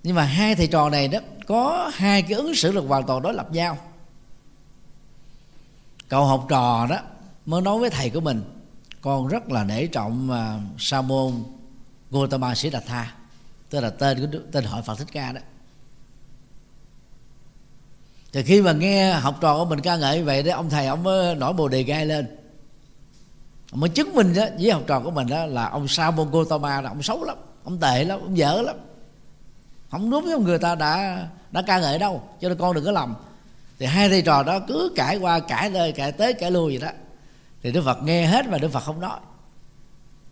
Nhưng 0.03 0.15
mà 0.17 0.25
hai 0.25 0.55
thầy 0.55 0.67
trò 0.67 0.91
này 0.91 1.09
đó 1.09 1.19
có 1.47 1.91
hai 1.95 2.23
cái 2.23 2.33
ứng 2.33 2.55
xử 2.55 2.73
là 2.73 2.81
hoàn 2.81 3.07
toàn 3.07 3.23
đối 3.23 3.35
lập 3.35 3.53
nhau. 3.53 3.79
Cậu 6.09 6.27
học 6.27 6.47
trò 6.49 6.87
đó 6.91 6.99
mới 7.47 7.63
nói 7.63 7.79
với 7.79 7.91
thầy 7.91 8.11
của 8.11 8.21
mình 8.21 8.43
con 9.01 9.29
rất 9.29 9.51
là 9.51 9.65
nể 9.65 9.87
trọng 9.87 10.31
à, 10.31 10.55
uh, 10.55 10.81
sa 10.81 11.03
môn 11.03 11.45
Gautama 12.11 12.55
Sĩ 12.55 12.71
Đạt 12.71 12.87
Tha 12.87 13.15
tức 13.71 13.81
là 13.81 13.91
tên 13.91 14.21
của 14.21 14.39
tên 14.53 14.65
hội 14.65 14.83
Phật 14.83 14.99
Thích 14.99 15.09
Ca 15.13 15.33
đó 15.33 15.41
thì 18.35 18.43
khi 18.43 18.63
mà 18.63 18.73
nghe 18.73 19.13
học 19.13 19.35
trò 19.41 19.59
của 19.59 19.65
mình 19.65 19.81
ca 19.81 19.97
ngợi 19.97 20.23
vậy 20.23 20.43
đó 20.43 20.57
ông 20.57 20.71
thầy 20.71 20.87
ông 20.87 21.03
mới 21.03 21.35
nổi 21.35 21.53
bồ 21.53 21.69
đề 21.69 21.83
gai 21.83 22.07
lên. 22.07 22.37
Ông 23.71 23.81
mới 23.81 23.91
chứng 23.91 24.15
minh 24.15 24.35
đó 24.35 24.45
với 24.61 24.71
học 24.71 24.83
trò 24.87 25.01
của 25.01 25.11
mình 25.11 25.27
đó 25.27 25.47
là 25.47 25.69
ông 25.69 25.89
sao 25.89 26.13
môn 26.13 26.31
Gautama 26.33 26.81
là 26.81 26.89
ông 26.89 27.03
xấu 27.03 27.25
lắm 27.25 27.37
ông 27.65 27.79
tệ 27.79 28.05
lắm 28.05 28.21
ông 28.21 28.39
dở 28.39 28.63
lắm. 28.63 28.77
Không 29.91 30.11
đúng 30.11 30.25
với 30.25 30.39
người 30.39 30.59
ta 30.59 30.75
đã 30.75 31.27
đã 31.51 31.63
ca 31.63 31.81
ngợi 31.81 31.99
đâu 31.99 32.23
cho 32.41 32.49
nên 32.49 32.59
con 32.59 32.75
đừng 32.75 32.85
có 32.85 32.93
lầm. 32.93 33.15
Thì 33.79 33.87
hai 33.87 34.09
thầy 34.09 34.23
trò 34.23 34.43
đó 34.43 34.61
cứ 34.69 34.93
cãi 34.97 35.17
qua 35.17 35.41
cãi 35.41 35.71
nơi, 35.71 35.93
cãi 35.93 36.13
tới 36.13 36.33
cãi 36.33 36.51
lui 36.51 36.79
vậy 36.79 36.89
đó. 36.89 36.97
Thì 37.63 37.73
đức 37.73 37.83
phật 37.85 38.03
nghe 38.03 38.27
hết 38.27 38.47
mà 38.49 38.59
đức 38.59 38.69
phật 38.69 38.81
không 38.81 39.01
nói. 39.01 39.19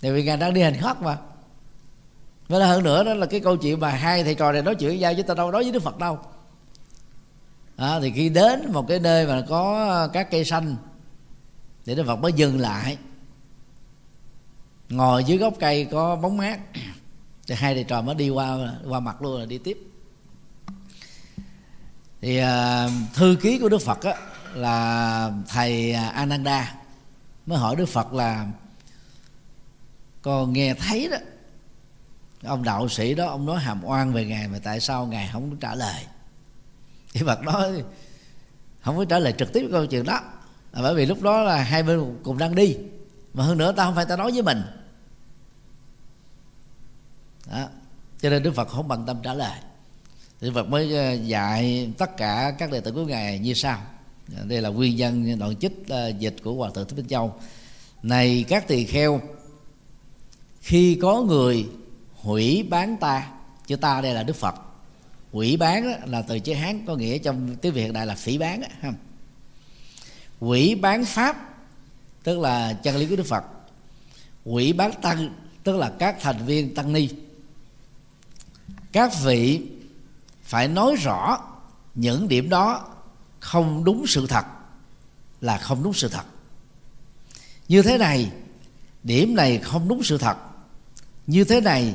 Tại 0.01 0.13
vì 0.13 0.25
ngài 0.25 0.37
đang 0.37 0.55
đi 0.55 0.63
hành 0.63 0.77
khất 0.81 1.03
mà. 1.03 1.17
Với 2.49 2.61
là 2.61 2.67
hơn 2.67 2.83
nữa 2.83 3.05
đó 3.05 3.15
là 3.15 3.27
cái 3.27 3.41
câu 3.41 3.57
chuyện 3.57 3.81
mà 3.81 3.91
hai 3.91 4.25
thầy 4.25 4.35
trò 4.35 4.53
này 4.53 4.63
nói 4.63 4.75
chuyện 4.75 4.91
với 4.91 4.99
nhau 4.99 5.15
chứ 5.17 5.23
ta 5.23 5.35
đâu 5.35 5.51
nói 5.51 5.63
với 5.63 5.73
đức 5.73 5.83
phật 5.83 5.99
đâu 5.99 6.19
à, 7.77 8.01
thì 8.01 8.13
khi 8.13 8.29
đến 8.29 8.73
một 8.73 8.89
cái 8.89 9.01
nơi 9.01 9.27
mà 9.27 9.43
có 9.49 10.09
các 10.13 10.31
cây 10.31 10.45
xanh 10.45 10.77
thì 11.85 11.95
đức 11.95 12.05
phật 12.07 12.17
mới 12.17 12.33
dừng 12.33 12.61
lại. 12.61 12.99
Ngồi 14.89 15.25
dưới 15.25 15.39
gốc 15.39 15.55
cây 15.61 15.85
có 15.85 16.17
bóng 16.17 16.37
mát 16.37 16.61
thì 17.47 17.55
hai 17.55 17.75
thầy 17.75 17.85
trò 17.85 18.03
mới 18.03 18.15
đi 18.15 18.31
qua 18.31 18.59
qua 18.89 19.01
mặt 19.01 19.23
luôn 19.23 19.41
là 19.41 19.47
đi 19.47 19.59
tiếp. 19.59 19.79
Thì 22.21 22.37
à, 22.37 22.89
thư 23.15 23.37
ký 23.43 23.59
của 23.59 23.69
đức 23.69 23.83
phật 23.83 24.03
á, 24.03 24.15
là 24.55 25.33
thầy 25.49 25.93
ananda 25.93 26.75
mới 27.47 27.59
hỏi 27.59 27.77
đức 27.77 27.87
phật 27.87 28.13
là 28.13 28.47
con 30.23 30.53
nghe 30.53 30.75
thấy 30.75 31.09
đó 31.09 31.17
ông 32.45 32.65
đạo 32.65 32.89
sĩ 32.89 33.15
đó 33.15 33.27
ông 33.27 33.47
nói 33.47 33.61
hàm 33.61 33.85
oan 33.85 34.13
về 34.13 34.25
ngài 34.25 34.49
mà 34.49 34.59
tại 34.63 34.81
sao 34.81 35.07
ngài 35.07 35.31
không 35.33 35.57
trả 35.57 35.75
lời? 35.75 36.05
Thì 37.13 37.23
phật 37.27 37.43
nói 37.43 37.83
không 38.83 38.97
có 38.97 39.05
trả 39.05 39.19
lời 39.19 39.35
trực 39.39 39.53
tiếp 39.53 39.69
câu 39.73 39.87
chuyện 39.87 40.05
đó. 40.05 40.21
Là 40.73 40.83
bởi 40.83 40.95
vì 40.95 41.07
lúc 41.07 41.23
đó 41.23 41.43
là 41.43 41.57
hai 41.57 41.83
bên 41.83 42.19
cùng 42.23 42.39
đang 42.39 42.55
đi. 42.55 42.77
Mà 43.35 43.45
hơn 43.45 43.59
nữa 43.59 43.73
ta 43.73 43.85
không 43.85 43.95
phải 43.95 44.05
ta 44.05 44.17
nói 44.17 44.33
với 44.33 44.43
mình. 44.43 44.63
Đó. 47.51 47.69
cho 48.21 48.31
nên 48.31 48.43
đức 48.43 48.55
phật 48.55 48.69
không 48.69 48.89
bằng 48.89 49.07
tâm 49.07 49.17
trả 49.23 49.35
lời. 49.35 49.59
Thì 50.41 50.51
Phật 50.55 50.69
mới 50.69 50.97
ờ, 50.97 51.13
dạy 51.13 51.93
tất 51.99 52.17
cả 52.17 52.55
các 52.59 52.73
đệ 52.73 52.81
tử 52.81 52.93
của 52.93 53.05
ngài 53.05 53.39
như 53.39 53.55
sau. 53.55 53.79
À, 54.37 54.43
đây 54.45 54.61
là 54.63 54.69
nguyên 54.69 54.97
nhân 54.97 55.39
đoạn 55.39 55.57
chích 55.57 55.89
ờ, 55.89 56.09
dịch 56.09 56.37
của 56.43 56.55
hòa 56.55 56.71
thượng 56.75 56.89
thích 56.89 56.97
minh 56.97 57.09
châu. 57.09 57.35
Này 58.03 58.45
các 58.49 58.69
tỳ 58.69 58.85
kheo, 58.85 59.21
khi 60.61 60.99
có 61.03 61.23
người 61.23 61.67
hủy 62.15 62.67
bán 62.71 62.97
ta 62.97 63.31
chữ 63.67 63.77
ta 63.77 64.01
đây 64.01 64.15
là 64.15 64.23
đức 64.23 64.37
phật 64.37 64.55
quỷ 65.33 65.57
bán 65.57 65.85
đó, 65.85 65.97
là 66.07 66.23
từ 66.23 66.39
chữ 66.39 66.55
hán 66.55 66.87
có 66.87 66.97
nghĩa 66.97 67.19
trong 67.19 67.57
tiếng 67.57 67.73
việt 67.73 67.93
đại 67.93 68.07
là 68.07 68.15
phỉ 68.15 68.39
bán 68.39 68.61
đó, 68.61 68.67
không 68.83 68.95
quỷ 70.41 70.75
bán 70.75 71.05
pháp 71.05 71.55
tức 72.23 72.39
là 72.39 72.73
chân 72.73 72.97
lý 72.97 73.07
của 73.07 73.17
đức 73.17 73.27
phật. 73.27 73.45
Quỷ 74.45 74.73
bán 74.73 74.93
tăng 75.03 75.35
tức 75.65 75.77
là 75.77 75.93
các 75.99 76.17
thành 76.21 76.47
viên 76.47 76.75
tăng 76.75 76.93
ni. 76.93 77.09
Các 78.93 79.13
vị 79.23 79.61
phải 80.43 80.69
nói 80.69 80.97
rõ 80.97 81.39
những 81.95 82.29
điểm 82.29 82.49
đó 82.49 82.89
không 83.41 83.85
đúng 83.85 84.07
sự 84.07 84.27
thật 84.27 84.45
là 85.41 85.59
không 85.59 85.83
đúng 85.83 85.93
sự 85.93 86.09
thật. 86.09 86.25
Như 87.69 87.83
thế 87.83 87.99
này 87.99 88.31
điểm 89.03 89.35
này 89.35 89.59
không 89.59 89.89
đúng 89.89 90.03
sự 90.03 90.19
thật. 90.19 90.37
Như 91.27 91.45
thế 91.45 91.61
này 91.61 91.95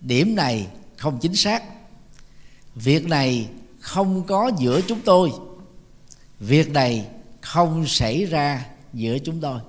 điểm 0.00 0.34
này 0.34 0.66
không 0.96 1.18
chính 1.20 1.36
xác 1.36 1.62
việc 2.74 3.06
này 3.06 3.50
không 3.80 4.22
có 4.26 4.50
giữa 4.58 4.80
chúng 4.80 5.00
tôi. 5.04 5.32
Việc 6.40 6.70
này 6.70 7.08
không 7.40 7.86
xảy 7.86 8.24
ra 8.24 8.66
giữa 8.92 9.18
chúng 9.18 9.40
tôi. 9.40 9.60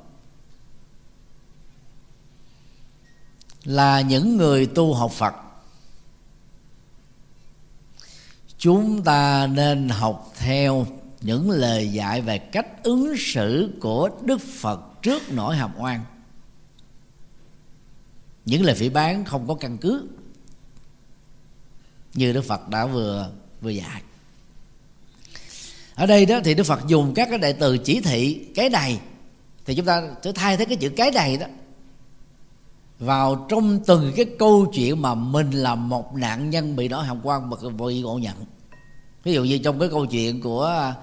Là 3.64 4.02
những 4.02 4.38
người 4.38 4.66
tu 4.66 4.94
học 4.94 5.12
phật, 5.12 5.34
chúng 8.58 9.04
ta 9.04 9.48
nên 9.48 9.90
học 9.90 10.34
theo 10.38 10.86
những 11.22 11.50
lời 11.50 11.92
dạy 11.92 12.22
về 12.22 12.38
cách 12.38 12.84
ứng 12.84 13.14
xử 13.18 13.78
của 13.82 14.10
đức 14.22 14.42
phật 14.42 15.02
trước 15.02 15.24
nỗi 15.30 15.56
hàm 15.56 15.72
oan. 15.78 16.04
Những 18.46 18.64
lời 18.64 18.76
phỉ 18.76 18.90
bán 18.90 19.26
không 19.26 19.48
có 19.48 19.56
căn 19.56 19.78
cứ 19.78 20.08
như 22.14 22.34
đức 22.34 22.46
phật 22.46 22.70
đã 22.70 22.86
vừa 22.86 23.30
vừa 23.62 23.70
dạy. 23.70 24.02
Ở 25.96 26.06
đây 26.06 26.26
đó 26.26 26.40
thì 26.44 26.54
đức 26.54 26.64
phật 26.64 26.88
dùng 26.88 27.14
các 27.14 27.30
cái 27.30 27.38
đại 27.38 27.54
từ 27.54 27.78
chỉ 27.78 28.02
thị 28.02 28.46
cái 28.56 28.70
này 28.70 29.00
thì 29.66 29.76
chúng 29.76 29.86
ta 29.86 30.02
sẽ 30.24 30.32
thay 30.32 30.58
thế 30.58 30.66
cái 30.66 30.78
chữ 30.78 30.90
cái 30.90 31.12
này 31.12 31.38
đó 31.38 31.48
vào 33.00 33.46
trong 33.50 33.80
từng 33.86 34.14
cái 34.16 34.26
câu 34.40 34.72
chuyện 34.74 35.02
mà 35.02 35.16
mình 35.16 35.52
là 35.52 35.76
một 35.76 36.16
nạn 36.16 36.50
nhân 36.50 36.76
bị 36.76 36.88
đói 36.88 37.06
hàm 37.06 37.20
quan 37.24 37.50
mà 37.50 37.58
bị 37.70 38.02
ngộ 38.02 38.18
nhận. 38.18 38.36
Ví 39.24 39.34
dụ 39.34 39.44
như 39.44 39.58
trong 39.58 39.80
cái 39.80 39.90
câu 39.90 40.06
chuyện 40.06 40.42
của 40.42 40.94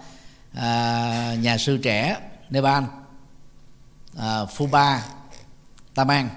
à, 0.55 1.37
nhà 1.41 1.59
sư 1.59 1.79
trẻ 1.83 2.17
Nepal 2.51 2.85
à, 4.17 4.41
Tam 4.59 5.01
Taman 5.95 6.29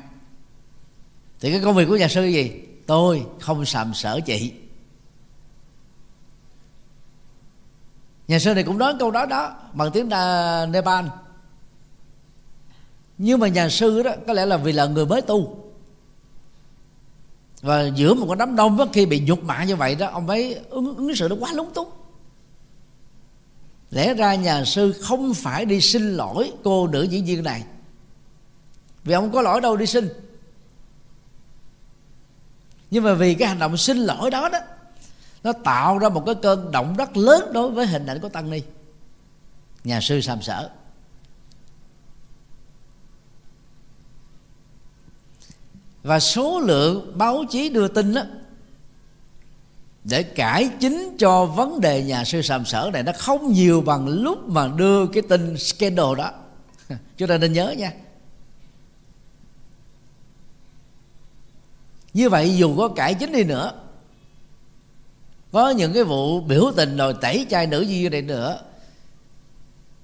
thì 1.40 1.52
cái 1.52 1.60
công 1.64 1.76
việc 1.76 1.86
của 1.88 1.98
nhà 1.98 2.08
sư 2.08 2.26
gì? 2.26 2.52
Tôi 2.88 3.26
không 3.40 3.66
sàm 3.66 3.94
sở 3.94 4.20
chị. 4.26 4.54
Nhà 8.28 8.40
sư 8.40 8.54
này 8.54 8.64
cũng 8.64 8.78
nói 8.78 8.94
câu 9.00 9.12
đó 9.12 9.26
đó 9.26 9.56
bằng 9.74 9.92
tiếng 9.92 10.10
Nepal. 10.72 11.06
Nhưng 13.18 13.40
mà 13.40 13.48
nhà 13.48 13.70
sư 13.70 14.04
đó 14.04 14.12
có 14.28 14.34
lẽ 14.34 14.46
là 14.46 14.58
vì 14.58 14.72
là 14.72 14.86
người 14.86 15.06
mới 15.06 15.22
tu. 15.22 15.60
Và 17.62 17.88
giữa 17.96 18.14
một 18.14 18.26
cái 18.30 18.36
đám 18.36 18.56
đông 18.56 18.78
đó, 18.78 18.86
khi 18.94 19.06
bị 19.06 19.20
nhục 19.20 19.44
mạ 19.44 19.64
như 19.64 19.76
vậy 19.76 19.96
đó 19.96 20.10
ông 20.14 20.30
ấy 20.30 20.60
ứng, 20.70 20.96
ứng 20.96 21.16
xử 21.16 21.28
nó 21.28 21.36
quá 21.40 21.54
lúng 21.54 21.74
túng. 21.74 21.90
Lẽ 23.92 24.14
ra 24.14 24.36
nhà 24.36 24.66
sư 24.66 24.94
không 25.02 25.34
phải 25.34 25.66
đi 25.66 25.82
xin 25.82 26.14
lỗi 26.14 26.54
cô 26.64 26.88
nữ 26.88 27.04
diễn 27.04 27.26
viên 27.26 27.44
này. 27.44 27.64
Vì 29.04 29.14
ông 29.14 29.32
có 29.32 29.42
lỗi 29.42 29.62
đâu 29.62 29.78
đi 29.78 29.86
xin. 29.86 30.10
Nhưng 32.92 33.04
mà 33.04 33.14
vì 33.14 33.36
cái 33.36 33.48
hành 33.48 33.60
động 33.60 33.78
xin 33.78 33.98
lỗi 33.98 34.32
đó 34.32 34.50
đó 34.50 34.60
nó 35.44 35.54
tạo 35.54 35.98
ra 35.98 36.10
một 36.10 36.24
cái 36.26 36.36
cơn 36.36 36.72
động 36.72 36.96
rất 36.98 37.18
lớn 37.18 37.50
đối 37.54 37.72
với 37.72 37.88
hình 37.88 38.06
ảnh 38.06 38.20
của 38.20 38.30
tăng 38.30 38.50
ni. 38.50 38.62
Nhà 39.84 40.02
sư 40.02 40.22
sàm 40.22 40.42
sở. 40.42 40.70
Và 46.04 46.20
số 46.20 46.60
lượng 46.60 47.18
báo 47.18 47.44
chí 47.50 47.70
đưa 47.70 47.88
tin 47.88 48.14
đó 48.14 48.22
để 50.04 50.24
cải 50.24 50.70
chính 50.80 51.16
cho 51.20 51.46
vấn 51.46 51.82
đề 51.82 52.04
nhà 52.04 52.24
sư 52.24 52.42
sàm 52.42 52.66
sở 52.66 52.90
này, 52.94 53.04
nó 53.04 53.12
không 53.18 53.54
nhiều 53.54 53.82
bằng 53.82 54.08
lúc 54.08 54.50
mà 54.50 54.68
đưa 54.68 55.08
cái 55.08 55.24
tin 55.30 55.58
scandal 55.58 56.16
đó. 56.18 56.32
Chúng 57.18 57.28
ta 57.28 57.38
nên 57.38 57.54
nhớ 57.54 57.76
nha. 57.78 57.92
Như 62.14 62.30
vậy 62.30 62.56
dù 62.56 62.78
có 62.78 62.88
cải 62.88 63.14
chính 63.14 63.32
đi 63.32 63.44
nữa 63.44 63.83
có 65.54 65.70
những 65.70 65.94
cái 65.94 66.04
vụ 66.04 66.42
biểu 66.42 66.72
tình 66.76 66.98
rồi 66.98 67.16
tẩy 67.22 67.46
chay 67.50 67.68
nữ 67.68 67.82
như 67.82 68.10
này 68.10 68.22
nữa. 68.22 68.62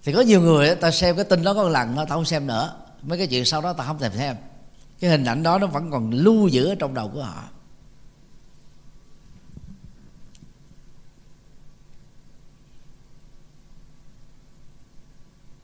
Thì 0.03 0.13
có 0.13 0.21
nhiều 0.21 0.41
người 0.41 0.75
ta 0.75 0.91
xem 0.91 1.15
cái 1.15 1.25
tin 1.25 1.43
đó 1.43 1.53
có 1.53 1.63
một 1.63 1.69
lần 1.69 1.95
ta 1.95 2.05
không 2.09 2.25
xem 2.25 2.47
nữa. 2.47 2.75
Mấy 3.01 3.17
cái 3.17 3.27
chuyện 3.27 3.45
sau 3.45 3.61
đó 3.61 3.73
ta 3.73 3.83
không 3.83 3.99
thèm 3.99 4.11
xem. 4.11 4.35
Cái 4.99 5.09
hình 5.09 5.25
ảnh 5.25 5.43
đó 5.43 5.59
nó 5.59 5.67
vẫn 5.67 5.91
còn 5.91 6.11
lưu 6.11 6.47
giữ 6.47 6.67
ở 6.67 6.75
trong 6.79 6.93
đầu 6.93 7.09
của 7.13 7.23
họ. 7.23 7.43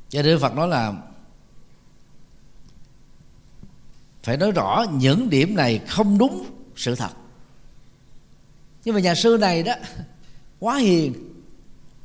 Cho 0.10 0.22
nên 0.22 0.40
Phật 0.40 0.56
nói 0.56 0.68
là 0.68 0.94
phải 4.24 4.38
nói 4.38 4.52
rõ 4.52 4.86
những 4.92 5.30
điểm 5.30 5.56
này 5.56 5.80
không 5.88 6.18
đúng 6.18 6.46
sự 6.76 6.96
thật 6.96 7.10
nhưng 8.86 8.96
mà 8.96 9.02
nhà 9.02 9.16
sư 9.16 9.38
này 9.42 9.64
đó 9.64 9.74
quá 10.60 10.78
hiền 10.78 11.14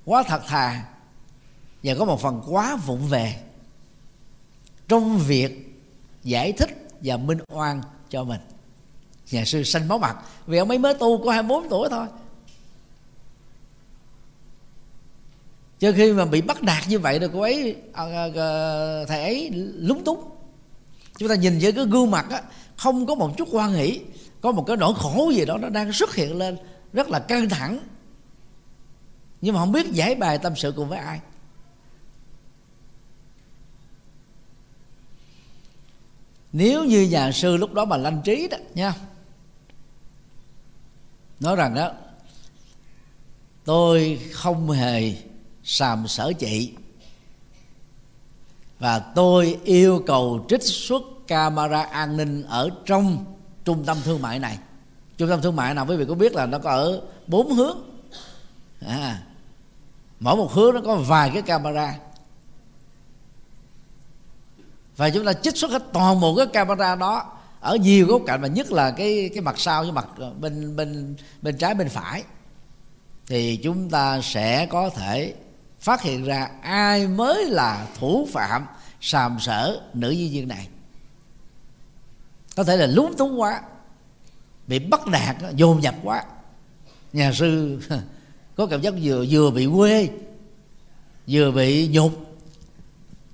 quá 0.05 0.23
thật 0.29 0.43
thà 0.47 0.85
và 1.83 1.95
có 1.99 2.05
một 2.05 2.21
phần 2.21 2.43
quá 2.49 2.77
vụng 2.77 3.09
về 3.09 3.35
trong 4.89 5.19
việc 5.19 5.79
giải 6.23 6.53
thích 6.53 6.89
và 7.01 7.17
minh 7.17 7.39
oan 7.49 7.83
cho 8.11 8.25
mình. 8.25 8.41
Nhà 9.31 9.45
sư 9.45 9.63
xanh 9.63 9.89
máu 9.89 9.99
mặt 9.99 10.17
vì 10.47 10.59
ông 10.59 10.69
ấy 10.69 10.79
mới 10.79 10.95
tu 10.95 11.25
có 11.25 11.31
24 11.31 11.69
tuổi 11.69 11.89
thôi. 11.91 12.07
Cho 15.79 15.93
khi 15.97 16.13
mà 16.13 16.25
bị 16.25 16.41
bắt 16.41 16.63
nạt 16.63 16.89
như 16.89 16.99
vậy 16.99 17.19
rồi 17.19 17.31
cô 17.33 17.41
ấy 17.41 17.77
à, 17.93 18.05
à, 18.05 18.29
à, 18.37 19.05
thầy 19.09 19.23
ấy 19.23 19.51
lúng 19.75 20.05
túng. 20.05 20.31
Chúng 21.19 21.29
ta 21.29 21.35
nhìn 21.35 21.59
với 21.63 21.73
cái 21.73 21.85
gương 21.85 22.11
mặt 22.11 22.27
á 22.31 22.43
không 22.77 23.07
có 23.07 23.15
một 23.15 23.37
chút 23.37 23.49
quan 23.53 23.73
nghĩ 23.73 24.01
có 24.41 24.53
một 24.53 24.65
cái 24.67 24.77
nỗi 24.77 24.95
khổ 24.97 25.31
gì 25.35 25.45
đó 25.45 25.59
nó 25.59 25.69
đang 25.69 25.93
xuất 25.93 26.15
hiện 26.15 26.39
lên 26.39 26.57
rất 26.93 27.09
là 27.09 27.19
căng 27.19 27.49
thẳng. 27.49 27.79
Nhưng 29.41 29.55
mà 29.55 29.61
không 29.61 29.73
biết 29.73 29.91
giải 29.93 30.15
bài 30.15 30.39
tâm 30.39 30.57
sự 30.57 30.73
cùng 30.77 30.89
với 30.89 30.99
ai. 30.99 31.21
Nếu 36.53 36.85
như 36.85 37.03
nhà 37.03 37.33
sư 37.33 37.57
lúc 37.57 37.73
đó 37.73 37.85
mà 37.85 37.97
lanh 37.97 38.23
trí 38.25 38.49
đó, 38.49 38.57
nha. 38.75 38.95
Nói 41.41 41.57
rằng 41.57 41.75
đó, 41.75 41.93
tôi 43.65 44.21
không 44.33 44.71
hề 44.71 45.15
sàm 45.65 46.09
sở 46.09 46.33
chị. 46.39 46.73
Và 48.79 48.99
tôi 48.99 49.59
yêu 49.65 50.03
cầu 50.07 50.47
trích 50.49 50.63
xuất 50.63 51.03
camera 51.27 51.83
an 51.83 52.17
ninh 52.17 52.43
ở 52.43 52.71
trong 52.87 53.25
trung 53.65 53.85
tâm 53.85 53.99
thương 54.05 54.23
mại 54.23 54.39
này 54.39 54.59
trung 55.21 55.29
tâm 55.29 55.43
thương 55.43 55.57
mại 55.57 55.75
nào 55.75 55.87
quý 55.87 55.97
vị 55.97 56.05
có 56.09 56.15
biết 56.15 56.35
là 56.35 56.47
nó 56.47 56.59
có 56.59 56.71
ở 56.71 57.03
bốn 57.27 57.55
hướng. 57.55 57.79
À, 58.87 59.23
mỗi 60.21 60.37
một 60.37 60.53
hướng 60.53 60.75
nó 60.75 60.81
có 60.85 60.97
vài 60.97 61.31
cái 61.35 61.43
camera. 61.43 61.95
Và 64.97 65.11
chúng 65.11 65.25
ta 65.25 65.33
trích 65.33 65.57
xuất 65.57 65.71
hết 65.71 65.83
toàn 65.93 66.21
bộ 66.21 66.37
cái 66.37 66.47
camera 66.47 66.95
đó 66.95 67.33
ở 67.61 67.77
nhiều 67.77 68.07
góc 68.07 68.23
cạnh 68.27 68.41
và 68.41 68.49
nhất 68.49 68.73
là 68.73 68.91
cái 68.91 69.31
cái 69.35 69.41
mặt 69.41 69.59
sau 69.59 69.83
với 69.83 69.93
mặt 69.93 70.07
ờ, 70.17 70.33
bên 70.41 70.77
bên 70.77 71.15
bên 71.43 71.59
trái 71.59 71.75
bên 71.75 71.89
phải. 71.89 72.23
Thì 73.27 73.57
chúng 73.57 73.91
ta 73.91 74.21
sẽ 74.21 74.67
có 74.67 74.91
thể 74.91 75.35
phát 75.81 76.03
hiện 76.03 76.25
ra 76.25 76.49
ai 76.63 77.07
mới 77.07 77.45
là 77.45 77.87
thủ 77.99 78.29
phạm 78.33 78.67
sàm 79.01 79.37
sở 79.41 79.81
nữ 79.95 80.11
di 80.11 80.29
viên 80.29 80.49
này. 80.49 80.69
Có 82.57 82.65
thể 82.65 82.77
là 82.77 82.87
lúng 82.87 83.17
túng 83.17 83.41
quá 83.41 83.63
bị 84.71 84.79
bắt 84.79 85.07
nạt, 85.07 85.37
dồn 85.57 85.81
nhập 85.81 85.95
quá. 86.03 86.25
Nhà 87.13 87.33
sư 87.33 87.81
có 88.57 88.67
cảm 88.67 88.81
giác 88.81 88.95
vừa 89.03 89.25
vừa 89.31 89.51
bị 89.51 89.69
quê, 89.77 90.09
vừa 91.27 91.51
bị 91.51 91.89
nhục, 91.89 92.13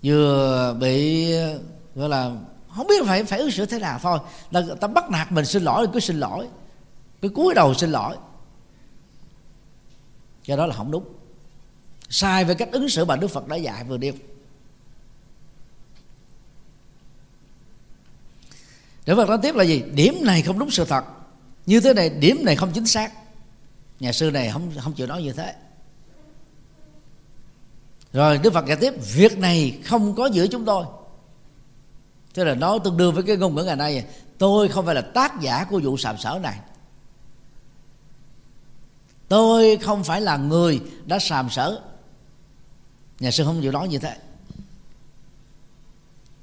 vừa 0.03 0.77
bị, 0.81 1.27
gọi 1.95 2.09
là, 2.09 2.33
không 2.77 2.87
biết 2.87 3.05
phải 3.07 3.25
phải 3.25 3.39
ứng 3.39 3.51
xử 3.51 3.67
thế 3.67 3.79
nào 3.79 3.99
thôi. 4.03 4.19
Là 4.51 4.63
ta 4.81 4.89
bắt 4.89 5.11
nạt 5.11 5.33
mình 5.33 5.45
xin 5.45 5.63
lỗi, 5.63 5.87
cứ 5.93 6.01
xin 6.01 6.21
lỗi, 6.21 6.49
cứ 7.23 7.29
cúi 7.29 7.55
đầu 7.55 7.75
xin 7.75 7.91
lỗi. 7.91 8.17
Cho 10.43 10.57
đó 10.57 10.67
là 10.67 10.75
không 10.75 10.91
đúng. 10.91 11.05
Sai 12.09 12.45
về 12.45 12.55
cách 12.55 12.69
ứng 12.73 12.89
xử 12.89 13.05
mà 13.05 13.17
đức 13.17 13.29
phật 13.29 13.49
đã 13.49 13.57
dạy 13.57 13.85
vừa 13.85 13.97
đi 13.97 14.13
Đức 19.07 19.17
Phật 19.17 19.29
nói 19.29 19.39
tiếp 19.43 19.55
là 19.55 19.65
gì? 19.65 19.83
Điểm 19.95 20.15
này 20.23 20.43
không 20.43 20.59
đúng 20.59 20.71
sự 20.71 20.85
thật. 20.85 21.05
Như 21.67 21.81
thế 21.81 21.95
này, 21.95 22.11
điểm 22.11 22.45
này 22.45 22.57
không 22.57 22.73
chính 22.73 22.87
xác. 22.87 23.13
Nhà 24.01 24.13
sư 24.13 24.31
này 24.31 24.51
không 24.53 24.71
không 24.81 24.93
chịu 24.93 25.07
nói 25.07 25.23
như 25.23 25.33
thế. 25.33 25.55
Rồi 28.13 28.39
Đức 28.39 28.53
Phật 28.53 28.67
giải 28.67 28.77
tiếp 28.77 28.95
Việc 29.15 29.39
này 29.39 29.81
không 29.85 30.15
có 30.15 30.27
giữa 30.27 30.47
chúng 30.47 30.65
tôi. 30.65 30.85
Thế 32.35 32.45
là 32.45 32.55
nó 32.55 32.79
tương 32.79 32.97
đương 32.97 33.15
với 33.15 33.23
cái 33.23 33.37
ngôn 33.37 33.55
ngữ 33.55 33.65
ngày 33.65 33.77
nay 33.77 34.07
Tôi 34.39 34.69
không 34.69 34.87
phải 34.87 34.95
là 34.95 35.01
tác 35.01 35.41
giả 35.41 35.65
của 35.65 35.81
vụ 35.85 35.97
sàm 35.97 36.19
sở 36.19 36.39
này. 36.43 36.59
Tôi 39.29 39.77
không 39.77 40.05
phải 40.05 40.21
là 40.21 40.37
người 40.37 40.81
đã 41.07 41.19
sàm 41.19 41.51
sở. 41.51 41.83
Nhà 43.21 43.31
sư 43.31 43.45
không 43.45 43.63
chịu 43.63 43.73
nói 43.73 43.89
như 43.89 43.99
thế. 43.99 44.17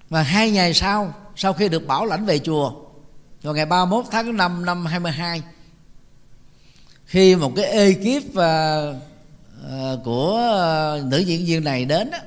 Và 0.10 0.22
hai 0.22 0.52
ngày 0.52 0.74
sau 0.74 1.14
Sau 1.36 1.54
khi 1.54 1.70
được 1.70 1.88
bảo 1.88 2.06
lãnh 2.06 2.26
về 2.26 2.40
chùa 2.40 2.74
vào 3.44 3.54
ngày 3.54 3.66
31 3.66 4.06
tháng 4.12 4.38
5 4.38 4.66
năm 4.66 4.86
22 4.86 5.42
Khi 7.06 7.36
một 7.36 7.52
cái 7.56 7.66
ekip 7.66 8.24
uh, 8.30 8.36
uh, 8.36 10.04
của 10.04 10.54
uh, 11.00 11.06
nữ 11.06 11.18
diễn 11.18 11.46
viên 11.46 11.64
này 11.64 11.86
đến 11.86 12.12
đó, 12.12 12.18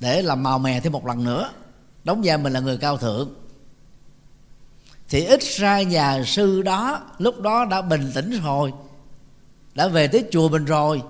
Để 0.00 0.22
làm 0.22 0.42
màu 0.42 0.58
mè 0.58 0.80
thêm 0.80 0.92
một 0.92 1.06
lần 1.06 1.24
nữa 1.24 1.50
Đóng 2.04 2.22
vai 2.24 2.38
mình 2.38 2.52
là 2.52 2.60
người 2.60 2.76
cao 2.76 2.96
thượng 2.96 3.34
Thì 5.08 5.24
ít 5.24 5.42
ra 5.42 5.82
nhà 5.82 6.22
sư 6.26 6.62
đó 6.62 7.00
Lúc 7.18 7.40
đó 7.40 7.64
đã 7.64 7.82
bình 7.82 8.12
tĩnh 8.14 8.40
rồi 8.44 8.72
Đã 9.74 9.88
về 9.88 10.06
tới 10.06 10.24
chùa 10.30 10.48
mình 10.48 10.64
rồi 10.64 11.02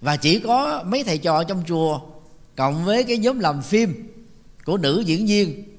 và 0.00 0.16
chỉ 0.16 0.40
có 0.40 0.82
mấy 0.86 1.04
thầy 1.04 1.18
trò 1.18 1.44
trong 1.44 1.62
chùa 1.66 2.00
cộng 2.56 2.84
với 2.84 3.04
cái 3.04 3.18
nhóm 3.18 3.38
làm 3.38 3.62
phim 3.62 4.12
của 4.64 4.76
nữ 4.76 5.02
diễn 5.06 5.26
viên 5.26 5.69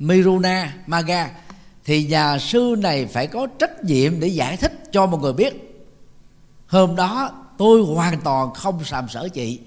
Miruna, 0.00 0.74
Maga. 0.86 1.30
Thì 1.84 2.04
nhà 2.04 2.38
sư 2.38 2.74
này 2.78 3.06
phải 3.06 3.26
có 3.26 3.46
trách 3.58 3.84
nhiệm 3.84 4.20
để 4.20 4.28
giải 4.28 4.56
thích 4.56 4.72
cho 4.92 5.06
một 5.06 5.18
người 5.20 5.32
biết. 5.32 5.84
Hôm 6.66 6.96
đó, 6.96 7.44
tôi 7.58 7.82
hoàn 7.82 8.20
toàn 8.20 8.54
không 8.54 8.84
sàm 8.84 9.08
sở 9.08 9.28
chị. 9.28 9.60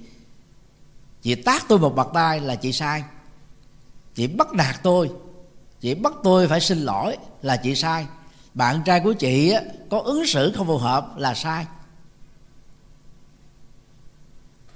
Chị 1.22 1.36
tác 1.36 1.66
tôi 1.68 1.80
một 1.80 1.96
bạc 1.96 2.08
tay 2.14 2.40
là 2.40 2.56
chị 2.56 2.72
sai. 2.72 3.04
Chị 4.16 4.28
bắt 4.28 4.54
nạt 4.54 4.76
tôi. 4.84 5.12
Chị 5.80 5.96
bắt 5.96 6.14
tôi 6.24 6.48
phải 6.48 6.62
xin 6.62 6.78
lỗi 6.78 7.18
là 7.42 7.58
chị 7.58 7.76
sai. 7.76 8.08
Bạn 8.54 8.82
trai 8.86 9.00
của 9.00 9.14
chị 9.14 9.54
có 9.90 10.00
ứng 10.00 10.26
xử 10.26 10.54
không 10.56 10.68
phù 10.68 10.78
hợp 10.78 11.18
là 11.18 11.34
sai. 11.34 11.66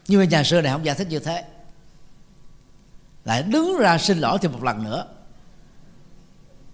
Nhưng 0.07 0.19
mà 0.19 0.25
nhà 0.25 0.43
sư 0.43 0.61
này 0.61 0.71
không 0.71 0.85
giải 0.85 0.95
thích 0.95 1.07
như 1.09 1.19
thế. 1.19 1.45
Lại 3.25 3.43
đứng 3.43 3.77
ra 3.77 3.97
xin 3.97 4.17
lỗi 4.17 4.37
thêm 4.41 4.51
một 4.51 4.63
lần 4.63 4.83
nữa 4.83 5.07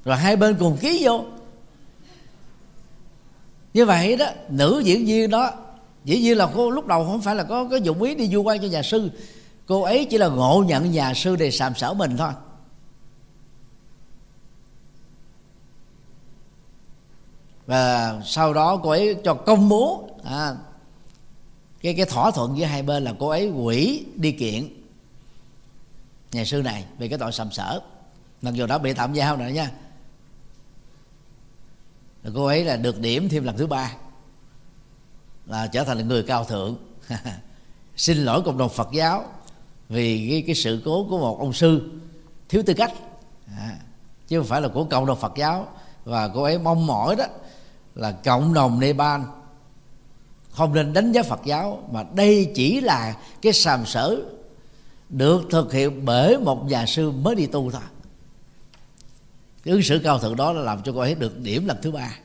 rồi 0.06 0.18
hai 0.18 0.36
bên 0.36 0.56
cùng 0.60 0.78
ký 0.78 1.02
vô. 1.06 1.26
Như 3.74 3.86
vậy 3.86 4.18
đó 4.18 4.26
nữ 4.50 4.82
diễn 4.86 5.06
viên 5.06 5.30
đó 5.30 5.52
dĩ 6.06 6.20
nhiên 6.22 6.38
là 6.38 6.50
cô 6.56 6.70
lúc 6.70 6.88
đầu 6.88 7.06
không 7.06 7.22
phải 7.22 7.36
là 7.36 7.44
có 7.44 7.68
có 7.72 7.76
dụng 7.76 8.02
ý 8.02 8.16
đi 8.16 8.28
du 8.28 8.42
quan 8.42 8.62
cho 8.62 8.68
nhà 8.68 8.82
sư. 8.82 9.12
Cô 9.66 9.82
ấy 9.82 10.06
chỉ 10.06 10.18
là 10.18 10.28
ngộ 10.28 10.64
nhận 10.68 10.92
nhà 10.92 11.14
sư 11.14 11.36
để 11.36 11.52
sàm 11.52 11.76
sỡ 11.76 11.94
mình 11.94 12.18
thôi. 12.18 12.32
Và 17.66 18.22
sau 18.26 18.54
đó 18.54 18.80
cô 18.84 18.90
ấy 18.90 19.16
cho 19.24 19.34
công 19.34 19.70
bố 19.70 20.10
à, 20.24 20.56
cái 21.82 21.94
cái 21.94 22.06
thỏa 22.06 22.32
thuận 22.32 22.58
giữa 22.58 22.66
hai 22.66 22.84
bên 22.84 23.04
là 23.04 23.14
cô 23.20 23.28
ấy 23.28 23.50
quỷ 23.50 24.06
đi 24.16 24.32
kiện 24.32 24.68
nhà 26.32 26.46
sư 26.46 26.62
này 26.62 26.86
về 26.98 27.08
cái 27.08 27.20
tội 27.20 27.32
sầm 27.32 27.52
sở 27.52 27.80
mặc 28.42 28.54
dù 28.54 28.66
đã 28.66 28.78
bị 28.78 28.94
tạm 28.94 29.14
giao 29.14 29.36
rồi 29.36 29.52
nha 29.52 29.72
rồi 32.24 32.34
cô 32.36 32.46
ấy 32.46 32.64
là 32.64 32.78
được 32.78 33.00
điểm 33.00 33.30
thêm 33.30 33.44
lần 33.44 33.58
thứ 33.58 33.68
ba 33.68 33.92
là 35.46 35.68
trở 35.68 35.84
thành 35.84 35.98
là 35.98 36.04
người 36.04 36.24
cao 36.24 36.44
thượng. 36.44 36.78
Xin 37.96 38.18
lỗi 38.18 38.42
cộng 38.46 38.58
đồng 38.58 38.70
Phật 38.70 38.90
giáo 38.94 39.26
vì 39.90 40.30
cái 40.30 40.44
cái 40.48 40.56
sự 40.56 40.82
cố 40.86 41.08
của 41.10 41.18
một 41.18 41.40
ông 41.40 41.54
sư 41.54 41.92
thiếu 42.50 42.64
tư 42.66 42.74
cách. 42.74 42.94
À, 43.58 43.78
chứ 44.28 44.40
không 44.40 44.48
phải 44.48 44.62
là 44.62 44.68
của 44.68 44.84
cộng 44.84 45.06
đồng 45.06 45.20
Phật 45.20 45.34
giáo. 45.36 45.68
Và 46.06 46.28
cô 46.28 46.44
ấy 46.44 46.60
mong 46.60 46.88
mỏi 46.88 47.16
đó 47.16 47.26
là 47.96 48.12
cộng 48.12 48.54
đồng 48.54 48.80
Nepal 48.80 49.22
không 50.50 50.74
nên 50.74 50.94
đánh 50.94 51.12
giá 51.12 51.24
Phật 51.24 51.40
giáo 51.46 51.84
mà 51.92 52.04
đây 52.16 52.52
chỉ 52.56 52.82
là 52.82 53.18
cái 53.42 53.54
sàm 53.54 53.86
sở 53.86 54.22
được 55.10 55.42
thực 55.52 55.74
hiện 55.74 56.06
bởi 56.06 56.38
một 56.38 56.66
nhà 56.66 56.86
sư 56.86 57.12
mới 57.12 57.36
đi 57.36 57.46
tu 57.46 57.72
thôi 57.72 57.82
cái 59.64 59.72
ứng 59.72 59.84
xử 59.84 60.00
cao 60.04 60.20
thượng 60.20 60.36
đó 60.36 60.54
là 60.54 60.62
làm 60.62 60.84
cho 60.84 60.92
cô 60.92 61.00
ấy 61.00 61.16
được 61.16 61.40
điểm 61.40 61.66
lần 61.66 61.78
thứ 61.82 61.92
ba. 61.92 62.18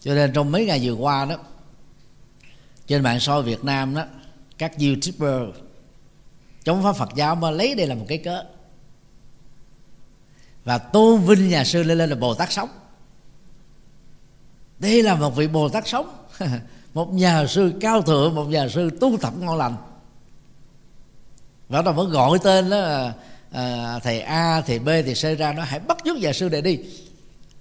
Cho 0.00 0.14
nên 0.14 0.32
trong 0.32 0.52
mấy 0.52 0.66
ngày 0.66 0.80
vừa 0.82 0.92
qua 0.92 1.24
đó, 1.24 1.36
trên 2.86 3.02
mạng 3.02 3.20
soi 3.20 3.42
Việt 3.42 3.64
Nam 3.64 3.94
đó, 3.94 4.04
các 4.58 4.72
youtuber 4.80 5.56
chống 6.64 6.82
phá 6.82 6.92
Phật 6.92 7.08
giáo 7.14 7.34
mà 7.34 7.50
lấy 7.50 7.74
đây 7.74 7.86
là 7.86 7.94
một 7.94 8.04
cái 8.08 8.18
cớ. 8.18 8.44
Và 10.64 10.78
tôn 10.78 11.20
vinh 11.20 11.48
nhà 11.48 11.64
sư 11.64 11.82
lên 11.82 11.98
lên 11.98 12.10
là 12.10 12.16
Bồ 12.16 12.34
Tát 12.34 12.52
sống. 12.52 12.68
Đây 14.78 15.02
là 15.02 15.14
một 15.14 15.36
vị 15.36 15.48
bồ 15.48 15.68
tát 15.68 15.88
sống. 15.88 16.08
Một 16.94 17.12
nhà 17.12 17.46
sư 17.46 17.72
cao 17.80 18.02
thượng, 18.02 18.34
một 18.34 18.44
nhà 18.44 18.68
sư 18.68 18.90
tu 19.00 19.16
tập 19.20 19.32
ngon 19.38 19.58
lành 19.58 19.76
và 21.68 21.82
nó 21.82 21.92
vẫn 21.92 22.10
gọi 22.10 22.38
tên 22.42 22.70
đó 22.70 23.10
à, 23.52 23.98
thầy 23.98 24.20
a 24.20 24.60
thầy 24.60 24.78
b 24.78 24.86
thầy 24.86 25.14
c 25.14 25.38
ra 25.38 25.52
nó 25.52 25.62
hãy 25.62 25.80
bắt 25.80 25.98
chước 26.04 26.16
nhà 26.16 26.32
sư 26.32 26.48
này 26.48 26.62
đi. 26.62 26.78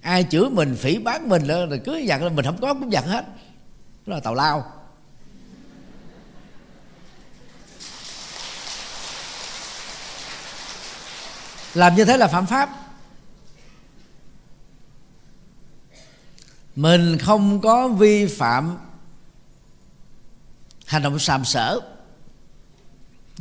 Ai 0.02 0.26
chửi 0.30 0.50
mình 0.50 0.76
phỉ 0.76 0.98
bán 0.98 1.30
mình 1.30 1.48
đó, 1.48 1.66
rồi 1.66 1.82
cứ 1.86 1.98
giận 1.98 2.36
mình 2.36 2.46
không 2.46 2.62
có 2.62 2.74
cũng 2.74 2.92
dặn 2.92 3.08
hết. 3.08 3.26
Đó 4.06 4.16
là 4.16 4.20
tào 4.20 4.36
lao. 4.36 4.72
Làm 11.74 11.96
như 11.96 12.06
thế 12.06 12.18
là 12.18 12.28
phạm 12.28 12.46
pháp. 12.46 12.70
Mình 16.76 17.18
không 17.18 17.62
có 17.62 17.88
vi 17.88 18.28
phạm 18.28 18.78
hành 20.86 21.04
động 21.04 21.20
sàm 21.20 21.46
sỡ 21.46 21.80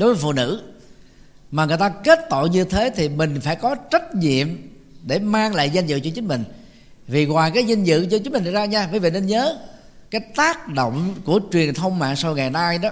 đối 0.03 0.15
với 0.15 0.23
phụ 0.23 0.33
nữ, 0.33 0.63
mà 1.51 1.65
người 1.65 1.77
ta 1.77 1.89
kết 1.89 2.19
tội 2.31 2.49
như 2.49 2.65
thế 2.65 2.91
thì 2.97 3.09
mình 3.09 3.41
phải 3.41 3.57
có 3.57 3.75
trách 3.75 4.15
nhiệm 4.15 4.49
để 5.03 5.19
mang 5.19 5.55
lại 5.55 5.71
danh 5.71 5.87
dự 5.87 6.01
cho 6.01 6.11
chính 6.15 6.29
mình. 6.29 6.45
Vì 7.09 7.27
ngoài 7.27 7.51
cái 7.55 7.65
danh 7.65 7.85
dự 7.85 8.07
cho 8.11 8.19
chính 8.25 8.33
mình 8.33 8.45
ra 8.45 8.65
nha, 8.65 8.89
quý 8.93 8.99
vị 8.99 9.11
nên 9.11 9.27
nhớ 9.27 9.59
cái 10.11 10.21
tác 10.37 10.69
động 10.69 11.15
của 11.25 11.41
truyền 11.53 11.75
thông 11.75 11.99
mạng 11.99 12.17
sau 12.17 12.35
ngày 12.35 12.51
nay 12.51 12.79
đó, 12.79 12.91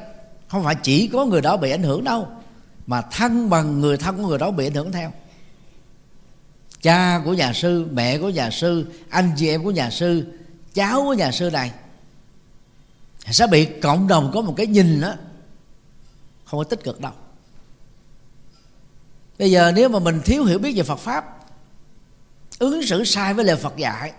không 0.49 0.65
phải 0.65 0.75
chỉ 0.83 1.09
có 1.09 1.25
người 1.25 1.41
đó 1.41 1.57
bị 1.57 1.71
ảnh 1.71 1.83
hưởng 1.83 2.05
đâu, 2.05 2.29
mà 2.87 3.03
thân 3.03 3.51
bằng 3.51 3.81
người 3.81 3.97
thân 3.97 4.17
của 4.17 4.29
người 4.29 4.39
đó 4.39 4.51
bị 4.51 4.67
ảnh 4.67 4.75
hưởng 4.75 4.93
theo. 4.93 5.13
Cha 6.83 7.21
của 7.25 7.35
nhà 7.35 7.53
sư, 7.53 7.87
mẹ 7.93 8.19
của 8.19 8.29
nhà 8.29 8.51
sư, 8.51 8.87
anh 9.09 9.31
chị 9.37 9.49
em 9.49 9.65
của 9.65 9.71
nhà 9.71 9.91
sư, 9.91 10.25
cháu 10.75 11.03
của 11.03 11.15
nhà 11.15 11.31
sư 11.31 11.51
này 11.51 11.71
sẽ 13.31 13.47
bị 13.47 13.65
cộng 13.65 14.09
đồng 14.09 14.31
có 14.35 14.41
một 14.41 14.55
cái 14.57 14.67
nhìn 14.67 15.01
đó 15.01 15.15
không 16.51 16.59
có 16.59 16.64
tích 16.64 16.84
cực 16.84 17.01
đâu. 17.01 17.12
Bây 19.38 19.51
giờ 19.51 19.72
nếu 19.74 19.88
mà 19.88 19.98
mình 19.98 20.20
thiếu 20.24 20.44
hiểu 20.44 20.59
biết 20.59 20.76
về 20.76 20.82
Phật 20.82 20.98
pháp, 20.98 21.38
ứng 22.59 22.82
xử 22.82 23.05
sai 23.05 23.34
với 23.34 23.44
lời 23.44 23.57
Phật 23.57 23.76
dạy, 23.76 24.12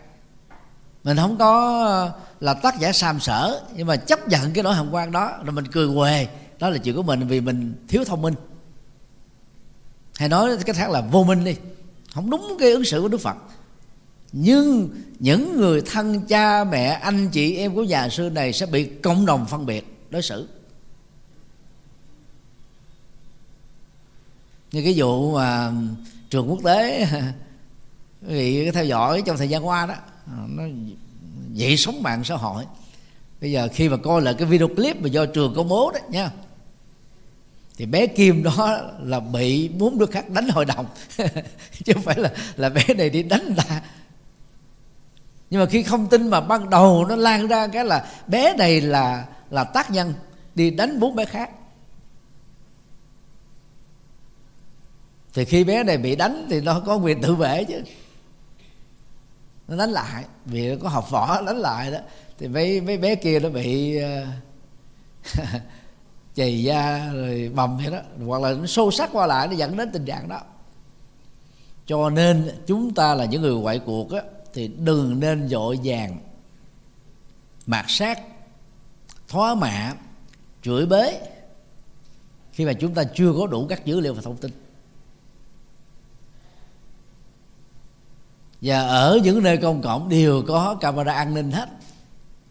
mình 1.04 1.18
không 1.18 1.38
có 1.38 1.84
ờ, 1.86 2.12
là 2.40 2.54
tác 2.54 2.80
giả 2.80 2.92
sam 2.92 3.20
sở, 3.20 3.62
nhưng 3.76 3.88
mà 3.88 3.96
chấp 3.96 4.28
nhận 4.28 4.54
cái 4.54 4.64
nỗi 4.64 4.76
hàm 4.76 4.92
quan 4.92 5.12
đó, 5.12 5.40
rồi 5.44 5.54
mình 5.54 5.68
cười 5.72 5.88
quề, 5.96 6.28
đó 6.60 6.70
là 6.70 6.78
chuyện 6.78 6.96
của 6.96 7.04
mình 7.04 7.28
vì 7.28 7.42
mình 7.42 7.86
thiếu 7.88 8.04
thông 8.06 8.22
minh. 8.22 8.34
Hay 10.16 10.30
nói 10.30 10.58
cái 10.66 10.76
khác 10.76 10.90
là 10.90 11.02
vô 11.02 11.24
minh 11.24 11.44
đi, 11.44 11.56
không 12.14 12.30
đúng 12.30 12.58
cái 12.60 12.72
ứng 12.72 12.86
xử 12.86 13.02
của 13.02 13.08
đức 13.08 13.22
phật. 13.22 13.36
Nhưng 14.32 14.90
những 15.20 15.58
người 15.58 15.82
thân 15.82 16.22
cha 16.28 16.64
mẹ, 16.64 16.88
anh 16.88 17.30
chị 17.30 17.56
em 17.56 17.76
của 17.76 17.84
nhà 17.84 18.10
sư 18.10 18.30
này 18.30 18.54
sẽ 18.54 18.66
bị 18.66 18.86
cộng 18.86 19.26
đồng 19.26 19.46
phân 19.46 19.66
biệt 19.66 20.08
đối 20.10 20.22
xử. 20.22 20.48
Như 24.72 24.84
cái 24.84 24.94
vụ 24.98 25.36
mà 25.36 25.72
trường 26.30 26.50
quốc 26.50 26.60
tế 26.64 27.08
quý 28.28 28.34
vị 28.36 28.72
theo 28.72 28.86
dõi 28.86 29.24
trong 29.26 29.38
thời 29.38 29.50
gian 29.50 29.68
qua 29.68 29.86
đó, 29.86 29.96
nó 30.48 30.64
dậy 31.54 31.78
sóng 31.78 32.04
mạng 32.04 32.24
xã 32.24 32.36
hội. 32.36 32.66
Bây 33.42 33.52
giờ 33.52 33.68
khi 33.74 33.90
mà 33.90 33.98
coi 33.98 34.22
lại 34.22 34.34
cái 34.34 34.48
video 34.48 34.68
clip 34.68 35.02
mà 35.02 35.08
do 35.08 35.26
trường 35.26 35.54
công 35.56 35.70
bố 35.70 35.92
đấy 35.92 36.02
nha, 36.10 36.32
thì 37.78 37.86
bé 37.86 38.08
kim 38.08 38.44
đó 38.44 38.78
là 39.00 39.20
bị 39.20 39.70
bốn 39.70 39.98
đứa 39.98 40.06
khác 40.06 40.30
đánh 40.30 40.50
hội 40.50 40.66
đồng. 40.66 40.86
Chứ 41.84 41.94
không 41.94 42.04
phải 42.04 42.20
là 42.20 42.32
là 42.56 42.70
bé 42.70 42.84
này 42.98 43.10
đi 43.10 43.24
đánh 43.24 43.54
ta 43.58 43.82
nhưng 45.52 45.60
mà 45.62 45.66
khi 45.66 45.84
không 45.84 46.08
tin 46.08 46.28
mà 46.28 46.42
ban 46.42 46.70
đầu 46.70 47.06
nó 47.06 47.16
lan 47.16 47.48
ra 47.48 47.68
cái 47.68 47.86
là 47.86 48.06
bé 48.28 48.54
này 48.58 48.82
là 48.82 49.26
là 49.50 49.64
tác 49.64 49.92
nhân 49.92 50.14
đi 50.56 50.70
đánh 50.70 51.00
bốn 51.00 51.16
bé 51.16 51.26
khác. 51.26 51.50
Thì 55.34 55.46
khi 55.46 55.64
bé 55.64 55.84
này 55.84 55.98
bị 55.98 56.16
đánh 56.16 56.48
thì 56.50 56.62
nó 56.62 56.80
có 56.80 56.96
quyền 56.96 57.22
tự 57.22 57.36
vệ 57.36 57.64
chứ. 57.64 57.82
Nó 59.68 59.78
đánh 59.78 59.90
lại 59.90 60.26
vì 60.46 60.70
nó 60.70 60.76
có 60.82 60.90
học 60.90 61.12
võ 61.12 61.42
đánh 61.42 61.58
lại 61.58 61.92
đó. 61.92 61.98
Thì 62.38 62.48
mấy 62.48 62.82
mấy 62.82 62.98
bé 62.98 63.16
kia 63.16 63.40
nó 63.40 63.50
bị 63.50 63.98
ờ, 63.98 64.26
chày 66.36 66.64
da 66.64 67.12
rồi 67.14 67.52
bầm 67.56 67.78
vậy 67.78 67.92
đó. 67.92 68.00
Hoặc 68.26 68.42
là 68.42 68.54
nó 68.54 68.66
sâu 68.66 68.92
sắc 68.92 69.10
qua 69.14 69.28
lại 69.28 69.48
nó 69.48 69.54
dẫn 69.54 69.78
đến 69.78 69.90
tình 69.92 70.06
trạng 70.06 70.30
đó. 70.30 70.42
Cho 71.86 72.10
nên 72.10 72.60
chúng 72.68 72.94
ta 72.94 73.16
là 73.16 73.26
những 73.26 73.42
người 73.42 73.56
ngoại 73.56 73.80
cuộc 73.80 74.12
á, 74.12 74.22
thì 74.54 74.68
đừng 74.68 75.20
nên 75.20 75.48
dội 75.48 75.80
vàng 75.84 76.18
mạt 77.66 77.86
sát 77.88 78.22
thóa 79.28 79.56
mạ 79.56 79.94
chửi 80.62 80.86
bế. 80.86 81.22
Khi 82.54 82.66
mà 82.66 82.74
chúng 82.74 82.94
ta 82.94 83.04
chưa 83.04 83.34
có 83.40 83.48
đủ 83.48 83.68
các 83.70 83.86
dữ 83.86 84.00
liệu 84.00 84.14
và 84.14 84.22
thông 84.22 84.38
tin. 84.38 84.52
Và 88.62 88.82
ở 88.82 89.20
những 89.24 89.44
nơi 89.44 89.58
công 89.58 89.82
cộng 89.82 90.10
đều 90.10 90.44
có 90.48 90.76
camera 90.76 91.14
an 91.14 91.34
ninh 91.34 91.52
hết. 91.52 91.70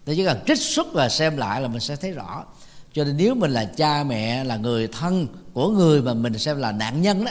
Thì 0.07 0.17
chỉ 0.17 0.25
cần 0.25 0.39
trích 0.47 0.59
xuất 0.59 0.87
và 0.93 1.09
xem 1.09 1.37
lại 1.37 1.61
là 1.61 1.69
mình 1.69 1.81
sẽ 1.81 1.97
thấy 1.97 2.13
rõ. 2.13 2.45
Cho 2.93 3.05
nên 3.05 3.17
nếu 3.17 3.35
mình 3.35 3.51
là 3.51 3.65
cha 3.65 4.05
mẹ 4.05 4.45
là 4.45 4.57
người 4.57 4.89
thân 4.89 5.27
của 5.53 5.71
người 5.71 6.03
mà 6.03 6.15
mình 6.15 6.39
xem 6.39 6.59
là 6.59 6.73
nạn 6.73 7.03
nhân 7.03 7.25
đó 7.25 7.31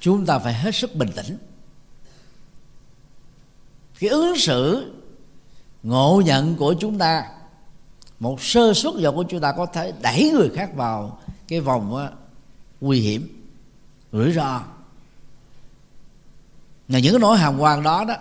chúng 0.00 0.26
ta 0.26 0.38
phải 0.38 0.54
hết 0.54 0.74
sức 0.74 0.94
bình 0.94 1.08
tĩnh. 1.16 1.38
Cái 3.98 4.10
ứng 4.10 4.36
xử 4.36 4.92
ngộ 5.82 6.22
nhận 6.24 6.56
của 6.56 6.74
chúng 6.74 6.98
ta 6.98 7.24
một 8.20 8.42
sơ 8.42 8.74
suất 8.74 8.94
vào 8.98 9.12
của 9.12 9.22
chúng 9.22 9.40
ta 9.40 9.52
có 9.52 9.66
thể 9.66 9.92
đẩy 10.02 10.30
người 10.34 10.48
khác 10.54 10.70
vào 10.74 11.18
cái 11.48 11.60
vòng 11.60 11.90
đó, 11.90 12.08
nguy 12.80 13.00
hiểm 13.00 13.46
rủi 14.12 14.32
ro 14.32 14.60
là 16.88 16.98
những 16.98 17.12
cái 17.12 17.20
nỗi 17.20 17.38
hàm 17.38 17.58
quan 17.58 17.82
đó 17.82 18.04
đó, 18.08 18.14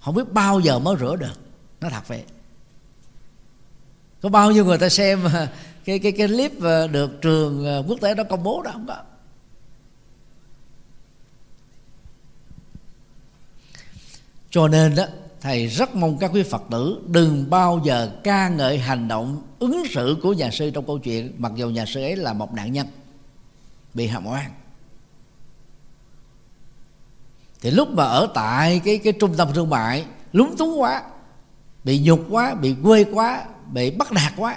không 0.00 0.14
biết 0.14 0.32
bao 0.32 0.60
giờ 0.60 0.78
mới 0.78 0.96
rửa 1.00 1.16
được. 1.16 1.40
Nó 1.80 1.88
thật 1.88 2.08
vậy. 2.08 2.24
Có 4.22 4.28
bao 4.28 4.50
nhiêu 4.50 4.64
người 4.64 4.78
ta 4.78 4.88
xem, 4.88 5.20
cái 5.84 5.98
cái 5.98 6.12
cái 6.12 6.28
clip 6.28 6.62
ờ, 6.62 6.86
được 6.86 7.22
trường 7.22 7.64
ờ, 7.64 7.84
quốc 7.88 8.00
tế 8.00 8.14
đó 8.14 8.24
công 8.24 8.42
bố 8.42 8.62
đó 8.62 8.70
không 8.74 8.86
có? 8.88 8.96
Cho 14.50 14.68
nên 14.68 14.94
đó, 14.94 15.04
thầy 15.40 15.66
rất 15.66 15.94
mong 15.94 16.18
các 16.18 16.30
quý 16.34 16.42
phật 16.42 16.62
tử 16.70 17.02
đừng 17.06 17.50
bao 17.50 17.80
giờ 17.84 18.10
ca 18.24 18.48
ngợi 18.48 18.78
hành 18.78 19.08
động 19.08 19.42
ứng 19.58 19.82
xử 19.90 20.16
của 20.22 20.32
nhà 20.32 20.50
sư 20.50 20.70
trong 20.70 20.86
câu 20.86 20.98
chuyện, 20.98 21.34
mặc 21.38 21.52
dù 21.56 21.68
nhà 21.70 21.86
sư 21.86 22.02
ấy 22.02 22.16
là 22.16 22.32
một 22.32 22.52
nạn 22.52 22.72
nhân, 22.72 22.86
bị 23.94 24.06
hàm 24.06 24.26
oan 24.26 24.50
thì 27.62 27.70
lúc 27.70 27.88
mà 27.90 28.04
ở 28.04 28.28
tại 28.34 28.80
cái 28.84 28.98
cái 28.98 29.12
trung 29.12 29.34
tâm 29.36 29.48
thương 29.54 29.70
mại, 29.70 30.04
lúng 30.32 30.56
túng 30.56 30.80
quá, 30.80 31.02
bị 31.84 32.00
nhục 32.04 32.20
quá, 32.30 32.54
bị 32.54 32.74
quê 32.82 33.04
quá, 33.04 33.44
bị 33.72 33.90
bắt 33.90 34.12
nạt 34.12 34.32
quá, 34.36 34.56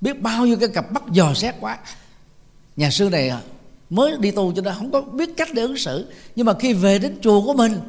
biết 0.00 0.22
bao 0.22 0.46
nhiêu 0.46 0.56
cái 0.60 0.68
cặp 0.68 0.92
bắt 0.92 1.02
dò 1.10 1.34
xét 1.34 1.54
quá. 1.60 1.78
Nhà 2.76 2.90
sư 2.90 3.08
này 3.10 3.32
mới 3.90 4.16
đi 4.18 4.30
tu 4.30 4.52
cho 4.52 4.62
nên 4.62 4.74
không 4.74 4.90
có 4.90 5.00
biết 5.00 5.36
cách 5.36 5.48
để 5.54 5.62
ứng 5.62 5.76
xử. 5.76 6.12
Nhưng 6.36 6.46
mà 6.46 6.52
khi 6.60 6.72
về 6.72 6.98
đến 6.98 7.18
chùa 7.22 7.42
của 7.46 7.54
mình, 7.54 7.80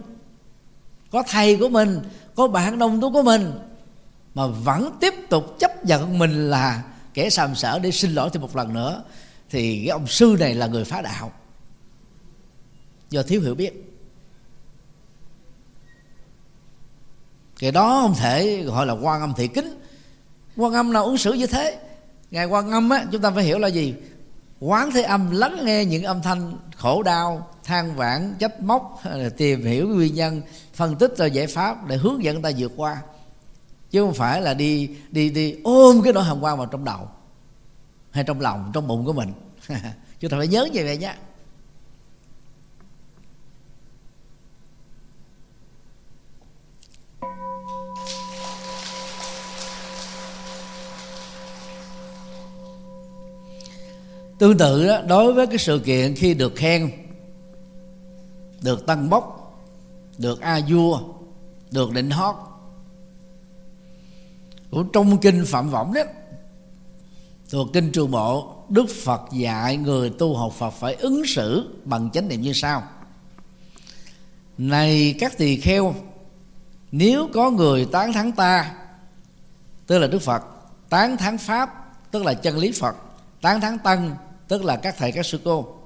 có 1.11 1.23
thầy 1.27 1.57
của 1.57 1.69
mình, 1.69 1.99
có 2.35 2.47
bạn 2.47 2.79
đồng 2.79 3.01
tu 3.01 3.13
của 3.13 3.23
mình, 3.23 3.51
mà 4.35 4.47
vẫn 4.47 4.97
tiếp 4.99 5.13
tục 5.29 5.59
chấp 5.59 5.85
nhận 5.85 6.19
mình 6.19 6.49
là 6.49 6.83
kẻ 7.13 7.29
sàm 7.29 7.55
sở 7.55 7.79
để 7.79 7.91
xin 7.91 8.11
lỗi 8.11 8.29
thêm 8.33 8.41
một 8.41 8.55
lần 8.55 8.73
nữa, 8.73 9.03
thì 9.49 9.77
cái 9.77 9.87
ông 9.87 10.07
sư 10.07 10.35
này 10.39 10.55
là 10.55 10.67
người 10.67 10.85
phá 10.85 11.01
đạo 11.01 11.31
do 13.13 13.23
thiếu 13.23 13.41
hiểu 13.41 13.55
biết. 13.55 13.89
Cái 17.59 17.71
đó 17.71 18.01
không 18.01 18.15
thể 18.15 18.63
gọi 18.63 18.85
là 18.85 18.93
quan 18.93 19.21
âm 19.21 19.33
thị 19.37 19.47
kính. 19.47 19.79
Quan 20.57 20.73
âm 20.73 20.93
nào 20.93 21.05
ứng 21.05 21.17
xử 21.17 21.33
như 21.33 21.47
thế? 21.47 21.79
Ngài 22.31 22.45
quan 22.45 22.71
âm 22.71 22.89
á, 22.89 23.05
chúng 23.11 23.21
ta 23.21 23.31
phải 23.31 23.43
hiểu 23.43 23.59
là 23.59 23.67
gì? 23.67 23.95
Quán 24.59 24.91
thế 24.91 25.01
âm 25.01 25.31
lắng 25.31 25.65
nghe 25.65 25.85
những 25.85 26.03
âm 26.03 26.21
thanh 26.21 26.57
khổ 26.75 27.03
đau, 27.03 27.49
than 27.63 27.95
vãn, 27.95 28.35
trách 28.39 28.61
móc 28.61 29.01
tìm 29.37 29.65
hiểu 29.65 29.87
nguyên 29.87 30.15
nhân, 30.15 30.41
phân 30.73 30.95
tích 30.95 31.17
ra 31.17 31.25
giải 31.25 31.47
pháp 31.47 31.87
để 31.87 31.97
hướng 31.97 32.23
dẫn 32.23 32.35
người 32.35 32.51
ta 32.51 32.57
vượt 32.57 32.71
qua. 32.75 33.01
Chứ 33.91 34.01
không 34.01 34.13
phải 34.13 34.41
là 34.41 34.53
đi 34.53 34.89
đi 35.11 35.29
đi 35.29 35.55
ôm 35.63 36.01
cái 36.03 36.13
nỗi 36.13 36.23
hàm 36.23 36.41
quan 36.41 36.57
vào 36.57 36.65
trong 36.65 36.85
đầu, 36.85 37.07
hay 38.11 38.23
trong 38.23 38.41
lòng, 38.41 38.71
trong 38.73 38.87
bụng 38.87 39.05
của 39.05 39.13
mình. 39.13 39.33
Chúng 40.19 40.31
ta 40.31 40.37
phải 40.37 40.47
nhớ 40.47 40.67
như 40.73 40.81
vậy 40.85 40.97
nhé. 40.97 41.15
Tương 54.39 54.57
tự 54.57 54.87
đó, 54.87 55.01
đối 55.07 55.33
với 55.33 55.47
cái 55.47 55.57
sự 55.57 55.79
kiện 55.85 56.15
khi 56.15 56.33
được 56.33 56.55
khen, 56.55 56.91
được 58.61 58.85
tăng 58.85 59.09
bốc, 59.09 59.53
được 60.17 60.41
a 60.41 60.59
vua, 60.69 60.99
được 61.71 61.91
định 61.91 62.09
hót, 62.09 62.35
của 64.71 64.83
trong 64.83 65.17
kinh 65.17 65.45
phạm 65.45 65.69
võng 65.69 65.93
đó, 65.93 66.01
thuộc 67.49 67.67
kinh 67.73 67.91
trường 67.91 68.11
bộ, 68.11 68.55
đức 68.69 68.85
phật 69.03 69.21
dạy 69.31 69.77
người 69.77 70.09
tu 70.09 70.35
học 70.35 70.53
phật 70.53 70.69
phải 70.69 70.95
ứng 70.95 71.23
xử 71.25 71.75
bằng 71.85 72.09
chánh 72.13 72.27
niệm 72.27 72.41
như 72.41 72.53
sau. 72.53 72.83
Này 74.57 75.15
các 75.19 75.37
tỳ 75.37 75.59
kheo, 75.59 75.95
nếu 76.91 77.29
có 77.33 77.51
người 77.51 77.85
tán 77.85 78.13
thắng 78.13 78.31
ta, 78.31 78.75
tức 79.87 79.99
là 79.99 80.07
đức 80.07 80.19
phật, 80.19 80.43
tán 80.89 81.17
thắng 81.17 81.37
pháp, 81.37 81.93
tức 82.11 82.25
là 82.25 82.33
chân 82.33 82.57
lý 82.57 82.71
phật 82.71 82.95
tán 83.43 83.61
thắng 83.61 83.79
tăng 83.79 84.15
tức 84.47 84.63
là 84.63 84.75
các 84.75 84.95
thầy 84.97 85.11
các 85.11 85.25
sư 85.25 85.39
cô. 85.43 85.77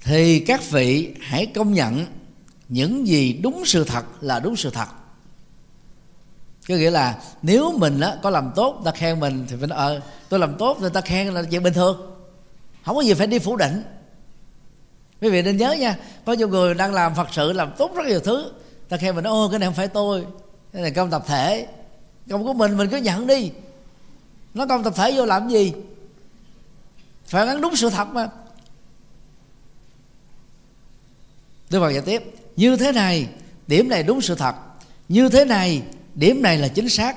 Thì 0.00 0.40
các 0.40 0.70
vị 0.70 1.14
hãy 1.20 1.46
công 1.46 1.72
nhận 1.72 2.06
những 2.68 3.06
gì 3.06 3.32
đúng 3.32 3.62
sự 3.64 3.84
thật 3.84 4.04
là 4.20 4.40
đúng 4.40 4.56
sự 4.56 4.70
thật. 4.70 4.86
Có 6.68 6.74
nghĩa 6.74 6.90
là 6.90 7.18
nếu 7.42 7.72
mình 7.78 8.00
á, 8.00 8.16
có 8.22 8.30
làm 8.30 8.52
tốt 8.56 8.82
ta 8.84 8.90
khen 8.90 9.20
mình 9.20 9.46
thì 9.48 9.56
mình 9.56 9.70
ờ 9.70 10.00
tôi 10.28 10.40
làm 10.40 10.54
tốt 10.58 10.78
người 10.80 10.90
ta 10.90 11.00
khen 11.00 11.28
là 11.28 11.42
chuyện 11.50 11.62
bình 11.62 11.72
thường. 11.72 12.16
Không 12.84 12.96
có 12.96 13.02
gì 13.02 13.14
phải 13.14 13.26
đi 13.26 13.38
phủ 13.38 13.56
định. 13.56 13.82
Quý 15.20 15.30
vị 15.30 15.42
nên 15.42 15.56
nhớ 15.56 15.72
nha 15.72 15.96
có 16.24 16.32
nhiều 16.32 16.48
người 16.48 16.74
đang 16.74 16.94
làm 16.94 17.14
phật 17.14 17.28
sự 17.32 17.52
làm 17.52 17.72
tốt 17.78 17.90
rất 17.96 18.06
nhiều 18.06 18.20
thứ 18.20 18.52
ta 18.88 18.96
khen 18.96 19.14
mình 19.14 19.24
nói 19.24 19.32
ô 19.32 19.48
cái 19.48 19.58
này 19.58 19.66
không 19.66 19.74
phải 19.74 19.88
tôi 19.88 20.26
cái 20.72 20.82
này 20.82 20.90
công 20.90 21.10
tập 21.10 21.24
thể 21.26 21.66
công 22.30 22.44
của 22.44 22.52
mình 22.52 22.76
mình 22.76 22.90
cứ 22.90 22.96
nhận 22.96 23.26
đi. 23.26 23.50
Nó 24.54 24.66
công 24.66 24.82
tập 24.82 24.92
thể 24.96 25.12
vô 25.16 25.24
làm 25.24 25.48
gì? 25.48 25.72
Phản 27.28 27.48
ánh 27.48 27.60
đúng 27.60 27.76
sự 27.76 27.90
thật 27.90 28.08
mà. 28.08 28.28
Tôi 31.70 31.80
vào 31.80 31.90
giải 31.92 32.02
tiếp, 32.02 32.22
như 32.56 32.76
thế 32.76 32.92
này, 32.92 33.28
điểm 33.66 33.88
này 33.88 34.02
đúng 34.02 34.20
sự 34.20 34.34
thật. 34.34 34.54
Như 35.08 35.28
thế 35.28 35.44
này, 35.44 35.82
điểm 36.14 36.42
này 36.42 36.58
là 36.58 36.68
chính 36.68 36.88
xác. 36.88 37.16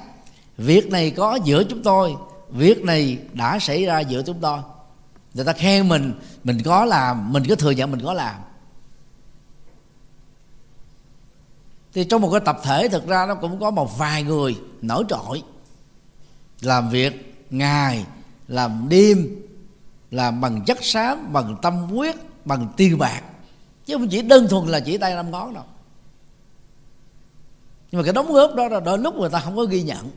Việc 0.57 0.88
này 0.88 1.12
có 1.12 1.39
giữa 1.45 1.64
chúng 1.64 1.84
tôi, 1.84 2.16
việc 2.49 2.84
này 2.84 3.18
đã 3.34 3.60
xảy 3.60 3.86
ra 3.86 3.99
giữa 3.99 4.24
chúng 4.26 4.39
tôi. 4.41 4.60
Người 5.34 5.45
ta 5.45 5.53
khen 5.53 5.89
mình 5.89 6.14
mình 6.43 6.62
có 6.66 6.86
làm, 6.86 7.34
mình 7.34 7.43
cứ 7.47 7.55
thừa 7.55 7.72
nhận 7.72 7.91
mình 7.91 8.01
có 8.03 8.14
làm. 8.14 8.36
Thì 11.93 12.03
trong 12.03 12.22
một 12.22 12.32
cái 12.32 12.41
tập 12.45 12.60
thể, 12.64 12.88
thực 12.88 13.07
ra 13.07 13.26
nó 13.26 13.36
cũng 13.36 13.60
có 13.60 13.72
một 13.72 13.97
vài 13.97 14.24
người 14.24 14.57
nổi 14.82 15.03
trội. 15.10 15.43
Làm 16.62 16.89
việc 16.89 17.36
ngày, 17.49 18.05
làm 18.47 18.89
đêm 18.89 19.41
là 20.12 20.32
bằng 20.32 20.66
chất 20.66 20.78
xám, 20.82 21.34
bằng 21.34 21.55
tâm 21.62 21.74
huyết, 21.78 22.16
bằng 22.45 22.68
tiền 22.78 22.97
bạc. 22.97 23.22
Chứ 23.86 23.93
không 23.93 24.07
chỉ 24.07 24.22
đơn 24.22 24.47
thuần 24.47 24.68
là 24.68 24.80
chỉ 24.80 24.97
tay 24.97 25.16
năm 25.16 25.32
ngón 25.32 25.53
đâu. 25.53 25.64
Nhưng 27.91 28.01
mà 28.01 28.05
cái 28.05 28.14
đóng 28.14 28.34
góp 28.34 28.55
đó 28.55 28.68
là 28.68 28.80
đôi 28.80 28.97
lúc 28.97 29.16
người 29.16 29.30
ta 29.30 29.39
không 29.39 29.55
có 29.55 29.64
ghi 29.64 29.84
nhận. 29.84 30.12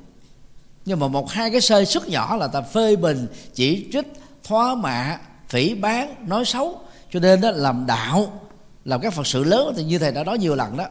Nhưng 0.85 1.01
mà 1.01 1.09
một 1.09 1.31
hai 1.31 1.51
cái 1.51 1.61
sơi 1.61 1.87
sức 1.87 2.09
nhỏ 2.09 2.37
là 2.37 2.47
ta 2.47 2.61
phê 2.61 2.97
bình, 2.97 3.27
chỉ 3.55 3.89
trích, 3.93 4.07
thoá 4.45 4.75
mạ, 4.75 5.19
phỉ 5.49 5.75
bán, 5.75 6.29
nói 6.29 6.45
xấu. 6.45 6.81
Cho 7.11 7.21
nên 7.21 7.41
đó, 7.41 7.51
làm 7.51 7.87
đạo, 7.87 8.41
làm 8.85 9.01
các 9.01 9.13
phật 9.13 9.27
sự 9.27 9.45
lớn 9.45 9.75
thì 9.77 9.85
như 9.85 9.99
thầy 9.99 10.13
đã 10.13 10.25
nói 10.25 10.39
nhiều 10.39 10.55
lần 10.55 10.77
đó, 10.77 10.87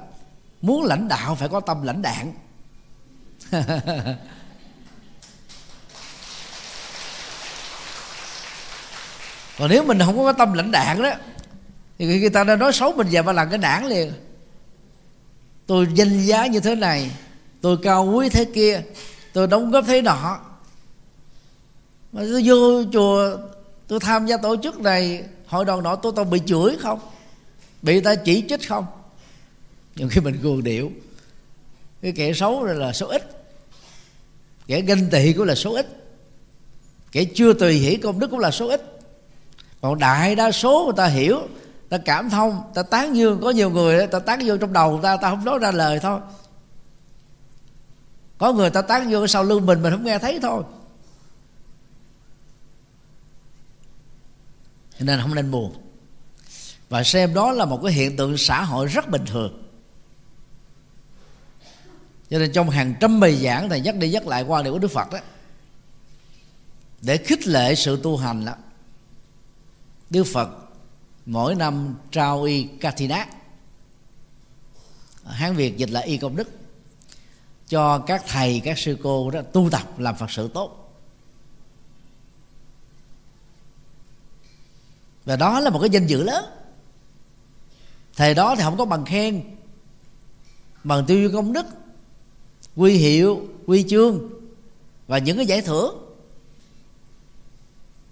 muốn 0.62 0.84
lãnh 0.84 1.08
đạo 1.08 1.36
phải 1.36 1.50
có 1.50 1.60
tâm 1.60 1.82
lãnh 1.84 2.02
đạn. 2.02 2.34
còn 9.62 9.70
nếu 9.70 9.84
mình 9.84 10.00
không 10.00 10.18
có 10.18 10.34
tâm 10.34 10.54
lãnh 10.54 10.72
đạn 10.72 11.02
đó, 11.02 11.12
thì 11.98 12.06
người 12.20 12.30
ta 12.30 12.44
đã 12.44 12.56
nói 12.56 12.74
xấu 12.74 12.94
mình 12.94 13.08
và 13.12 13.22
ba 13.22 13.34
lần 13.34 13.50
cái 13.50 13.58
đảng 13.58 13.86
liền. 13.86 14.12
Tôi 15.66 15.88
danh 15.96 16.22
giá 16.26 16.48
như 16.48 16.60
thế 16.60 16.76
này, 16.76 17.12
tôi 17.62 17.78
cao 17.84 18.06
quý 18.06 18.30
thế 18.30 18.46
kia, 18.46 18.82
tôi 19.34 19.48
đóng 19.48 19.72
góp 19.72 19.86
thế 19.88 20.02
nọ. 20.02 20.40
Mà 22.12 22.22
tôi 22.32 22.44
vô 22.46 22.84
chùa, 22.94 23.38
tôi 23.88 24.00
tham 24.00 24.26
gia 24.26 24.38
tổ 24.38 24.56
chức 24.64 24.80
này, 24.80 25.24
hội 25.46 25.66
đoàn 25.66 25.84
nọ 25.84 25.96
tôi 25.96 26.14
tôi 26.16 26.26
bị 26.26 26.42
chửi 26.46 26.78
không? 26.80 27.00
Bị 27.82 28.02
ta 28.02 28.16
chỉ 28.16 28.44
trích 28.50 28.70
không? 28.70 28.86
Nhưng 29.96 30.10
khi 30.10 30.22
mình 30.22 30.40
cuồng 30.44 30.64
điệu, 30.64 30.92
cái 32.02 32.12
kẻ 32.12 32.34
xấu 32.34 32.66
này 32.66 32.76
là 32.76 32.94
số 32.94 33.08
ít. 33.08 33.24
Kẻ 34.68 34.82
ganh 34.82 35.10
tị 35.10 35.34
cũng 35.34 35.46
là 35.46 35.56
số 35.56 35.76
ít. 35.76 35.88
Kẻ 37.12 37.24
chưa 37.36 37.54
tùy 37.54 37.74
hỷ 37.74 37.96
công 37.96 38.20
đức 38.20 38.28
cũng 38.32 38.40
là 38.40 38.52
số 38.52 38.70
ít 38.70 38.91
còn 39.82 40.00
đại 40.00 40.36
đa 40.36 40.52
số 40.52 40.84
người 40.86 40.94
ta 40.98 41.06
hiểu, 41.06 41.40
ta 41.90 41.98
cảm 41.98 42.30
thông, 42.30 42.72
ta 42.74 42.84
tán 42.84 43.16
dương, 43.16 43.40
có 43.42 43.50
nhiều 43.50 43.70
người 43.70 44.08
ta 44.08 44.20
tán 44.20 44.46
dương 44.46 44.60
trong 44.60 44.74
đầu 44.74 45.00
ta 45.04 45.18
ta 45.18 45.30
không 45.30 45.46
nói 45.46 45.60
ra 45.60 45.72
lời 45.72 46.00
thôi. 46.00 46.20
Có 48.38 48.54
người 48.54 48.70
ta 48.70 48.82
tán 48.82 49.12
dương 49.12 49.28
sau 49.28 49.44
lưng 49.44 49.66
mình 49.66 49.82
mình 49.82 49.94
không 49.94 50.04
nghe 50.04 50.20
thấy 50.20 50.40
thôi. 50.42 50.64
Nên 55.00 55.20
không 55.22 55.36
nên 55.36 55.52
buồn. 55.52 55.76
Và 56.90 57.04
xem 57.04 57.34
đó 57.34 57.52
là 57.52 57.66
một 57.66 57.80
cái 57.84 57.94
hiện 57.94 58.18
tượng 58.18 58.38
xã 58.38 58.64
hội 58.64 58.88
rất 58.88 59.10
bình 59.10 59.26
thường. 59.26 59.64
Cho 62.30 62.40
nên 62.40 62.52
trong 62.54 62.70
hàng 62.70 62.96
trăm 63.00 63.20
bài 63.20 63.36
giảng 63.36 63.70
thầy 63.70 63.82
nhắc 63.82 63.96
đi 63.96 64.10
nhắc 64.10 64.28
lại 64.28 64.44
qua 64.44 64.62
điều 64.62 64.74
của 64.74 64.80
đức 64.80 64.92
phật 64.92 65.12
đó 65.12 65.20
để 67.02 67.18
khích 67.18 67.48
lệ 67.48 67.76
sự 67.76 68.00
tu 68.04 68.18
hành 68.18 68.46
đó 68.46 68.54
đức 70.12 70.24
phật 70.24 70.50
mỗi 71.26 71.56
năm 71.56 71.96
trao 72.12 72.44
y 72.44 72.64
Katina 72.64 73.28
hán 75.26 75.56
việt 75.56 75.78
dịch 75.78 75.90
là 75.90 76.00
y 76.00 76.18
công 76.18 76.36
đức. 76.36 76.50
Cho 77.68 78.00
các 78.00 78.24
thầy, 78.28 78.62
các 78.66 78.78
sư 78.78 78.98
cô 79.04 79.32
đó 79.32 79.42
tu 79.42 79.70
tập 79.70 80.00
làm 80.00 80.16
phật 80.16 80.32
sự 80.32 80.50
tốt. 80.54 80.94
Và 85.26 85.36
đó 85.36 85.60
là 85.60 85.70
một 85.70 85.80
cái 85.80 85.90
danh 85.90 86.08
dự 86.08 86.24
lớn. 86.24 86.46
Thầy 88.16 88.34
đó 88.34 88.56
thì 88.56 88.64
không 88.64 88.78
có 88.78 88.86
bằng 88.86 89.06
khen, 89.06 89.44
bằng 90.84 91.06
tiêu 91.06 91.30
công 91.34 91.54
đức, 91.54 91.66
quy 92.76 92.94
hiệu, 92.94 93.48
quy 93.66 93.86
chương 93.90 94.30
và 95.08 95.18
những 95.18 95.38
cái 95.38 95.46
giải 95.46 95.62
thưởng 95.62 96.01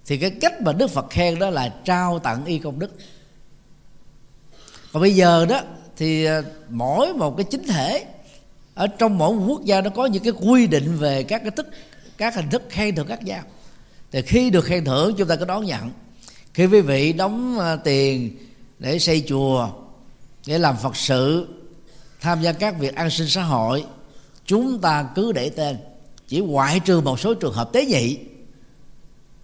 thì 0.09 0.17
cái 0.17 0.29
cách 0.29 0.61
mà 0.61 0.73
đức 0.73 0.87
phật 0.87 1.09
khen 1.09 1.39
đó 1.39 1.49
là 1.49 1.73
trao 1.85 2.19
tặng 2.19 2.45
y 2.45 2.59
công 2.59 2.79
đức. 2.79 2.91
Còn 4.93 5.01
bây 5.01 5.15
giờ 5.15 5.45
đó 5.45 5.61
thì 5.97 6.25
à, 6.25 6.41
mỗi 6.69 7.13
một 7.13 7.37
cái 7.37 7.45
chính 7.49 7.67
thể, 7.67 8.05
ở 8.73 8.87
trong 8.87 9.17
mỗi 9.17 9.35
một 9.35 9.45
quốc 9.47 9.65
gia 9.65 9.81
nó 9.81 9.89
có 9.89 10.05
những 10.05 10.23
cái 10.23 10.33
quy 10.33 10.67
định 10.67 10.97
về 10.97 11.23
các 11.23 11.41
cái 11.41 11.51
thức, 11.51 11.67
các 12.17 12.35
hình 12.35 12.49
thức 12.49 12.63
khen 12.69 12.95
thưởng 12.95 13.07
các 13.07 13.23
giao 13.23 13.43
thì 14.11 14.21
khi 14.21 14.49
được 14.49 14.65
khen 14.65 14.85
thưởng, 14.85 15.13
chúng 15.17 15.27
ta 15.27 15.35
có 15.35 15.45
đón 15.45 15.65
nhận. 15.65 15.91
Khi 16.53 16.65
quý 16.65 16.81
vị 16.81 17.13
đóng 17.13 17.59
à, 17.59 17.75
tiền 17.75 18.37
để 18.79 18.99
xây 18.99 19.23
chùa, 19.27 19.69
để 20.47 20.57
làm 20.57 20.77
phật 20.77 20.95
sự, 20.95 21.47
tham 22.21 22.41
gia 22.41 22.51
các 22.51 22.79
việc 22.79 22.95
an 22.95 23.09
sinh 23.09 23.27
xã 23.27 23.43
hội, 23.43 23.85
chúng 24.45 24.81
ta 24.81 25.05
cứ 25.15 25.31
để 25.31 25.49
tên. 25.49 25.77
Chỉ 26.27 26.39
ngoại 26.39 26.79
trừ 26.79 27.01
một 27.01 27.19
số 27.19 27.33
trường 27.33 27.53
hợp 27.53 27.73
tế 27.73 27.85
nhị 27.85 28.17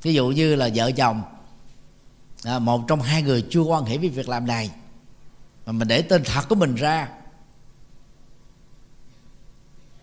ví 0.05 0.13
dụ 0.13 0.27
như 0.27 0.55
là 0.55 0.69
vợ 0.75 0.91
chồng 0.91 1.21
à, 2.43 2.59
một 2.59 2.81
trong 2.87 3.01
hai 3.01 3.21
người 3.21 3.45
chưa 3.49 3.61
quan 3.61 3.85
hệ 3.85 3.97
với 3.97 4.09
việc 4.09 4.29
làm 4.29 4.47
này 4.47 4.71
mà 5.65 5.71
mình 5.71 5.87
để 5.87 6.01
tên 6.01 6.23
thật 6.23 6.41
của 6.49 6.55
mình 6.55 6.75
ra 6.75 7.09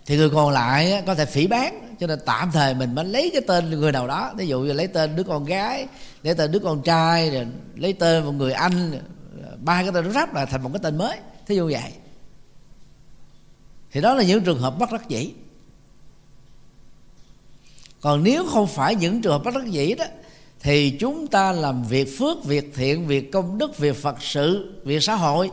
thì 0.07 0.17
người 0.17 0.31
còn 0.31 0.51
lại 0.51 1.03
có 1.07 1.15
thể 1.15 1.25
phỉ 1.25 1.47
bán. 1.47 1.97
Cho 2.01 2.07
nên 2.07 2.19
tạm 2.27 2.51
thời 2.53 2.75
mình 2.75 2.95
mới 2.95 3.05
lấy 3.05 3.31
cái 3.33 3.43
tên 3.47 3.71
người 3.71 3.93
nào 3.93 4.07
đó. 4.07 4.33
Ví 4.37 4.47
dụ 4.47 4.61
như 4.61 4.73
lấy 4.73 4.87
tên 4.87 5.17
đứa 5.17 5.23
con 5.23 5.45
gái 5.45 5.87
lấy 6.23 6.35
tên 6.35 6.53
đứa 6.53 6.59
con 6.59 6.83
trai 6.83 7.31
rồi 7.31 7.47
lấy 7.77 7.93
tên 7.93 8.25
một 8.25 8.33
người 8.33 8.53
anh 8.53 9.01
ba 9.59 9.83
cái 9.83 9.93
tên 9.95 10.05
nó 10.05 10.11
ráp 10.11 10.35
lại 10.35 10.47
thành 10.47 10.63
một 10.63 10.71
cái 10.73 10.81
tên 10.83 10.99
mới. 10.99 11.19
Thí 11.47 11.57
dụ 11.57 11.71
vậy. 11.73 11.93
Thì 13.93 14.01
đó 14.01 14.15
là 14.15 14.23
những 14.23 14.45
trường 14.45 14.61
hợp 14.61 14.79
bất 14.79 14.93
đắc 14.93 15.09
dĩ 15.09 15.33
còn 18.03 18.23
nếu 18.23 18.47
không 18.47 18.67
phải 18.67 18.95
những 18.95 19.23
trường 19.23 19.33
hợp 19.33 19.45
bất 19.45 19.55
đắc 19.55 19.67
dĩ 19.67 19.95
đó, 19.95 20.05
thì 20.61 20.97
chúng 21.01 21.27
ta 21.27 21.53
làm 21.53 21.83
việc 21.83 22.19
phước, 22.19 22.45
việc 22.45 22.73
thiện, 22.75 23.07
việc 23.07 23.33
công 23.33 23.59
đức, 23.59 23.79
việc 23.79 24.03
phật 24.03 24.23
sự, 24.23 24.73
việc 24.85 25.03
xã 25.03 25.15
hội, 25.15 25.51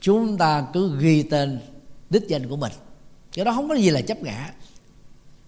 chúng 0.00 0.38
ta 0.38 0.66
cứ 0.72 0.98
ghi 0.98 1.22
tên 1.22 1.60
đích 2.10 2.22
danh 2.28 2.48
của 2.48 2.56
mình. 2.56 2.72
Cái 3.32 3.44
đó 3.44 3.52
không 3.52 3.68
có 3.68 3.74
gì 3.74 3.90
là 3.90 4.00
chấp 4.00 4.22
ngã. 4.22 4.52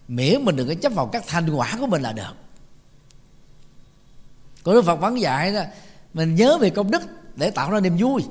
Miễn 0.09 0.45
mình 0.45 0.57
đừng 0.57 0.69
có 0.69 0.75
chấp 0.75 0.93
vào 0.95 1.07
các 1.07 1.25
thành 1.27 1.51
quả 1.51 1.77
của 1.81 1.87
mình 1.87 2.03
là 2.03 2.13
được. 2.13 2.35
Còn 4.63 4.75
đức 4.75 4.83
phật 4.83 4.97
vẫn 4.97 5.21
dạy 5.21 5.53
đó, 5.53 5.63
mình 6.15 6.35
nhớ 6.35 6.59
về 6.59 6.71
công 6.71 6.91
đức 6.91 7.03
để 7.37 7.51
tạo 7.51 7.71
ra 7.71 7.81
niềm 7.81 7.97
vui. 7.97 8.23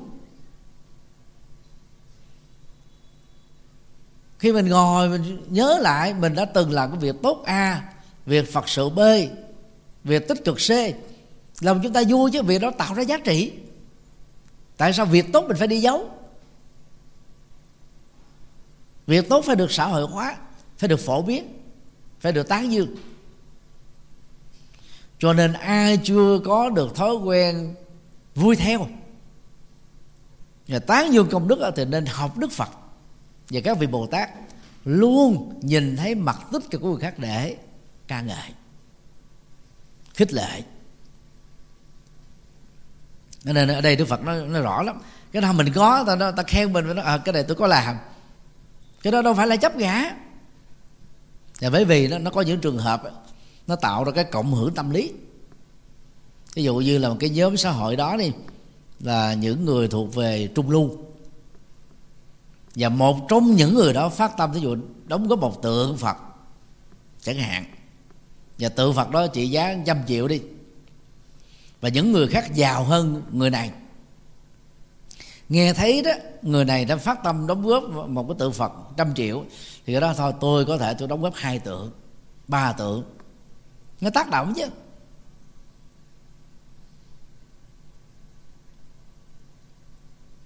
Khi 4.38 4.52
mình 4.52 4.68
ngồi, 4.68 5.08
mình 5.08 5.46
nhớ 5.48 5.78
lại, 5.80 6.14
mình 6.14 6.34
đã 6.34 6.44
từng 6.44 6.70
làm 6.70 6.90
cái 6.90 6.98
việc 6.98 7.14
tốt 7.22 7.42
a 7.46 7.92
việc 8.28 8.52
phật 8.52 8.68
sự 8.68 8.88
b, 8.88 9.00
việc 10.04 10.28
tích 10.28 10.44
cực 10.44 10.56
c 10.56 10.70
lòng 11.60 11.80
chúng 11.82 11.92
ta 11.92 12.02
vui 12.08 12.30
chứ 12.30 12.42
việc 12.42 12.58
đó 12.58 12.70
tạo 12.78 12.94
ra 12.94 13.02
giá 13.02 13.18
trị. 13.18 13.52
Tại 14.76 14.92
sao 14.92 15.06
việc 15.06 15.32
tốt 15.32 15.44
mình 15.48 15.56
phải 15.56 15.68
đi 15.68 15.80
giấu? 15.80 16.10
Việc 19.06 19.28
tốt 19.28 19.44
phải 19.46 19.56
được 19.56 19.72
xã 19.72 19.86
hội 19.86 20.02
hóa, 20.02 20.36
phải 20.78 20.88
được 20.88 21.00
phổ 21.00 21.22
biến, 21.22 21.54
phải 22.20 22.32
được 22.32 22.48
tán 22.48 22.72
dương. 22.72 22.96
Cho 25.18 25.32
nên 25.32 25.52
ai 25.52 25.98
chưa 26.04 26.40
có 26.44 26.70
được 26.70 26.94
thói 26.94 27.14
quen 27.14 27.74
vui 28.34 28.56
theo 28.56 28.86
và 30.68 30.78
tán 30.78 31.12
dương 31.12 31.28
công 31.30 31.48
đức 31.48 31.72
thì 31.76 31.84
nên 31.84 32.06
học 32.06 32.38
đức 32.38 32.52
phật. 32.52 32.68
Và 33.48 33.60
các 33.64 33.78
vị 33.78 33.86
bồ 33.86 34.06
tát 34.06 34.30
luôn 34.84 35.60
nhìn 35.62 35.96
thấy 35.96 36.14
mặt 36.14 36.38
tích 36.52 36.62
cực 36.70 36.80
của 36.80 36.90
người 36.90 37.00
khác 37.00 37.18
để 37.18 37.56
ca 38.08 38.20
ngợi 38.20 38.50
khích 40.14 40.32
lệ. 40.32 40.62
Nên 43.44 43.68
ở 43.68 43.80
đây 43.80 43.96
đức 43.96 44.08
phật 44.08 44.22
nói, 44.22 44.46
nó 44.46 44.60
rõ 44.60 44.82
lắm. 44.82 45.00
Cái 45.32 45.42
nào 45.42 45.52
mình 45.52 45.72
có 45.74 46.04
ta 46.06 46.30
ta 46.30 46.42
khen 46.42 46.72
mình 46.72 46.96
nó 46.96 47.02
à, 47.02 47.12
ờ, 47.12 47.18
cái 47.18 47.32
này 47.32 47.44
tôi 47.48 47.56
có 47.56 47.66
làm. 47.66 47.96
Cái 49.02 49.12
đó 49.12 49.22
đâu 49.22 49.34
phải 49.34 49.46
là 49.46 49.56
chấp 49.56 49.76
ngã. 49.76 50.10
Và 51.60 51.70
bởi 51.70 51.84
vì 51.84 52.08
nó, 52.08 52.18
nó 52.18 52.30
có 52.30 52.40
những 52.40 52.60
trường 52.60 52.78
hợp 52.78 53.02
nó 53.66 53.76
tạo 53.76 54.04
ra 54.04 54.12
cái 54.12 54.24
cộng 54.24 54.54
hưởng 54.54 54.74
tâm 54.74 54.90
lý. 54.90 55.12
Ví 56.54 56.62
dụ 56.62 56.76
như 56.76 56.98
là 56.98 57.08
một 57.08 57.16
cái 57.20 57.30
nhóm 57.30 57.56
xã 57.56 57.70
hội 57.70 57.96
đó 57.96 58.16
đi 58.16 58.32
là 59.00 59.34
những 59.34 59.64
người 59.64 59.88
thuộc 59.88 60.14
về 60.14 60.48
trung 60.54 60.70
lưu. 60.70 60.90
Và 62.74 62.88
một 62.88 63.26
trong 63.28 63.54
những 63.54 63.74
người 63.74 63.92
đó 63.92 64.08
phát 64.08 64.36
tâm 64.36 64.52
ví 64.52 64.60
dụ 64.60 64.76
đóng 65.06 65.28
góp 65.28 65.38
một 65.38 65.62
tượng 65.62 65.96
phật 65.96 66.16
chẳng 67.20 67.38
hạn 67.38 67.64
và 68.58 68.68
tượng 68.68 68.94
phật 68.94 69.10
đó 69.10 69.26
trị 69.26 69.48
giá 69.48 69.76
trăm 69.86 70.02
triệu 70.06 70.28
đi. 70.28 70.42
Và 71.80 71.88
những 71.88 72.12
người 72.12 72.28
khác 72.28 72.54
giàu 72.54 72.84
hơn 72.84 73.22
người 73.32 73.50
này. 73.50 73.70
Nghe 75.48 75.72
thấy 75.72 76.02
đó, 76.02 76.10
người 76.42 76.64
này 76.64 76.84
đã 76.84 76.96
phát 76.96 77.18
tâm 77.24 77.46
đóng 77.46 77.62
góp 77.62 77.84
một 78.08 78.24
cái 78.28 78.36
tượng 78.38 78.52
phật 78.52 78.72
trăm 78.96 79.14
triệu. 79.14 79.44
Thì 79.86 79.92
cái 79.92 80.00
đó 80.00 80.14
thôi, 80.16 80.32
tôi 80.40 80.64
có 80.64 80.78
thể 80.78 80.94
tôi 80.98 81.08
đóng 81.08 81.22
góp 81.22 81.34
hai 81.34 81.58
tượng, 81.58 81.92
ba 82.48 82.72
tượng. 82.72 83.04
Nó 84.00 84.10
tác 84.10 84.30
động 84.30 84.52
chứ. 84.56 84.66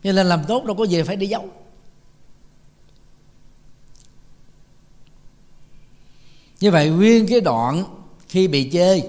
Cho 0.02 0.12
nên 0.12 0.26
làm 0.26 0.44
tốt 0.48 0.64
đâu 0.64 0.76
có 0.76 0.84
gì 0.84 1.02
phải 1.02 1.16
đi 1.16 1.26
giấu. 1.26 1.48
Như 6.60 6.70
vậy 6.70 6.90
nguyên 6.90 7.26
cái 7.28 7.40
đoạn 7.40 8.01
khi 8.32 8.48
bị 8.48 8.70
chê. 8.72 9.00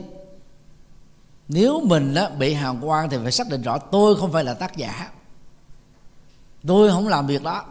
Nếu 1.48 1.82
mình 1.82 2.14
đó 2.14 2.30
bị 2.30 2.54
hào 2.54 2.78
quang 2.82 3.10
thì 3.10 3.18
phải 3.24 3.32
xác 3.32 3.50
định 3.50 3.62
rõ 3.62 3.78
tôi 3.78 4.16
không 4.16 4.32
phải 4.32 4.44
là 4.44 4.54
tác 4.54 4.78
giả. 4.78 5.12
Tôi 6.68 6.92
không 6.92 7.08
làm 7.08 7.28
việc 7.28 7.44
đó. 7.44 7.66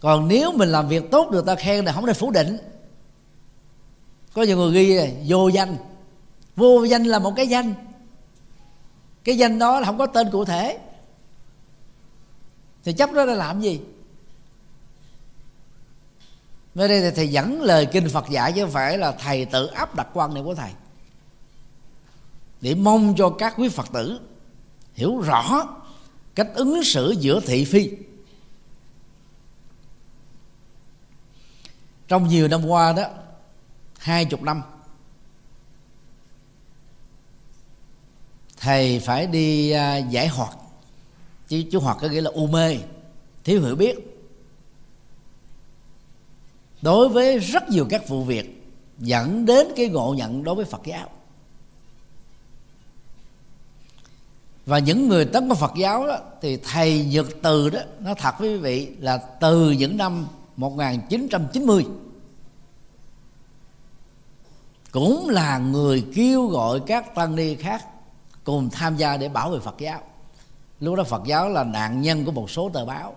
Còn 0.00 0.28
nếu 0.28 0.52
mình 0.52 0.68
làm 0.68 0.88
việc 0.88 1.10
tốt 1.10 1.30
được 1.30 1.46
ta 1.46 1.54
khen 1.54 1.84
là 1.84 1.92
không 1.92 2.06
nên 2.06 2.14
phủ 2.14 2.30
định. 2.30 2.58
Có 4.32 4.42
nhiều 4.42 4.56
người 4.56 4.72
ghi 4.72 5.10
vô 5.26 5.48
danh. 5.48 5.76
Vô 6.56 6.84
danh 6.84 7.04
là 7.04 7.18
một 7.18 7.32
cái 7.36 7.48
danh. 7.48 7.74
Cái 9.24 9.38
danh 9.38 9.58
đó 9.58 9.80
là 9.80 9.86
không 9.86 9.98
có 9.98 10.06
tên 10.06 10.30
cụ 10.30 10.44
thể. 10.44 10.78
Thì 12.84 12.92
chấp 12.92 13.12
đó 13.12 13.24
là 13.24 13.34
làm 13.34 13.60
gì? 13.60 13.80
nơi 16.74 16.88
đây 16.88 17.00
thì 17.00 17.10
thầy 17.16 17.28
dẫn 17.28 17.62
lời 17.62 17.86
kinh 17.86 18.08
phật 18.08 18.28
dạy 18.30 18.52
chứ 18.52 18.62
không 18.62 18.70
phải 18.70 18.98
là 18.98 19.12
thầy 19.12 19.44
tự 19.44 19.66
áp 19.66 19.94
đặt 19.94 20.08
quan 20.12 20.34
niệm 20.34 20.44
của 20.44 20.54
thầy. 20.54 20.70
Để 22.60 22.74
mong 22.74 23.14
cho 23.16 23.30
các 23.30 23.54
quý 23.56 23.68
phật 23.68 23.86
tử 23.92 24.20
hiểu 24.94 25.20
rõ 25.20 25.68
cách 26.34 26.48
ứng 26.54 26.84
xử 26.84 27.14
giữa 27.20 27.40
thị 27.40 27.64
phi. 27.64 27.90
Trong 32.08 32.28
nhiều 32.28 32.48
năm 32.48 32.66
qua 32.66 32.92
đó, 32.92 33.04
hai 33.98 34.24
chục 34.24 34.42
năm, 34.42 34.62
thầy 38.56 39.00
phải 39.00 39.26
đi 39.26 39.70
à, 39.70 39.96
giải 39.96 40.28
hoạt 40.28 40.56
chứ 41.48 41.64
chứ 41.70 41.78
hoạt 41.78 41.96
có 42.00 42.08
nghĩa 42.08 42.20
là 42.20 42.30
u 42.34 42.46
mê, 42.46 42.78
thiếu 43.44 43.62
hiểu 43.62 43.76
biết 43.76 44.17
đối 46.82 47.08
với 47.08 47.38
rất 47.38 47.68
nhiều 47.68 47.86
các 47.90 48.08
vụ 48.08 48.24
việc 48.24 48.74
dẫn 48.98 49.46
đến 49.46 49.68
cái 49.76 49.88
ngộ 49.88 50.14
nhận 50.18 50.44
đối 50.44 50.54
với 50.54 50.64
Phật 50.64 50.80
giáo. 50.84 51.08
Và 54.66 54.78
những 54.78 55.08
người 55.08 55.24
tấn 55.24 55.48
công 55.48 55.58
Phật 55.58 55.72
giáo 55.76 56.06
đó, 56.06 56.18
thì 56.42 56.56
thầy 56.56 57.04
Nhật 57.04 57.26
Từ 57.42 57.70
đó 57.70 57.80
nó 58.00 58.14
thật 58.14 58.34
với 58.38 58.48
quý 58.48 58.56
vị 58.56 58.88
là 59.00 59.16
từ 59.16 59.70
những 59.70 59.96
năm 59.96 60.26
1990 60.56 61.86
cũng 64.90 65.28
là 65.28 65.58
người 65.58 66.04
kêu 66.14 66.46
gọi 66.46 66.80
các 66.86 67.14
tăng 67.14 67.36
ni 67.36 67.54
khác 67.54 67.84
cùng 68.44 68.70
tham 68.70 68.96
gia 68.96 69.16
để 69.16 69.28
bảo 69.28 69.50
vệ 69.50 69.58
Phật 69.58 69.74
giáo. 69.78 70.00
Lúc 70.80 70.94
đó 70.94 71.04
Phật 71.04 71.22
giáo 71.26 71.48
là 71.48 71.64
nạn 71.64 72.02
nhân 72.02 72.24
của 72.24 72.32
một 72.32 72.50
số 72.50 72.68
tờ 72.68 72.84
báo 72.84 73.16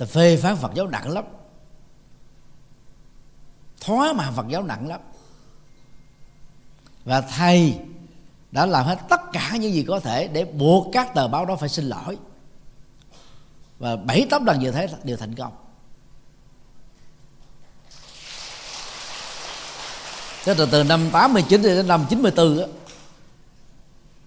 ta 0.00 0.06
phê 0.06 0.36
phán 0.36 0.56
Phật 0.56 0.74
giáo 0.74 0.86
nặng 0.86 1.10
lắm. 1.10 1.24
Thóa 3.80 4.12
mà 4.12 4.30
Phật 4.30 4.46
giáo 4.48 4.62
nặng 4.62 4.88
lắm. 4.88 5.00
Và 7.04 7.20
thầy 7.20 7.78
đã 8.50 8.66
làm 8.66 8.86
hết 8.86 8.98
tất 9.08 9.20
cả 9.32 9.56
những 9.56 9.72
gì 9.72 9.84
có 9.88 10.00
thể 10.00 10.28
để 10.28 10.44
buộc 10.44 10.86
các 10.92 11.14
tờ 11.14 11.28
báo 11.28 11.46
đó 11.46 11.56
phải 11.56 11.68
xin 11.68 11.84
lỗi. 11.84 12.18
Và 13.78 13.96
bảy 13.96 14.26
tám 14.30 14.44
lần 14.44 14.58
như 14.58 14.72
thế 14.72 14.88
đều 15.04 15.16
thành 15.16 15.34
công. 15.34 15.52
Thế 20.44 20.54
từ 20.54 20.68
từ 20.72 20.84
năm 20.84 21.10
89 21.12 21.62
đến 21.62 21.88
năm 21.88 22.06
94 22.10 22.58
á, 22.58 22.66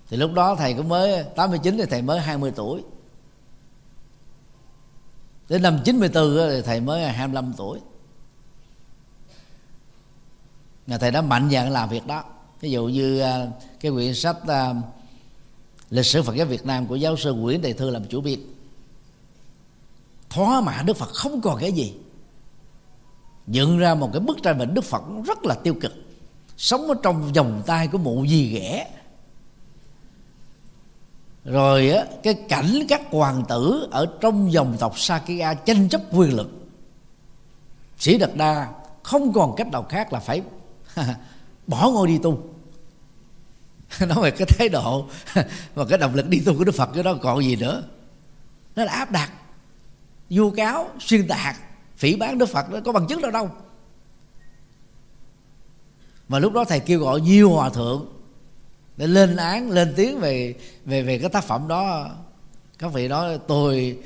thì 0.10 0.18
lúc 0.18 0.34
đó 0.34 0.56
thầy 0.56 0.74
cũng 0.74 0.90
mới 0.90 1.24
89 1.36 1.78
thì 1.78 1.86
thầy 1.86 2.02
mới 2.02 2.20
20 2.20 2.52
tuổi 2.56 2.84
đến 5.54 5.62
năm 5.62 5.80
94 5.84 6.38
thì 6.50 6.62
thầy 6.62 6.82
mới 6.82 7.12
25 7.12 7.54
tuổi. 7.58 7.80
Nhà 10.88 10.98
thầy 10.98 11.12
đã 11.12 11.22
mạnh 11.22 11.50
dạn 11.52 11.72
làm 11.72 11.90
việc 11.90 12.08
đó. 12.08 12.24
Ví 12.62 12.72
dụ 12.72 12.86
như 12.86 13.20
à, 13.20 13.48
cái 13.80 13.92
quyển 13.92 14.16
sách 14.16 14.38
à, 14.48 14.74
lịch 15.90 16.06
sử 16.06 16.24
Phật 16.24 16.36
giáo 16.36 16.48
Việt 16.48 16.66
Nam 16.66 16.88
của 16.88 16.96
giáo 16.96 17.18
sư 17.18 17.34
Nguyễn 17.34 17.62
Đại 17.62 17.74
Thư 17.74 17.90
làm 17.90 18.06
chủ 18.06 18.22
biên. 18.22 18.40
Thóa 20.30 20.62
mạ 20.62 20.84
Đức 20.86 20.98
Phật 20.98 21.10
không 21.10 21.42
còn 21.42 21.60
cái 21.60 21.72
gì. 21.72 21.94
Dựng 23.48 23.78
ra 23.78 23.96
một 23.96 24.10
cái 24.14 24.20
bức 24.20 24.38
tranh 24.44 24.58
về 24.58 24.66
Đức 24.66 24.84
Phật 24.84 25.04
rất 25.26 25.46
là 25.46 25.56
tiêu 25.56 25.76
cực. 25.82 25.94
Sống 26.58 26.88
ở 26.88 26.96
trong 27.04 27.34
vòng 27.34 27.62
tay 27.66 27.88
của 27.88 27.98
mụ 27.98 28.24
gì 28.24 28.50
ghẻ 28.50 28.92
rồi 31.46 31.90
á, 31.90 32.06
cái 32.24 32.34
cảnh 32.34 32.86
các 32.90 33.02
hoàng 33.12 33.44
tử 33.50 33.88
ở 33.92 34.18
trong 34.22 34.54
dòng 34.54 34.76
tộc 34.80 35.00
Sakya 35.00 35.54
tranh 35.54 35.90
chấp 35.90 36.02
quyền 36.12 36.36
lực. 36.36 36.50
Sĩ 37.98 38.18
Đạt 38.18 38.36
Đa 38.36 38.68
không 39.04 39.34
còn 39.34 39.56
cách 39.56 39.68
nào 39.68 39.84
khác 39.84 40.14
là 40.14 40.20
phải 40.20 40.42
bỏ 41.68 41.90
ngôi 41.90 42.08
đi 42.08 42.18
tu. 42.18 42.44
Nói 44.08 44.24
về 44.24 44.32
cái 44.32 44.48
thái 44.48 44.70
độ 44.70 45.08
và 45.76 45.86
cái 45.90 45.98
động 45.98 46.16
lực 46.16 46.28
đi 46.28 46.40
tu 46.40 46.58
của 46.58 46.64
Đức 46.64 46.76
Phật 46.76 46.90
cái 46.94 47.04
đó 47.04 47.16
còn 47.22 47.44
gì 47.44 47.56
nữa. 47.56 47.84
Nó 48.76 48.84
là 48.84 48.94
áp 48.94 49.12
đặt 49.12 49.32
vu 50.30 50.52
cáo 50.52 50.90
xuyên 51.00 51.28
tạc 51.28 51.56
phỉ 51.98 52.16
bán 52.16 52.38
Đức 52.38 52.50
Phật 52.50 52.70
nó 52.70 52.80
có 52.86 52.92
bằng 52.92 53.08
chứng 53.08 53.22
đâu 53.22 53.32
đâu. 53.32 53.50
Mà 56.28 56.40
lúc 56.40 56.54
đó 56.54 56.66
thầy 56.66 56.80
kêu 56.80 57.00
gọi 57.00 57.22
nhiều 57.22 57.50
hòa 57.50 57.70
thượng 57.70 58.06
để 58.98 59.08
lên 59.08 59.36
án 59.36 59.70
lên 59.70 59.94
tiếng 59.96 60.20
về 60.20 60.56
về 60.86 61.02
về 61.02 61.18
cái 61.18 61.30
tác 61.30 61.44
phẩm 61.44 61.68
đó. 61.68 62.10
Các 62.80 62.94
vị 62.94 63.08
nói 63.08 63.40
tôi 63.48 63.98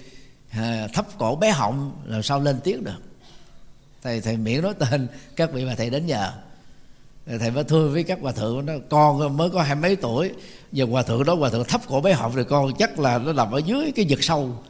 à, 0.50 0.88
thấp 0.94 1.06
cổ 1.18 1.36
bé 1.36 1.52
họng 1.52 1.92
làm 2.06 2.24
sao 2.24 2.40
lên 2.40 2.60
tiếng 2.64 2.84
được? 2.84 3.02
Thầy 4.04 4.22
thầy 4.22 4.38
miễn 4.38 4.62
nói 4.62 4.74
tên 4.80 5.08
các 5.36 5.52
vị 5.54 5.66
mà 5.66 5.76
thầy 5.76 5.90
đến 5.90 6.08
giờ 6.08 6.32
thầy 7.40 7.52
mới 7.52 7.64
thưa 7.64 7.90
với 7.90 8.04
các 8.04 8.20
hòa 8.22 8.32
thượng 8.32 8.66
nó 8.66 8.74
con 8.90 9.38
mới 9.38 9.50
có 9.50 9.62
hai 9.62 9.76
mấy 9.76 9.96
tuổi 9.96 10.32
giờ 10.72 10.86
hòa 10.92 11.04
thượng 11.04 11.26
đó 11.26 11.36
hòa 11.36 11.50
thượng 11.50 11.66
thấp 11.68 11.82
cổ 11.88 12.02
bé 12.02 12.14
họng 12.14 12.36
rồi 12.36 12.46
con 12.46 12.74
chắc 12.80 13.00
là 13.00 13.18
nó 13.18 13.34
nằm 13.34 13.52
ở 13.52 13.58
dưới 13.58 13.92
cái 13.96 14.06
vực 14.10 14.24
sâu. 14.24 14.64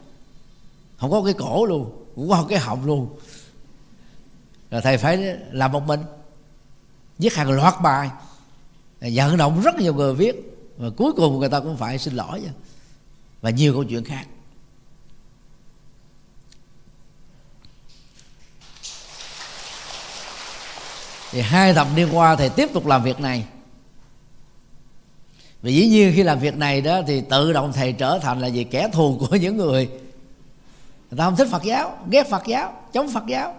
Không 0.97 1.11
có 1.11 1.21
cái 1.25 1.33
cổ 1.33 1.65
luôn 1.65 2.05
cũng 2.15 2.29
không 2.29 2.41
có 2.41 2.47
cái 2.49 2.59
họng 2.59 2.85
luôn. 2.85 3.19
Rồi 4.71 4.81
thầy 4.81 4.97
phải 4.97 5.37
làm 5.51 5.71
một 5.71 5.83
mình 5.83 5.99
viết 7.19 7.35
hàng 7.35 7.51
loạt 7.51 7.73
bài 7.83 8.09
vận 9.01 9.37
động 9.37 9.61
rất 9.61 9.75
nhiều 9.75 9.93
người 9.93 10.13
viết. 10.13 10.35
Và 10.77 10.89
cuối 10.97 11.13
cùng 11.13 11.39
người 11.39 11.49
ta 11.49 11.59
cũng 11.59 11.77
phải 11.77 11.97
xin 11.97 12.13
lỗi. 12.13 12.43
Và 13.41 13.49
nhiều 13.49 13.73
câu 13.73 13.83
chuyện 13.83 14.03
khác. 14.03 14.27
Thì 21.31 21.41
hai 21.41 21.73
thập 21.73 21.87
niên 21.95 22.09
qua 22.11 22.35
thầy 22.35 22.49
tiếp 22.49 22.69
tục 22.73 22.85
làm 22.85 23.03
việc 23.03 23.19
này. 23.19 23.47
Vì 25.61 25.73
dĩ 25.73 25.87
nhiên 25.87 26.13
khi 26.15 26.23
làm 26.23 26.39
việc 26.39 26.57
này 26.57 26.81
đó 26.81 27.01
thì 27.07 27.21
tự 27.21 27.53
động 27.53 27.73
thầy 27.73 27.93
trở 27.93 28.19
thành 28.19 28.39
là 28.39 28.47
gì 28.47 28.63
kẻ 28.63 28.89
thù 28.93 29.17
của 29.19 29.35
những 29.35 29.57
người. 29.57 29.87
Người 31.11 31.17
ta 31.17 31.25
không 31.25 31.35
thích 31.35 31.47
Phật 31.51 31.63
giáo, 31.63 31.97
ghét 32.09 32.29
Phật 32.29 32.43
giáo, 32.47 32.81
chống 32.93 33.13
Phật 33.13 33.23
giáo. 33.27 33.55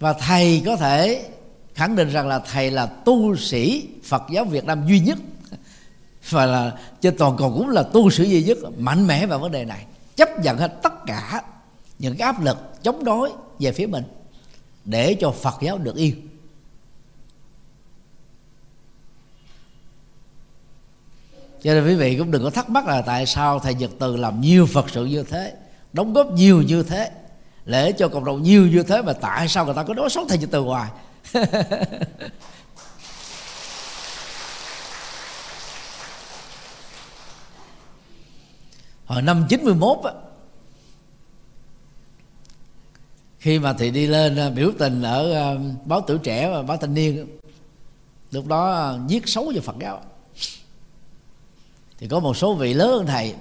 Và 0.00 0.12
thầy 0.12 0.62
có 0.66 0.76
thể 0.76 1.30
khẳng 1.74 1.96
định 1.96 2.10
rằng 2.10 2.28
là 2.28 2.38
thầy 2.38 2.70
là 2.70 2.86
tu 2.86 3.36
sĩ 3.36 3.88
Phật 4.04 4.22
giáo 4.30 4.44
Việt 4.44 4.64
Nam 4.64 4.86
duy 4.88 5.00
nhất. 5.00 5.18
Và 6.30 6.46
là 6.46 6.72
trên 7.00 7.16
toàn 7.18 7.36
cầu 7.36 7.52
cũng 7.54 7.68
là 7.68 7.82
tu 7.82 8.10
sĩ 8.10 8.24
duy 8.24 8.42
nhất, 8.42 8.58
mạnh 8.78 9.06
mẽ 9.06 9.26
vào 9.26 9.38
vấn 9.38 9.52
đề 9.52 9.64
này. 9.64 9.86
Chấp 10.16 10.28
nhận 10.42 10.58
hết 10.58 10.82
tất 10.82 10.92
cả 11.06 11.42
những 11.98 12.16
cái 12.16 12.26
áp 12.26 12.42
lực 12.42 12.56
chống 12.82 13.04
đối 13.04 13.32
về 13.58 13.72
phía 13.72 13.86
mình 13.86 14.04
để 14.84 15.16
cho 15.20 15.30
Phật 15.30 15.54
giáo 15.60 15.78
được 15.78 15.96
yêu. 15.96 16.12
Cho 21.62 21.74
nên 21.74 21.86
quý 21.86 21.94
vị 21.94 22.16
cũng 22.18 22.30
đừng 22.30 22.42
có 22.42 22.50
thắc 22.50 22.70
mắc 22.70 22.86
là 22.86 23.02
tại 23.02 23.26
sao 23.26 23.58
thầy 23.58 23.74
Nhật 23.74 23.90
Từ 23.98 24.16
làm 24.16 24.40
nhiều 24.40 24.66
Phật 24.66 24.90
sự 24.90 25.04
như 25.04 25.22
thế, 25.22 25.54
đóng 25.92 26.12
góp 26.12 26.32
nhiều 26.32 26.62
như 26.62 26.82
thế 26.82 27.10
để 27.64 27.92
cho 27.92 28.08
cộng 28.08 28.24
đồng 28.24 28.42
nhiều 28.42 28.66
như 28.66 28.82
thế 28.82 29.02
mà 29.02 29.12
tại 29.12 29.48
sao 29.48 29.64
người 29.64 29.74
ta 29.74 29.82
có 29.82 29.94
đối 29.94 30.10
xấu 30.10 30.24
thầy 30.28 30.38
Nhật 30.38 30.50
Từ 30.52 30.60
hoài? 30.60 30.90
hồi 39.06 39.22
năm 39.22 39.46
91 39.48 39.98
á, 40.04 40.12
khi 43.38 43.58
mà 43.58 43.72
thì 43.72 43.90
đi 43.90 44.06
lên 44.06 44.36
à, 44.36 44.50
biểu 44.50 44.70
tình 44.78 45.02
ở 45.02 45.32
à, 45.32 45.54
báo 45.84 46.00
tuổi 46.00 46.18
trẻ 46.18 46.50
và 46.50 46.62
báo 46.62 46.76
thanh 46.76 46.94
niên 46.94 47.26
lúc 48.30 48.46
đó 48.46 48.70
à, 48.72 48.98
giết 49.06 49.28
xấu 49.28 49.52
về 49.54 49.60
phật 49.60 49.76
giáo. 49.80 50.00
Thì 51.98 52.08
có 52.08 52.20
một 52.20 52.36
số 52.36 52.54
vị 52.54 52.74
lớn 52.74 52.88
hơn 52.88 53.06
thầy 53.06 53.34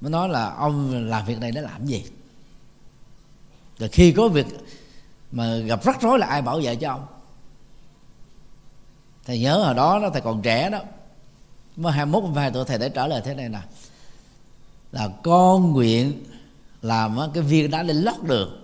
mới 0.00 0.10
nói 0.10 0.28
là 0.28 0.50
ông 0.50 1.06
làm 1.08 1.26
việc 1.26 1.40
này 1.40 1.52
để 1.52 1.60
làm 1.60 1.86
gì? 1.86 2.04
Rồi 3.78 3.88
khi 3.88 4.12
có 4.12 4.28
việc 4.28 4.46
mà 5.32 5.56
gặp 5.56 5.84
rắc 5.84 6.02
rối 6.02 6.18
là 6.18 6.26
ai 6.26 6.42
bảo 6.42 6.60
vệ 6.60 6.76
cho 6.76 6.90
ông? 6.90 7.06
Thầy 9.26 9.38
nhớ 9.38 9.62
hồi 9.64 9.74
đó 9.74 9.98
đó, 10.02 10.10
thầy 10.12 10.20
còn 10.20 10.42
trẻ 10.42 10.70
đó. 10.70 10.80
Mới 11.76 11.92
21 11.92 12.24
vài 12.34 12.50
tuổi, 12.50 12.64
thầy 12.64 12.78
đã 12.78 12.88
trả 12.88 13.06
lời 13.06 13.22
thế 13.24 13.34
này 13.34 13.48
nè. 13.48 13.58
Là 14.92 15.08
con 15.22 15.72
nguyện 15.72 16.24
làm 16.82 17.18
cái 17.34 17.42
viên 17.42 17.70
đá 17.70 17.82
lên 17.82 17.96
lót 17.96 18.22
đường. 18.22 18.62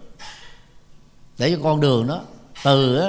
Để 1.38 1.50
cho 1.50 1.62
con 1.62 1.80
đường 1.80 2.06
đó, 2.06 2.22
từ 2.64 3.00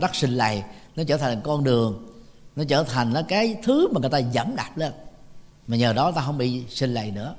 đất 0.00 0.14
sinh 0.14 0.30
lầy, 0.30 0.62
nó 0.96 1.02
trở 1.08 1.16
thành 1.16 1.40
con 1.40 1.64
đường. 1.64 2.08
Nó 2.56 2.64
trở 2.68 2.82
thành 2.82 3.12
nó 3.12 3.22
cái 3.28 3.56
thứ 3.62 3.88
mà 3.92 4.00
người 4.00 4.10
ta 4.10 4.18
dẫm 4.18 4.56
đạp 4.56 4.70
lên. 4.76 4.92
Mà 5.66 5.76
nhờ 5.76 5.92
đó 5.92 6.12
ta 6.12 6.22
không 6.26 6.38
bị 6.38 6.64
sinh 6.68 6.94
lầy 6.94 7.10
nữa. 7.10 7.34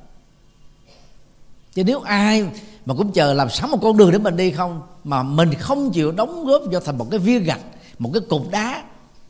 Chứ 1.74 1.84
nếu 1.84 2.02
ai 2.02 2.45
mà 2.86 2.93
cũng 2.97 3.12
chờ 3.12 3.34
làm 3.34 3.50
sẵn 3.50 3.70
một 3.70 3.80
con 3.82 3.97
đường 3.97 4.12
để 4.12 4.18
mình 4.18 4.38
đi 4.38 4.52
không, 4.52 4.82
mà 5.04 5.24
mình 5.24 5.54
không 5.54 5.91
chịu 5.91 6.12
đóng 6.12 6.45
góp 6.45 6.62
cho 6.72 6.80
thành 6.80 6.97
một 6.97 7.08
cái 7.12 7.20
viên 7.20 7.43
gạch, 7.43 7.62
một 8.00 8.10
cái 8.14 8.22
cục 8.30 8.52
đá 8.52 8.84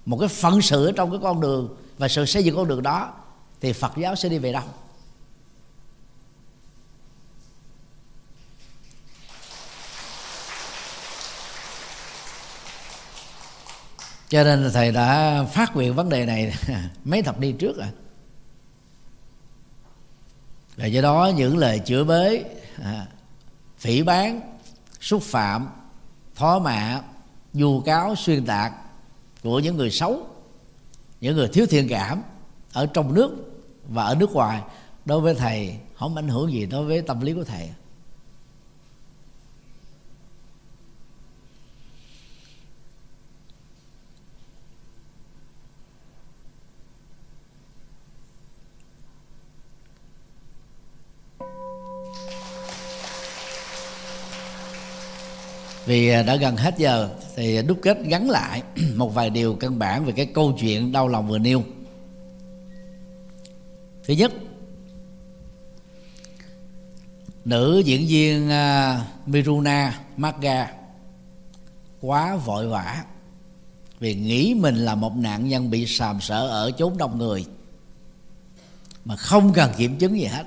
một 0.09 0.17
cái 0.17 0.29
phận 0.29 0.61
sự 0.61 0.91
trong 0.95 1.11
cái 1.11 1.19
con 1.23 1.41
đường 1.41 1.75
và 1.97 2.07
sự 2.07 2.25
xây 2.25 2.43
dựng 2.43 2.55
con 2.55 2.67
đường 2.67 2.83
đó 2.83 3.13
thì 3.61 3.73
phật 3.73 3.91
giáo 3.97 4.15
sẽ 4.15 4.29
đi 4.29 4.37
về 4.37 4.53
đâu? 4.53 4.63
Cho 14.29 14.43
nên 14.43 14.71
thầy 14.73 14.91
đã 14.91 15.43
phát 15.53 15.75
nguyện 15.75 15.95
vấn 15.95 16.09
đề 16.09 16.25
này 16.25 16.53
mấy 17.03 17.21
thập 17.21 17.39
niên 17.39 17.57
trước 17.57 17.77
rồi. 17.77 17.87
Và 20.77 20.85
do 20.85 21.01
đó 21.01 21.31
những 21.35 21.57
lời 21.57 21.79
chữa 21.79 22.03
bới 22.03 22.43
à, 22.83 23.05
phỉ 23.77 24.03
bán 24.03 24.41
xúc 25.01 25.23
phạm 25.23 25.69
thó 26.35 26.59
mạ 26.59 27.01
dù 27.53 27.81
cáo 27.81 28.15
xuyên 28.15 28.45
tạc 28.45 28.73
của 29.43 29.59
những 29.59 29.77
người 29.77 29.91
xấu, 29.91 30.27
những 31.21 31.35
người 31.35 31.47
thiếu 31.47 31.65
thiện 31.69 31.87
cảm 31.89 32.23
ở 32.73 32.85
trong 32.85 33.13
nước 33.13 33.31
và 33.87 34.03
ở 34.03 34.15
nước 34.15 34.31
ngoài 34.31 34.61
đối 35.05 35.21
với 35.21 35.35
thầy, 35.35 35.75
không 35.95 36.15
ảnh 36.15 36.27
hưởng 36.27 36.51
gì 36.51 36.65
đối 36.65 36.85
với 36.85 37.01
tâm 37.01 37.21
lý 37.21 37.33
của 37.33 37.43
thầy. 37.43 37.69
Vì 55.89 56.09
à, 56.09 56.23
đã 56.23 56.35
gần 56.35 56.57
hết 56.57 56.77
giờ, 56.77 57.09
thì 57.35 57.61
đúc 57.61 57.79
kết 57.81 57.97
gắn 58.03 58.29
lại 58.29 58.63
một 58.95 59.13
vài 59.13 59.29
điều 59.29 59.55
căn 59.55 59.79
bản 59.79 60.05
về 60.05 60.11
cái 60.11 60.25
câu 60.25 60.57
chuyện 60.59 60.91
đau 60.91 61.07
lòng 61.07 61.27
vừa 61.27 61.37
nêu. 61.37 61.63
Thứ 64.03 64.13
nhất, 64.13 64.31
nữ 67.45 67.79
diễn 67.85 68.07
viên 68.07 68.49
à, 68.49 69.05
Miruna 69.25 69.99
Maga 70.17 70.71
quá 72.01 72.35
vội 72.35 72.67
vã 72.67 73.03
vì 73.99 74.15
nghĩ 74.15 74.53
mình 74.53 74.75
là 74.75 74.95
một 74.95 75.15
nạn 75.15 75.47
nhân 75.47 75.69
bị 75.69 75.85
sàm 75.87 76.21
sỡ 76.21 76.47
ở 76.47 76.71
chốn 76.71 76.97
đông 76.97 77.17
người 77.17 77.45
mà 79.05 79.15
không 79.15 79.53
cần 79.53 79.71
kiểm 79.77 79.97
chứng 79.97 80.19
gì 80.19 80.25
hết. 80.25 80.45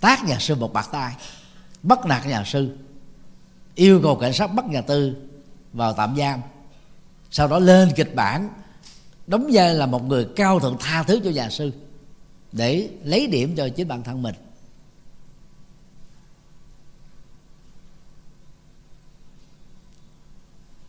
Tác 0.00 0.24
nhà 0.24 0.38
sư 0.38 0.54
một 0.54 0.72
bạc 0.72 0.88
tay 0.92 1.14
bắt 1.88 2.06
nạt 2.06 2.26
nhà 2.26 2.44
sư, 2.44 2.76
yêu 3.74 4.00
cầu 4.02 4.16
cảnh 4.16 4.32
sát 4.32 4.46
bắt 4.46 4.64
nhà 4.64 4.80
tư 4.80 5.16
vào 5.72 5.92
tạm 5.92 6.16
giam, 6.16 6.40
sau 7.30 7.48
đó 7.48 7.58
lên 7.58 7.90
kịch 7.96 8.14
bản, 8.14 8.48
đóng 9.26 9.48
vai 9.52 9.74
là 9.74 9.86
một 9.86 10.04
người 10.04 10.28
cao 10.36 10.60
thượng 10.60 10.76
tha 10.80 11.02
thứ 11.02 11.20
cho 11.24 11.30
nhà 11.30 11.50
sư 11.50 11.72
để 12.52 12.90
lấy 13.04 13.26
điểm 13.26 13.56
cho 13.56 13.68
chính 13.68 13.88
bản 13.88 14.02
thân 14.02 14.22
mình. 14.22 14.34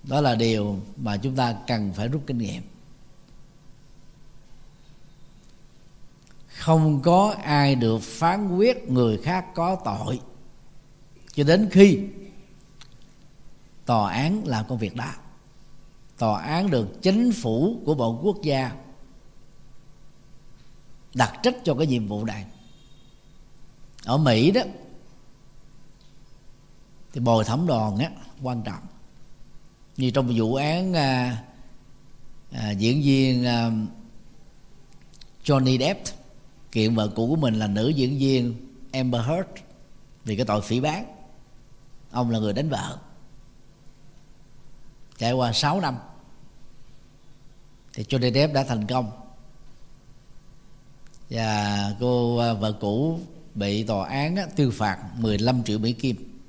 Đó 0.03 0.21
là 0.21 0.35
điều 0.35 0.79
mà 0.97 1.17
chúng 1.17 1.35
ta 1.35 1.55
cần 1.67 1.93
phải 1.93 2.07
rút 2.07 2.23
kinh 2.27 2.37
nghiệm. 2.37 2.61
Không 6.47 7.01
có 7.01 7.35
ai 7.43 7.75
được 7.75 8.01
phán 8.01 8.57
quyết 8.57 8.89
người 8.89 9.17
khác 9.17 9.45
có 9.55 9.77
tội 9.85 10.19
cho 11.37 11.43
đến 11.43 11.69
khi 11.71 11.99
tòa 13.85 14.13
án 14.13 14.47
làm 14.47 14.65
công 14.67 14.77
việc 14.77 14.95
đó 14.95 15.13
tòa 16.17 16.41
án 16.41 16.69
được 16.69 17.01
chính 17.01 17.31
phủ 17.31 17.81
của 17.85 17.95
bộ 17.95 18.19
quốc 18.23 18.37
gia 18.43 18.71
đặt 21.13 21.39
trách 21.43 21.55
cho 21.63 21.75
cái 21.75 21.87
nhiệm 21.87 22.07
vụ 22.07 22.25
này. 22.25 22.45
Ở 24.05 24.17
mỹ 24.17 24.51
đó 24.51 24.61
thì 27.13 27.19
bồi 27.19 27.45
thẩm 27.45 27.67
đoàn 27.67 27.97
á 27.97 28.09
quan 28.41 28.61
trọng. 28.63 28.83
Như 29.97 30.11
trong 30.11 30.33
vụ 30.35 30.55
án 30.55 30.93
à, 30.93 31.43
à, 32.51 32.71
diễn 32.71 33.01
viên 33.01 33.45
à, 33.45 33.71
Johnny 35.43 35.79
Depp 35.79 36.01
kiện 36.71 36.95
vợ 36.95 37.07
cũ 37.15 37.27
của 37.27 37.35
mình 37.35 37.53
là 37.53 37.67
nữ 37.67 37.89
diễn 37.89 38.17
viên 38.17 38.55
Amber 38.91 39.21
Heard 39.25 39.49
vì 40.23 40.35
cái 40.35 40.45
tội 40.45 40.61
phỉ 40.61 40.79
báng 40.79 41.16
ông 42.17 42.29
là 42.29 42.39
người 42.39 42.53
đánh 42.53 42.69
vợ. 42.69 42.97
Trải 45.17 45.31
qua 45.31 45.53
6 45.53 45.81
năm 45.81 45.97
thì 47.93 48.03
Johnny 48.03 48.33
Depp 48.33 48.53
đã 48.53 48.63
thành 48.63 48.87
công. 48.87 49.11
Và 51.29 51.91
cô 51.99 52.37
à, 52.37 52.53
vợ 52.53 52.71
cũ 52.71 53.19
bị 53.55 53.83
tòa 53.83 54.09
án 54.09 54.35
á, 54.35 54.47
tuyên 54.55 54.71
phạt 54.71 54.97
15 55.17 55.63
triệu 55.63 55.79
Mỹ 55.79 55.93
Kim. 55.93 56.39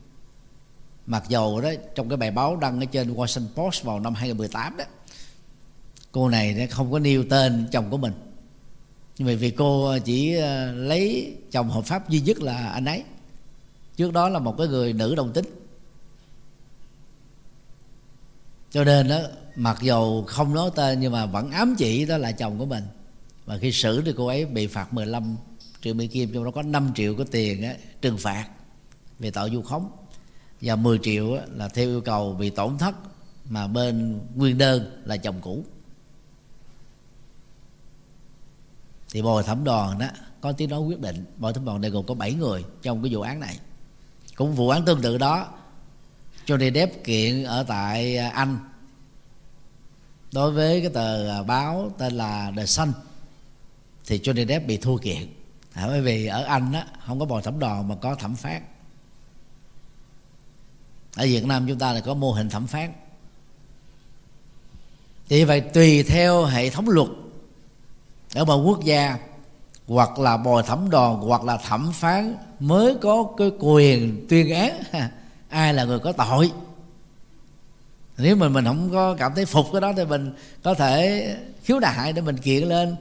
Mặc 1.07 1.25
dầu 1.29 1.61
đó 1.61 1.71
trong 1.95 2.09
cái 2.09 2.17
bài 2.17 2.31
báo 2.31 2.57
đăng 2.57 2.81
ở 2.81 2.87
trên 2.87 3.15
Washington 3.15 3.49
Post 3.55 3.85
vào 3.85 4.01
năm 4.01 4.15
2018 4.15 4.77
đó 4.77 4.85
cô 6.13 6.29
này 6.29 6.55
nó 6.55 6.65
không 6.71 6.93
có 6.93 6.99
nêu 6.99 7.25
tên 7.31 7.69
chồng 7.73 7.91
của 7.91 7.97
mình. 7.97 8.13
Nhưng 9.19 9.29
mà 9.29 9.35
vì 9.35 9.51
cô 9.51 9.91
à, 9.91 9.99
chỉ 9.99 10.37
à, 10.37 10.73
lấy 10.73 11.35
chồng 11.51 11.71
hợp 11.71 11.85
pháp 11.85 12.09
duy 12.09 12.21
nhất 12.21 12.41
là 12.41 12.69
anh 12.69 12.85
ấy 12.85 13.03
trước 13.99 14.13
đó 14.13 14.29
là 14.29 14.39
một 14.39 14.55
cái 14.59 14.67
người 14.69 14.93
nữ 14.93 15.15
đồng 15.15 15.33
tính. 15.33 15.45
Cho 18.71 18.85
nên 18.85 19.09
đó 19.09 19.21
mặc 19.57 19.79
dầu 19.83 20.25
không 20.27 20.55
nói 20.55 20.71
tên 20.75 21.01
nhưng 21.01 21.13
mà 21.13 21.27
vẫn 21.27 21.51
ám 21.51 21.75
chỉ 21.79 22.07
đó 22.07 22.17
là 22.17 22.33
chồng 22.33 22.59
của 22.59 22.67
mình. 22.67 22.85
Và 23.45 23.59
khi 23.59 23.73
xử 23.73 24.03
thì 24.03 24.13
cô 24.17 24.27
ấy 24.27 24.47
bị 24.47 24.67
phạt 24.67 24.95
15 24.95 25.37
triệu 25.83 25.95
Mỹ 25.95 26.07
Kim 26.07 26.33
trong 26.33 26.45
đó 26.45 26.51
có 26.51 26.63
5 26.63 26.93
triệu 26.95 27.15
có 27.15 27.25
tiền 27.31 27.63
á, 27.63 27.75
trừng 28.01 28.19
phạt 28.19 28.49
về 29.19 29.31
tội 29.31 29.51
vu 29.51 29.63
khống. 29.63 29.91
Và 30.61 30.77
10 30.77 30.99
triệu 31.03 31.35
á, 31.35 31.43
là 31.55 31.69
theo 31.69 31.89
yêu 31.89 32.01
cầu 32.01 32.35
bị 32.35 32.51
tổn 32.51 32.79
thất 32.79 32.95
mà 33.49 33.67
bên 33.67 34.21
nguyên 34.35 34.59
đơn 34.59 35.03
là 35.05 35.17
chồng 35.17 35.41
cũ. 35.41 35.65
Thì 39.11 39.23
bồi 39.23 39.43
thẩm 39.43 39.65
đoàn 39.65 39.99
đó 39.99 40.07
có 40.41 40.53
tiếng 40.53 40.71
nói 40.71 40.81
quyết 40.81 41.01
định. 41.01 41.25
Bồi 41.37 41.53
thẩm 41.53 41.65
đoàn 41.65 41.81
này 41.81 41.91
gồm 41.91 42.07
có 42.07 42.15
7 42.15 42.33
người 42.33 42.65
trong 42.83 43.03
cái 43.03 43.15
vụ 43.15 43.21
án 43.21 43.41
này 43.41 43.59
cũng 44.39 44.55
vụ 44.55 44.69
án 44.69 44.85
tương 44.85 45.03
tự 45.03 45.19
đó. 45.19 45.49
Johnny 46.47 46.75
Depp 46.75 47.05
kiện 47.05 47.45
ở 47.45 47.65
tại 47.69 48.17
à, 48.17 48.29
Anh. 48.29 48.59
Đối 50.33 50.53
với 50.53 50.81
cái 50.81 50.91
tờ 50.91 51.29
à, 51.39 51.43
báo 51.43 51.93
tên 51.99 52.13
là 52.13 52.53
The 52.57 52.67
Sun 52.67 52.93
thì 54.07 54.19
Johnny 54.19 54.47
Depp 54.47 54.67
bị 54.67 54.77
thua 54.77 54.97
kiện. 54.97 55.29
À, 55.73 55.87
bởi 55.87 56.01
vì 56.01 56.27
ở 56.27 56.43
Anh 56.43 56.73
á 56.73 56.87
không 57.07 57.21
có 57.21 57.27
bồi 57.27 57.43
thẩm 57.43 57.59
đoàn 57.59 57.89
mà 57.89 57.95
có 57.95 58.15
thẩm 58.15 58.37
phán. 58.37 58.63
Ở 61.17 61.25
Việt 61.27 61.47
Nam 61.47 61.65
chúng 61.69 61.79
ta 61.79 61.93
là 61.93 62.01
có 62.01 62.15
mô 62.15 62.33
hình 62.33 62.51
thẩm 62.51 62.67
phán. 62.67 62.93
Thì 65.29 65.45
vậy 65.45 65.61
tùy 65.61 66.03
theo 66.03 66.45
hệ 66.45 66.71
thống 66.71 66.89
luật. 66.89 67.09
Ở 68.35 68.45
một 68.45 68.57
quốc 68.57 68.85
gia 68.85 69.19
hoặc 69.89 70.19
là 70.19 70.37
bồi 70.37 70.63
thẩm 70.63 70.91
đoàn, 70.91 71.21
hoặc 71.21 71.45
là 71.45 71.57
thẩm 71.57 71.93
phán 71.93 72.37
mới 72.61 72.97
có 73.01 73.25
cái 73.37 73.51
quyền 73.59 74.27
tuyên 74.29 74.55
án. 74.55 74.83
Ai 75.49 75.75
là 75.75 75.85
người 75.85 75.99
có 75.99 76.13
tội? 76.13 76.53
Nếu 78.19 78.37
mà 78.37 78.49
mình 78.49 78.65
không 78.65 78.91
có 78.93 79.15
cảm 79.19 79.35
thấy 79.35 79.47
phục 79.47 79.67
cái 79.73 79.81
đó 79.81 79.93
thì 79.97 80.05
mình 80.05 80.35
có 80.63 80.75
thể 80.75 81.37
khiếu 81.63 81.81
nại 81.81 82.13
để 82.13 82.23
mình 82.23 82.37
kiện 82.37 82.69
lên 82.69 82.97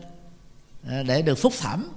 à, 0.89 1.03
để 1.03 1.21
được 1.21 1.35
phúc 1.35 1.53
thẩm. 1.59 1.89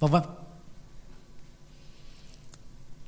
Vân 0.00 0.10
vân 0.10 0.22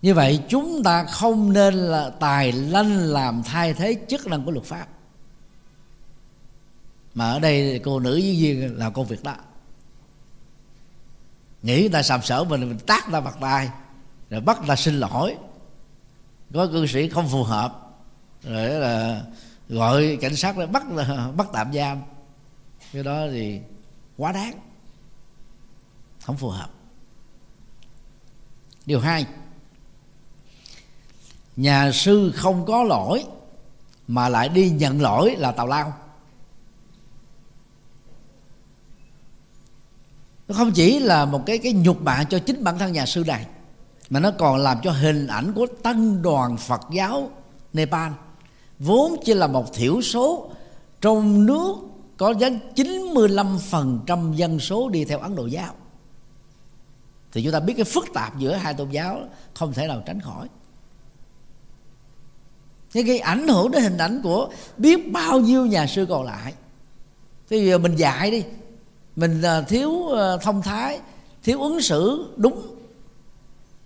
như 0.02 0.14
vậy, 0.14 0.42
chúng 0.48 0.82
ta 0.82 1.04
không 1.04 1.52
nên 1.52 1.74
là 1.74 2.10
tài 2.10 2.52
lanh 2.52 2.98
làm 2.98 3.42
thay 3.42 3.74
thế 3.74 3.96
chức 4.08 4.26
năng 4.26 4.44
của 4.44 4.50
luật 4.50 4.64
pháp 4.64 4.86
mà 7.14 7.30
ở 7.30 7.38
đây 7.38 7.80
cô 7.84 8.00
nữ 8.00 8.16
diễn 8.16 8.40
viên 8.40 8.78
là 8.78 8.90
công 8.90 9.06
việc 9.06 9.22
đó. 9.22 9.36
Nghĩ 11.62 11.80
người 11.80 11.88
ta 11.88 12.02
sàm 12.02 12.22
sỡ 12.22 12.44
mình 12.44 12.60
mình 12.60 12.78
tát 12.86 13.08
ra 13.08 13.20
mặt 13.20 13.36
tay, 13.40 13.68
rồi 14.30 14.40
bắt 14.40 14.58
ta 14.68 14.76
xin 14.76 14.94
lỗi. 14.94 15.36
Có 16.54 16.66
cư 16.66 16.86
sĩ 16.86 17.08
không 17.08 17.28
phù 17.28 17.42
hợp, 17.42 17.90
rồi 18.42 18.68
là 18.68 19.22
gọi 19.68 20.18
cảnh 20.20 20.36
sát 20.36 20.56
để 20.58 20.66
bắt 20.66 20.82
bắt 21.36 21.46
tạm 21.52 21.72
giam. 21.72 22.02
Cái 22.92 23.02
đó 23.02 23.26
thì 23.30 23.60
quá 24.16 24.32
đáng. 24.32 24.52
Không 26.24 26.36
phù 26.36 26.48
hợp. 26.48 26.70
Điều 28.86 29.00
hai, 29.00 29.26
nhà 31.56 31.92
sư 31.92 32.32
không 32.36 32.66
có 32.66 32.82
lỗi 32.82 33.24
mà 34.08 34.28
lại 34.28 34.48
đi 34.48 34.70
nhận 34.70 35.00
lỗi 35.00 35.36
là 35.38 35.52
tào 35.52 35.66
lao. 35.66 35.96
Nó 40.50 40.56
không 40.56 40.72
chỉ 40.72 40.98
là 40.98 41.24
một 41.24 41.46
cái 41.46 41.58
cái 41.58 41.72
nhục 41.72 42.02
mạ 42.02 42.24
cho 42.24 42.38
chính 42.38 42.64
bản 42.64 42.78
thân 42.78 42.92
nhà 42.92 43.06
sư 43.06 43.24
này 43.26 43.46
mà 44.10 44.20
nó 44.20 44.30
còn 44.38 44.58
làm 44.58 44.78
cho 44.82 44.92
hình 44.92 45.26
ảnh 45.26 45.52
của 45.52 45.66
tăng 45.82 46.22
đoàn 46.22 46.56
Phật 46.56 46.80
giáo 46.92 47.30
Nepal 47.72 48.12
vốn 48.78 49.16
chỉ 49.24 49.34
là 49.34 49.46
một 49.46 49.74
thiểu 49.74 50.02
số, 50.02 50.50
trong 51.00 51.46
nước 51.46 51.74
có 52.16 52.32
đến 52.32 52.60
95% 52.76 54.34
dân 54.34 54.58
số 54.58 54.88
đi 54.88 55.04
theo 55.04 55.18
Ấn 55.18 55.36
Độ 55.36 55.46
giáo. 55.46 55.74
Thì 57.32 57.42
chúng 57.42 57.52
ta 57.52 57.60
biết 57.60 57.74
cái 57.76 57.84
phức 57.84 58.04
tạp 58.14 58.38
giữa 58.38 58.54
hai 58.54 58.74
tôn 58.74 58.90
giáo 58.90 59.20
không 59.54 59.72
thể 59.72 59.86
nào 59.86 60.02
tránh 60.06 60.20
khỏi. 60.20 60.48
Thế 62.92 63.02
gây 63.02 63.18
ảnh 63.18 63.48
hưởng 63.48 63.70
đến 63.70 63.82
hình 63.82 63.98
ảnh 63.98 64.20
của 64.22 64.48
biết 64.76 65.12
bao 65.12 65.40
nhiêu 65.40 65.66
nhà 65.66 65.86
sư 65.86 66.06
còn 66.08 66.24
lại. 66.24 66.54
Thế 67.50 67.56
giờ 67.56 67.78
mình 67.78 67.96
dạy 67.96 68.30
đi 68.30 68.44
mình 69.20 69.40
là 69.40 69.62
thiếu 69.62 70.06
ờ, 70.06 70.38
thông 70.42 70.62
thái, 70.62 71.00
thiếu 71.42 71.62
ứng 71.62 71.80
xử, 71.80 72.32
đúng. 72.36 72.76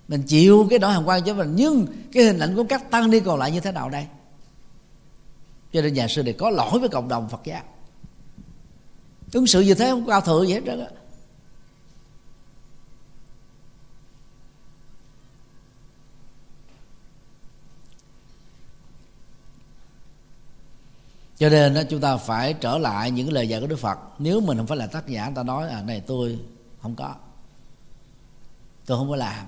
Mình 0.09 0.23
chịu 0.23 0.67
cái 0.71 0.79
nỗi 0.79 0.93
hàm 0.93 1.05
quan 1.05 1.25
cho 1.25 1.35
mình, 1.35 1.53
nhưng 1.57 1.87
cái 2.13 2.25
hình 2.25 2.39
ảnh 2.39 2.57
của 2.57 2.65
các 2.65 2.91
tăng 2.91 3.11
ni 3.11 3.21
còn 3.21 3.39
lại 3.39 3.51
như 3.51 3.61
thế 3.61 3.73
nào 3.73 3.91
đây? 3.91 4.07
Cho 5.73 5.83
nên 5.83 5.95
nhà 5.95 6.09
sư 6.09 6.23
này 6.23 6.33
có 6.33 6.51
lỗi 6.51 6.79
với 6.79 6.89
cộng 6.89 7.09
đồng 7.09 7.29
phật 7.29 7.41
giáo. 7.45 7.63
Ứng 9.33 9.47
xử 9.47 9.61
như 9.61 9.75
thế 9.75 9.91
không 9.91 10.07
cao 10.07 10.21
thượng 10.21 10.47
gì 10.47 10.55
hết 10.55 10.61
trơn 10.67 10.81
á. 10.81 10.87
Cho 21.39 21.49
nên 21.49 21.75
đó, 21.75 21.83
chúng 21.91 22.01
ta 22.01 22.17
phải 22.17 22.53
trở 22.53 22.79
lại 22.79 23.11
những 23.11 23.33
lời 23.33 23.49
dạy 23.49 23.61
của 23.61 23.67
đức 23.67 23.79
phật. 23.79 23.99
Nếu 24.19 24.41
mình 24.41 24.57
không 24.59 24.67
phải 24.67 24.77
là 24.77 24.87
tác 24.87 25.09
giả 25.09 25.33
ta 25.35 25.43
nói 25.43 25.69
à 25.69 25.83
này 25.83 26.01
tôi 26.01 26.39
không 26.83 26.95
có. 26.97 27.15
Tôi 28.87 28.99
không 28.99 29.09
có 29.09 29.17
làm. 29.17 29.47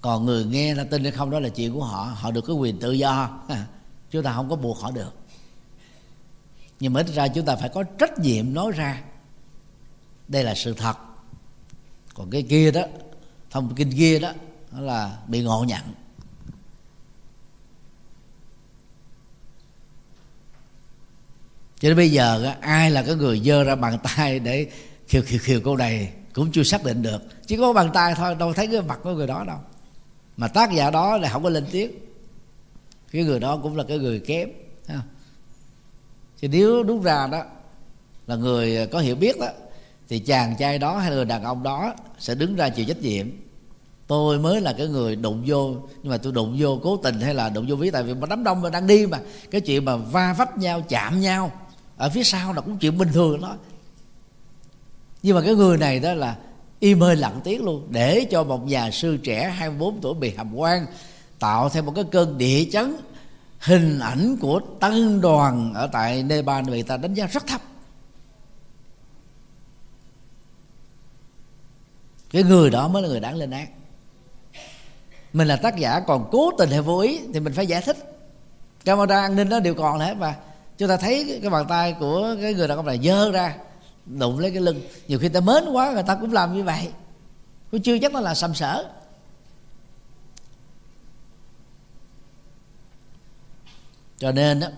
Còn 0.00 0.24
người 0.24 0.44
nghe 0.44 0.74
ta 0.74 0.84
tin 0.84 1.02
hay 1.02 1.12
không 1.12 1.30
đó 1.30 1.40
là 1.40 1.48
chuyện 1.48 1.74
của 1.74 1.84
họ. 1.84 2.04
Họ 2.04 2.30
được 2.30 2.44
cái 2.46 2.56
quyền 2.56 2.78
tự 2.78 2.92
do. 2.92 3.40
Chúng 4.10 4.22
ta 4.22 4.32
không 4.32 4.50
có 4.50 4.56
buộc 4.56 4.78
họ 4.78 4.90
được. 4.90 5.14
Nhưng 6.80 6.92
mà 6.92 7.00
ít 7.00 7.08
ra 7.08 7.28
chúng 7.28 7.44
ta 7.44 7.56
phải 7.56 7.68
có 7.68 7.82
trách 7.82 8.18
nhiệm 8.18 8.54
nói 8.54 8.72
ra. 8.72 9.02
Đây 10.28 10.44
là 10.44 10.54
sự 10.54 10.74
thật. 10.74 10.96
Còn 12.14 12.30
cái 12.30 12.42
kia 12.42 12.70
đó 12.70 12.82
thông 13.50 13.74
kinh 13.74 13.92
kia 13.92 14.18
đó 14.18 14.32
đó 14.72 14.80
là 14.80 15.18
bị 15.26 15.42
ngộ 15.42 15.64
nhận. 15.64 15.82
Cho 21.84 21.88
nên 21.90 21.96
bây 21.96 22.10
giờ 22.10 22.54
ai 22.60 22.90
là 22.90 23.02
cái 23.02 23.14
người 23.14 23.40
dơ 23.40 23.64
ra 23.64 23.74
bàn 23.74 23.98
tay 24.02 24.38
để 24.38 24.66
khiều 25.06 25.22
khiều 25.22 25.38
khiều 25.42 25.60
câu 25.60 25.76
này 25.76 26.12
cũng 26.32 26.52
chưa 26.52 26.62
xác 26.62 26.84
định 26.84 27.02
được. 27.02 27.22
Chỉ 27.46 27.56
có 27.56 27.72
bàn 27.72 27.90
tay 27.94 28.14
thôi, 28.16 28.34
đâu 28.34 28.52
thấy 28.52 28.66
cái 28.66 28.82
mặt 28.82 28.98
của 29.02 29.10
người 29.10 29.26
đó 29.26 29.44
đâu. 29.46 29.58
Mà 30.36 30.48
tác 30.48 30.72
giả 30.72 30.90
đó 30.90 31.16
là 31.16 31.28
không 31.28 31.42
có 31.42 31.48
lên 31.48 31.66
tiếng. 31.70 31.90
Cái 33.12 33.24
người 33.24 33.40
đó 33.40 33.56
cũng 33.56 33.76
là 33.76 33.84
cái 33.88 33.98
người 33.98 34.20
kém 34.20 34.48
thì 36.40 36.48
nếu 36.48 36.82
đúng 36.82 37.02
ra 37.02 37.26
đó, 37.26 37.44
là 38.26 38.36
người 38.36 38.86
có 38.86 38.98
hiểu 38.98 39.16
biết 39.16 39.38
đó, 39.40 39.48
thì 40.08 40.18
chàng 40.18 40.54
trai 40.58 40.78
đó 40.78 40.98
hay 40.98 41.10
người 41.10 41.24
đàn 41.24 41.44
ông 41.44 41.62
đó 41.62 41.94
sẽ 42.18 42.34
đứng 42.34 42.56
ra 42.56 42.68
chịu 42.68 42.84
trách 42.84 43.00
nhiệm. 43.00 43.26
Tôi 44.06 44.38
mới 44.38 44.60
là 44.60 44.74
cái 44.78 44.86
người 44.86 45.16
đụng 45.16 45.42
vô, 45.46 45.74
nhưng 46.02 46.10
mà 46.10 46.16
tôi 46.16 46.32
đụng 46.32 46.56
vô 46.58 46.80
cố 46.82 46.96
tình 46.96 47.20
hay 47.20 47.34
là 47.34 47.48
đụng 47.48 47.66
vô 47.68 47.76
ví, 47.76 47.90
tại 47.90 48.02
vì 48.02 48.14
mà 48.14 48.26
đám 48.26 48.44
đông 48.44 48.62
mà 48.62 48.70
đang 48.70 48.86
đi 48.86 49.06
mà. 49.06 49.18
Cái 49.50 49.60
chuyện 49.60 49.84
mà 49.84 49.96
va 49.96 50.34
vấp 50.38 50.58
nhau, 50.58 50.82
chạm 50.88 51.20
nhau 51.20 51.52
ở 51.96 52.10
phía 52.10 52.24
sau 52.24 52.52
là 52.52 52.60
cũng 52.60 52.78
chuyện 52.78 52.98
bình 52.98 53.08
thường 53.12 53.40
đó 53.40 53.56
nhưng 55.24 55.36
mà 55.36 55.42
cái 55.42 55.54
người 55.54 55.78
này 55.78 56.00
đó 56.00 56.14
là 56.14 56.36
im 56.80 57.00
hơi 57.00 57.16
lặng 57.16 57.40
tiếng 57.44 57.64
luôn, 57.64 57.86
để 57.90 58.26
cho 58.30 58.44
một 58.44 58.66
nhà 58.66 58.90
sư 58.90 59.16
trẻ 59.16 59.50
24 59.50 60.00
tuổi 60.00 60.14
bị 60.14 60.34
hàm 60.36 60.54
quan, 60.54 60.86
tạo 61.38 61.68
thêm 61.68 61.86
một 61.86 61.92
cái 61.94 62.04
cơn 62.12 62.38
địa 62.38 62.64
chấn, 62.72 62.96
hình 63.60 63.98
ảnh 63.98 64.36
của 64.40 64.60
tăng 64.80 65.20
đoàn 65.20 65.74
ở 65.74 65.86
tại 65.86 66.22
Nepal 66.22 66.64
người 66.64 66.82
ta 66.82 66.96
đánh 66.96 67.14
giá 67.14 67.26
rất 67.26 67.46
thấp. 67.46 67.60
Cái 72.30 72.42
người 72.42 72.70
đó 72.70 72.88
mới 72.88 73.02
là 73.02 73.08
người 73.08 73.20
đáng 73.20 73.36
lên 73.36 73.50
án. 73.50 73.66
Mình 75.32 75.48
là 75.48 75.56
tác 75.56 75.76
giả 75.76 76.00
còn 76.00 76.28
cố 76.30 76.50
tình 76.58 76.70
hay 76.70 76.80
vô 76.80 76.98
ý 76.98 77.20
thì 77.34 77.40
mình 77.40 77.52
phải 77.52 77.66
giải 77.66 77.82
thích. 77.82 77.96
Camera 78.84 79.20
an 79.20 79.36
ninh 79.36 79.48
đó 79.48 79.60
đều 79.60 79.74
còn 79.74 79.98
hết 79.98 80.14
mà 80.16 80.36
chúng 80.78 80.88
ta 80.88 80.96
thấy 80.96 81.38
cái 81.42 81.50
bàn 81.50 81.66
tay 81.68 81.96
của 82.00 82.36
cái 82.40 82.54
người 82.54 82.68
đàn 82.68 82.78
ông 82.78 82.86
này 82.86 83.00
dơ 83.04 83.30
ra, 83.30 83.54
đụng 84.06 84.38
lấy 84.38 84.50
cái 84.50 84.60
lưng. 84.60 84.80
Nhiều 85.08 85.18
khi 85.18 85.28
ta 85.28 85.40
mến 85.40 85.64
quá, 85.72 85.92
người 85.92 86.02
ta 86.02 86.14
cũng 86.14 86.32
làm 86.32 86.54
như 86.54 86.62
vậy. 86.62 86.88
Cũng 87.70 87.82
chưa 87.82 87.98
chắc 87.98 88.12
nó 88.12 88.20
là 88.20 88.34
sầm 88.34 88.54
sở 88.54 88.84
cho 94.18 94.32
nên 94.32 94.60
đó 94.60 94.68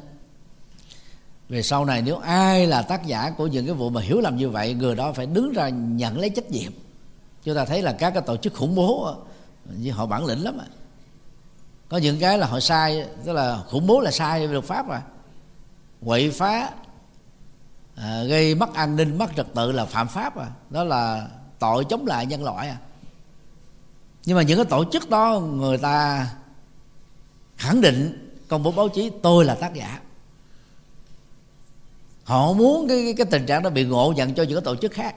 về 1.49 1.63
sau 1.63 1.85
này 1.85 2.03
nếu 2.03 2.19
ai 2.19 2.67
là 2.67 2.83
tác 2.83 3.07
giả 3.07 3.31
của 3.31 3.47
những 3.47 3.67
cái 3.67 3.75
vụ 3.75 3.91
mà 3.91 4.01
hiểu 4.01 4.21
lầm 4.21 4.37
như 4.37 4.51
vậy, 4.51 4.75
người 4.75 4.95
đó 4.95 5.13
phải 5.13 5.27
đứng 5.27 5.53
ra 5.53 5.69
nhận 5.69 6.19
lấy 6.19 6.31
trách 6.31 6.51
nhiệm. 6.51 6.73
Chúng 7.43 7.55
ta 7.55 7.65
thấy 7.65 7.83
là 7.83 7.93
các 7.93 8.11
cái 8.11 8.23
tổ 8.27 8.37
chức 8.37 8.55
khủng 8.55 8.75
bố 8.75 9.15
như 9.65 9.93
họ 9.93 10.07
bản 10.07 10.27
lĩnh 10.27 10.45
lắm 10.45 10.59
à. 10.59 10.67
có 11.89 11.97
những 11.97 12.19
cái 12.21 12.39
là 12.39 12.47
họ 12.47 12.61
sai, 12.61 13.07
tức 13.25 13.33
là 13.33 13.63
khủng 13.69 13.87
bố 13.87 14.01
là 14.01 14.11
sai 14.11 14.47
về 14.47 14.53
luật 14.53 14.65
pháp 14.65 14.87
mà 14.89 15.03
quậy 16.05 16.31
phá 16.31 16.71
à, 17.95 18.25
gây 18.25 18.55
mất 18.55 18.75
an 18.75 18.97
ninh 18.97 19.19
mất 19.19 19.31
trật 19.37 19.47
tự 19.55 19.73
là 19.73 19.85
phạm 19.85 20.09
pháp 20.09 20.37
à. 20.37 20.51
Đó 20.71 20.85
là 20.85 21.29
tội 21.59 21.85
chống 21.85 22.07
lại 22.07 22.27
nhân 22.27 22.45
loại 22.45 22.69
à. 22.69 22.77
Nhưng 24.25 24.37
mà 24.37 24.43
những 24.43 24.59
cái 24.59 24.65
tổ 24.65 24.85
chức 24.93 25.11
đó 25.11 25.41
người 25.41 25.79
ta 25.79 26.27
khẳng 27.57 27.81
định 27.81 28.33
công 28.49 28.63
bố 28.63 28.73
báo 28.73 28.89
chí 28.89 29.11
tôi 29.23 29.45
là 29.45 29.55
tác 29.55 29.75
giả. 29.75 30.01
Họ 32.25 32.53
muốn 32.53 32.89
cái, 32.89 33.03
cái, 33.05 33.15
cái 33.15 33.27
tình 33.31 33.47
trạng 33.47 33.63
đó 33.63 33.71
bị 33.71 33.85
ngộ 33.85 34.13
nhận 34.17 34.35
cho 34.35 34.43
những 34.43 34.55
cái 34.55 34.65
tổ 34.65 34.77
chức 34.77 34.93
khác. 34.93 35.15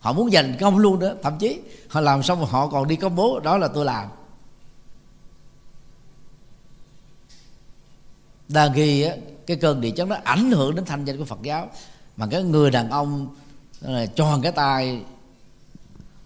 Họ 0.00 0.12
muốn 0.12 0.30
giành 0.30 0.56
công 0.60 0.78
luôn 0.78 0.98
đó 0.98 1.08
thậm 1.22 1.38
chí 1.38 1.60
họ 1.88 2.00
làm 2.00 2.22
xong 2.22 2.44
họ 2.44 2.66
còn 2.66 2.88
đi 2.88 2.96
công 2.96 3.16
bố 3.16 3.40
đó 3.40 3.58
là 3.58 3.68
tôi 3.68 3.84
làm. 3.84 4.08
Đa 8.48 8.66
ghi 8.66 9.02
á, 9.02 9.16
cái 9.50 9.56
cơn 9.56 9.80
địa 9.80 9.90
chấn 9.90 10.08
nó 10.08 10.16
ảnh 10.24 10.50
hưởng 10.50 10.74
đến 10.74 10.84
thanh 10.84 11.04
danh 11.04 11.18
của 11.18 11.24
Phật 11.24 11.42
giáo. 11.42 11.70
Mà 12.16 12.26
cái 12.30 12.42
người 12.42 12.70
đàn 12.70 12.90
ông 12.90 13.36
là 13.80 14.06
tròn 14.06 14.42
cái 14.42 14.52
tay, 14.52 15.02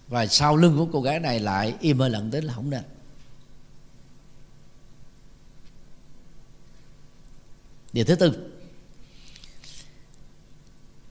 và 0.08 0.26
sau 0.26 0.56
lưng 0.56 0.76
của 0.76 0.86
cô 0.92 1.00
gái 1.00 1.20
này 1.20 1.40
lại 1.40 1.74
im 1.80 1.98
hơi 1.98 2.10
lặng 2.10 2.30
tính 2.30 2.44
là 2.44 2.54
không 2.54 2.70
nên. 2.70 2.82
Điều 7.92 8.04
thứ 8.04 8.14
tư, 8.14 8.50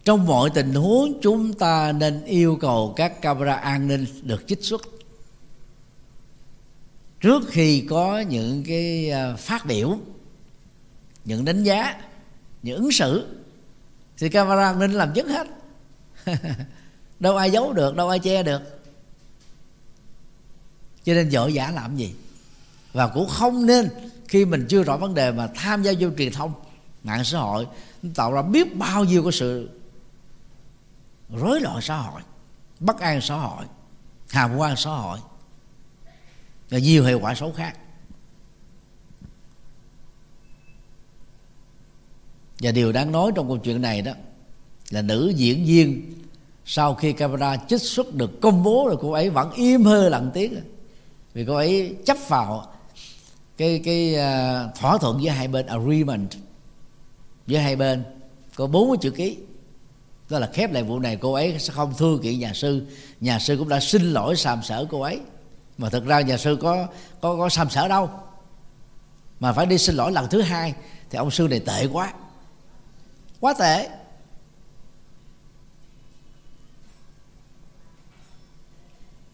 trong 0.05 0.25
mọi 0.25 0.49
tình 0.49 0.73
huống 0.73 1.19
chúng 1.21 1.53
ta 1.53 1.91
nên 1.91 2.23
yêu 2.25 2.57
cầu 2.61 2.93
các 2.95 3.21
camera 3.21 3.53
an 3.55 3.87
ninh 3.87 4.05
được 4.21 4.43
trích 4.47 4.63
xuất. 4.63 4.81
Trước 7.21 7.43
khi 7.47 7.85
có 7.89 8.19
những 8.19 8.63
cái 8.67 9.09
ờ, 9.09 9.35
phát 9.37 9.65
biểu 9.65 9.97
những 11.25 11.45
đánh 11.45 11.63
giá, 11.63 12.01
những 12.63 12.77
ứng 12.77 12.91
xử 12.91 13.37
thì 14.17 14.29
camera 14.29 14.63
an 14.63 14.79
ninh 14.79 14.91
làm 14.91 15.13
chứng 15.13 15.27
hết. 15.27 15.47
Đâu 17.19 17.37
ai 17.37 17.51
giấu 17.51 17.73
được, 17.73 17.95
đâu 17.95 18.09
ai 18.09 18.19
che 18.19 18.43
được. 18.43 18.61
Cho 21.03 21.13
nên 21.13 21.29
vội 21.31 21.53
giả 21.53 21.71
làm 21.71 21.95
gì? 21.97 22.15
Và 22.93 23.07
cũng 23.07 23.29
không 23.29 23.65
nên, 23.65 23.89
khi 24.27 24.45
mình 24.45 24.65
chưa 24.69 24.83
rõ 24.83 24.97
vấn 24.97 25.13
đề 25.13 25.31
mà 25.31 25.47
tham 25.55 25.83
gia 25.83 25.93
vô 25.99 26.09
truyền 26.17 26.33
thông, 26.33 26.53
mạng 27.03 27.23
xã 27.23 27.39
hội 27.39 27.67
tạo 28.15 28.33
ra 28.33 28.41
biết 28.41 28.75
bao 28.75 29.03
nhiêu 29.03 29.23
cái 29.23 29.31
sự 29.31 29.69
rối 31.29 31.61
loạn 31.61 31.81
xã 31.81 31.97
hội, 31.97 32.21
bất 32.79 32.99
an 32.99 33.21
xã 33.21 33.35
hội, 33.35 33.65
hàm 34.29 34.57
quan 34.57 34.75
xã 34.75 34.89
hội, 34.89 35.19
và 36.69 36.77
nhiều 36.77 37.03
hệ 37.03 37.13
quả 37.13 37.35
xấu 37.35 37.51
khác. 37.51 37.77
Và 42.63 42.71
điều 42.71 42.91
đáng 42.91 43.11
nói 43.11 43.31
trong 43.35 43.47
câu 43.47 43.57
chuyện 43.57 43.81
này 43.81 44.01
đó 44.01 44.11
là 44.89 45.01
nữ 45.01 45.33
diễn 45.35 45.65
viên 45.65 46.13
sau 46.65 46.95
khi 46.95 47.13
camera 47.13 47.57
trích 47.57 47.81
xuất 47.81 48.15
được 48.15 48.41
công 48.41 48.63
bố 48.63 48.85
rồi 48.87 48.97
cô 49.01 49.11
ấy 49.11 49.29
vẫn 49.29 49.51
im 49.51 49.83
hơi 49.83 50.09
lặng 50.09 50.31
tiếng 50.33 50.55
à. 50.55 50.61
vì 51.33 51.45
cô 51.45 51.55
ấy 51.55 51.95
chấp 52.05 52.17
vào 52.27 52.65
cái 53.57 53.81
cái 53.85 54.15
uh, 54.15 54.75
thỏa 54.75 54.97
thuận 54.97 55.23
giữa 55.23 55.29
hai 55.29 55.47
bên 55.47 55.65
agreement 55.65 56.29
giữa 57.47 57.57
hai 57.57 57.75
bên 57.75 58.03
có 58.55 58.67
bốn 58.67 58.99
chữ 58.99 59.11
ký. 59.11 59.37
Đó 60.29 60.39
là 60.39 60.49
khép 60.53 60.71
lại 60.71 60.83
vụ 60.83 60.99
này 60.99 61.15
cô 61.15 61.33
ấy 61.33 61.55
sẽ 61.59 61.73
không 61.73 61.93
thưa 61.97 62.17
kiện 62.23 62.39
nhà 62.39 62.53
sư. 62.53 62.85
Nhà 63.19 63.39
sư 63.39 63.55
cũng 63.59 63.69
đã 63.69 63.79
xin 63.79 64.01
lỗi 64.01 64.35
sàm 64.35 64.63
sở 64.63 64.85
cô 64.89 65.01
ấy. 65.01 65.19
Mà 65.77 65.89
thật 65.89 66.05
ra 66.05 66.21
nhà 66.21 66.37
sư 66.37 66.57
có 66.61 66.87
có 67.21 67.35
có 67.35 67.49
sàm 67.49 67.69
sở 67.69 67.87
đâu. 67.87 68.09
Mà 69.39 69.53
phải 69.53 69.65
đi 69.65 69.77
xin 69.77 69.95
lỗi 69.95 70.11
lần 70.11 70.27
thứ 70.29 70.41
hai 70.41 70.73
thì 71.09 71.17
ông 71.17 71.31
sư 71.31 71.47
này 71.49 71.59
tệ 71.59 71.87
quá 71.93 72.13
quá 73.43 73.53
tệ. 73.59 73.89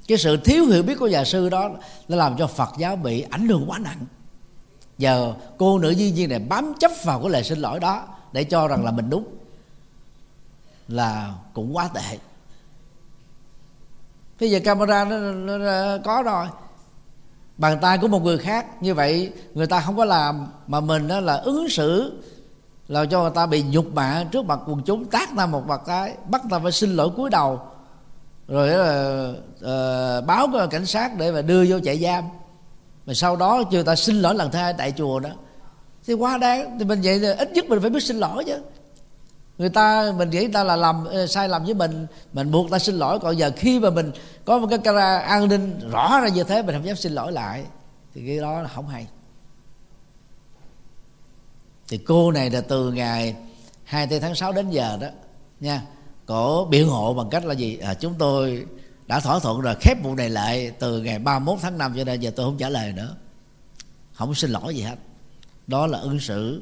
Cái 0.07 0.17
sự 0.17 0.37
thiếu 0.37 0.65
hiểu 0.65 0.83
biết 0.83 0.95
của 0.99 1.07
nhà 1.07 1.25
sư 1.25 1.49
đó 1.49 1.69
nó 2.07 2.17
làm 2.17 2.37
cho 2.37 2.47
phật 2.47 2.69
giáo 2.77 2.95
bị 2.95 3.21
ảnh 3.21 3.47
hưởng 3.47 3.69
quá 3.69 3.79
nặng. 3.79 4.05
Giờ 4.97 5.33
cô 5.57 5.79
nữ 5.79 5.89
duy 5.89 6.11
viên 6.11 6.29
này 6.29 6.39
bám 6.39 6.73
chấp 6.79 6.91
vào 7.03 7.19
cái 7.21 7.29
lời 7.29 7.43
xin 7.43 7.59
lỗi 7.59 7.79
đó 7.79 8.07
để 8.31 8.43
cho 8.43 8.67
rằng 8.67 8.85
là 8.85 8.91
mình 8.91 9.09
đúng 9.09 9.27
là 10.87 11.33
cũng 11.53 11.75
quá 11.75 11.89
tệ. 11.93 12.17
Bây 14.39 14.51
giờ 14.51 14.59
camera 14.63 15.05
nó, 15.05 15.17
nó, 15.17 15.57
nó 15.57 15.97
có 16.03 16.21
rồi. 16.21 16.47
Bàn 17.57 17.77
tay 17.81 17.97
của 17.97 18.07
một 18.07 18.23
người 18.23 18.37
khác 18.37 18.81
như 18.81 18.93
vậy 18.93 19.33
người 19.53 19.67
ta 19.67 19.81
không 19.81 19.97
có 19.97 20.05
làm 20.05 20.47
mà 20.67 20.79
mình 20.79 21.07
đó 21.07 21.19
là 21.19 21.35
ứng 21.35 21.69
xử 21.69 22.21
làm 22.89 23.09
cho 23.09 23.21
người 23.21 23.31
ta 23.35 23.45
bị 23.45 23.63
nhục 23.63 23.93
mạ 23.93 24.23
trước 24.31 24.45
mặt 24.45 24.59
quần 24.67 24.81
chúng 24.85 25.05
tác 25.05 25.29
ta 25.37 25.45
một 25.45 25.67
mặt 25.67 25.81
cái 25.85 26.13
bắt 26.29 26.41
ta 26.49 26.59
phải 26.59 26.71
xin 26.71 26.95
lỗi 26.95 27.09
cúi 27.15 27.29
đầu. 27.29 27.61
Rồi 28.47 28.67
là 28.67 29.29
uh, 29.55 30.25
báo 30.25 30.47
cho 30.53 30.67
cảnh 30.67 30.85
sát 30.85 31.17
để 31.17 31.31
mà 31.31 31.41
đưa 31.41 31.65
vô 31.69 31.79
chạy 31.83 31.97
giam. 31.97 32.23
Mà 33.05 33.13
sau 33.13 33.35
đó 33.35 33.63
chưa 33.71 33.83
ta 33.83 33.95
xin 33.95 34.21
lỗi 34.21 34.35
lần 34.35 34.51
thứ 34.51 34.59
hai 34.59 34.73
tại 34.73 34.93
chùa 34.97 35.19
đó. 35.19 35.29
Thì 36.05 36.13
quá 36.13 36.37
đáng 36.37 36.79
thì 36.79 36.85
mình 36.85 37.01
vậy 37.03 37.19
thì 37.19 37.27
ít 37.27 37.51
nhất 37.51 37.65
mình 37.69 37.81
phải 37.81 37.89
biết 37.89 38.03
xin 38.03 38.17
lỗi 38.17 38.43
chứ. 38.43 38.57
Người 39.57 39.69
ta 39.69 40.11
mình 40.17 40.29
nghĩ 40.29 40.47
ta 40.47 40.63
là 40.63 40.75
làm 40.75 41.05
ờ, 41.05 41.27
sai 41.27 41.49
lầm 41.49 41.65
với 41.65 41.73
mình. 41.73 42.07
Mình 42.33 42.51
buộc 42.51 42.71
ta 42.71 42.79
xin 42.79 42.95
lỗi 42.95 43.19
còn 43.19 43.37
giờ 43.37 43.51
khi 43.55 43.79
mà 43.79 43.89
mình 43.89 44.11
có 44.45 44.59
một 44.59 44.67
cái 44.69 44.79
camera 44.79 45.19
an 45.19 45.47
ninh 45.47 45.79
rõ 45.91 46.19
ra 46.21 46.27
như 46.27 46.43
thế 46.43 46.61
mình 46.61 46.75
không 46.75 46.85
dám 46.85 46.95
xin 46.95 47.11
lỗi 47.11 47.31
lại. 47.31 47.63
Thì 48.15 48.23
cái 48.27 48.37
đó 48.37 48.61
là 48.61 48.67
không 48.67 48.87
hay 48.87 49.07
thì 51.89 51.97
cô 51.97 52.31
này 52.31 52.49
là 52.49 52.61
từ 52.61 52.91
ngày 52.91 53.35
24 53.83 54.21
tháng 54.21 54.35
6 54.35 54.51
đến 54.51 54.69
giờ 54.69 54.97
đó 55.01 55.07
nha. 55.59 55.81
Cổ 56.25 56.67
biện 56.69 56.87
hộ 56.87 57.13
bằng 57.13 57.29
cách 57.29 57.45
là 57.45 57.53
gì? 57.53 57.77
À, 57.77 57.93
chúng 57.93 58.13
tôi 58.17 58.65
đã 59.07 59.19
thỏa 59.19 59.39
thuận 59.39 59.61
rồi 59.61 59.75
khép 59.81 59.97
vụ 60.03 60.15
này 60.15 60.29
lại 60.29 60.71
từ 60.79 61.01
ngày 61.01 61.19
31 61.19 61.59
tháng 61.61 61.77
5 61.77 61.93
cho 61.97 62.03
nên 62.03 62.19
giờ 62.19 62.31
tôi 62.35 62.45
không 62.45 62.57
trả 62.57 62.69
lời 62.69 62.93
nữa. 62.93 63.15
Không 64.13 64.35
xin 64.35 64.51
lỗi 64.51 64.75
gì 64.75 64.81
hết. 64.81 64.95
Đó 65.67 65.87
là 65.87 65.99
ứng 65.99 66.19
xử 66.19 66.61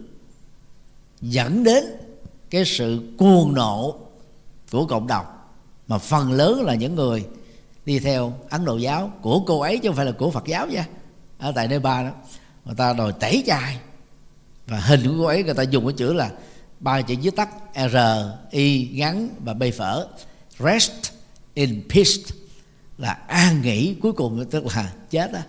dẫn 1.22 1.64
đến 1.64 1.84
cái 2.50 2.66
sự 2.66 3.02
cuồng 3.18 3.54
nộ 3.54 3.96
của 4.72 4.86
cộng 4.86 5.08
đồng. 5.08 5.26
Mà 5.88 5.98
phần 5.98 6.32
lớn 6.32 6.62
là 6.66 6.76
những 6.76 6.96
người 6.96 7.26
đi 7.86 8.00
theo 8.00 8.34
ấn 8.50 8.66
độ 8.66 8.78
giáo 8.78 9.12
của 9.22 9.44
cô 9.48 9.60
ấy 9.60 9.78
chứ 9.78 9.90
không 9.90 9.96
phải 9.96 10.06
là 10.06 10.12
của 10.12 10.32
phật 10.32 10.46
giáo 10.46 10.68
nha. 10.68 10.88
Ở 11.38 11.52
tại 11.56 11.68
nơi 11.68 11.80
ba 11.80 12.04
đó 12.04 12.10
người 12.66 12.76
ta 12.76 12.94
đòi 12.94 13.14
tẩy 13.20 13.44
chay 13.48 13.78
và 14.68 14.80
hình 14.80 15.04
của 15.04 15.14
cô 15.18 15.26
ấy 15.26 15.44
người 15.44 15.54
ta 15.54 15.64
dùng 15.64 15.86
cái 15.86 15.94
chữ 15.98 16.14
là 16.14 16.32
ba 16.80 17.02
chữ 17.02 17.16
viết 17.22 17.36
tắt 17.36 17.50
r, 17.92 17.98
i 18.52 18.90
ngắn 18.94 19.30
và 19.40 19.54
b 19.54 19.64
phở. 19.78 20.08
Rest 20.60 20.92
in 21.54 21.84
peace. 21.90 22.36
Là 22.98 23.14
an 23.14 23.62
nghỉ 23.62 23.96
cuối 24.02 24.14
cùng, 24.14 24.46
tức 24.52 24.66
là 24.76 24.94
chết 25.10 25.32
đó 25.32 25.40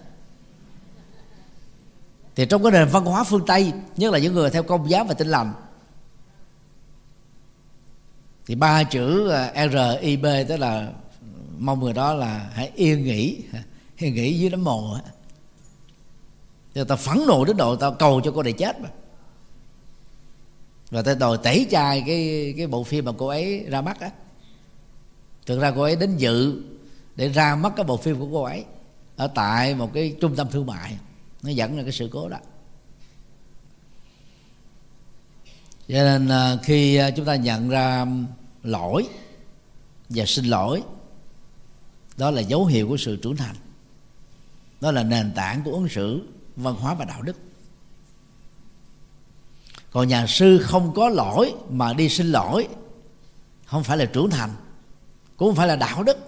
thì 2.37 2.47
trong 2.47 2.63
cái 2.63 2.73
nền 2.73 2.89
văn 2.89 3.05
hóa 3.05 3.25
phương 3.25 3.47
tây, 3.47 3.73
nhất 3.97 4.13
là 4.13 4.19
những 4.19 4.35
người 4.35 4.51
theo 4.51 4.63
công 4.63 4.91
giáo 4.91 5.05
và 5.05 5.15
tin 5.15 5.29
lành, 5.29 5.53
thì 8.47 8.55
ba 8.55 8.85
chữ 8.85 9.29
ờ, 9.29 9.69
r, 9.69 10.01
i, 10.01 10.17
b 10.17 10.27
tức 10.49 10.57
là 10.57 10.93
mong 11.59 11.81
người 11.81 11.93
đó 11.93 12.15
là 12.15 12.51
hãy 12.53 12.71
yên 12.75 13.05
nghỉ 13.05 13.43
yên 13.97 14.15
nghỉ 14.15 14.39
dưới 14.39 14.51
đám 14.51 14.65
mồ 14.65 14.97
thì 16.75 16.81
ta 16.89 16.97
phẫn 16.97 17.19
nộ 17.27 17.45
đến 17.45 17.57
độ 17.57 17.77
ta 17.77 17.91
cầu 17.99 18.21
cho 18.25 18.33
cô 18.35 18.43
này 18.43 18.53
chết 18.53 18.81
mà 18.81 18.89
và 20.91 21.03
tôi 21.03 21.15
đòi 21.15 21.39
tẩy 21.43 21.67
chay 21.71 22.03
cái 22.07 22.55
cái 22.57 22.67
bộ 22.67 22.85
phim 22.85 23.05
mà 23.05 23.13
cô 23.19 23.27
ấy 23.27 23.65
ra 23.69 23.81
mắt 23.81 24.01
á. 24.01 24.11
Thực 25.47 25.61
ra 25.61 25.71
cô 25.77 25.83
ấy 25.83 25.97
đến 25.97 26.17
dự 26.17 26.63
để 27.17 27.29
ra 27.29 27.57
mắt 27.57 27.73
cái 27.77 27.85
bộ 27.85 27.97
phim 27.97 28.19
của 28.19 28.29
cô 28.33 28.43
ấy 28.43 28.65
ở 29.17 29.27
tại 29.27 29.75
một 29.75 29.91
cái 29.95 30.17
trung 30.21 30.37
tâm 30.37 30.51
thương 30.51 30.67
mại. 30.67 30.99
Nó 31.43 31.51
dẫn 31.51 31.77
ra 31.77 31.83
cái 31.83 31.93
sự 31.93 32.09
cố 32.13 32.29
đó. 32.29 32.39
Cho 35.89 35.95
nên 35.95 36.29
à, 36.29 36.57
khi 36.63 36.97
à, 36.97 37.11
chúng 37.11 37.25
ta 37.25 37.37
nhận 37.37 37.69
ra 37.69 38.07
lỗi 38.63 39.09
và 40.09 40.25
xin 40.27 40.45
lỗi, 40.45 40.83
đó 42.17 42.31
là 42.31 42.41
dấu 42.41 42.67
hiệu 42.67 42.89
của 42.89 42.97
sự 42.97 43.17
trưởng 43.17 43.37
thành. 43.37 43.57
Đó 44.81 44.91
là 44.91 45.03
nền 45.03 45.33
tảng 45.33 45.63
của 45.65 45.73
ứng 45.73 45.89
xử 45.89 46.23
văn 46.57 46.75
hóa 46.75 46.95
và 46.95 47.05
đạo 47.05 47.23
đức 47.23 47.37
còn 49.91 50.09
nhà 50.09 50.27
sư 50.27 50.59
không 50.63 50.93
có 50.95 51.09
lỗi 51.09 51.55
mà 51.71 51.93
đi 51.93 52.09
xin 52.09 52.27
lỗi. 52.27 52.69
Không 53.67 53.85
phải 53.85 53.97
là 53.97 54.05
trưởng 54.05 54.31
thành, 54.31 54.51
cũng 55.37 55.49
không 55.49 55.57
phải 55.57 55.69
là 55.69 55.77
đạo 55.77 56.03
đức, 56.03 56.19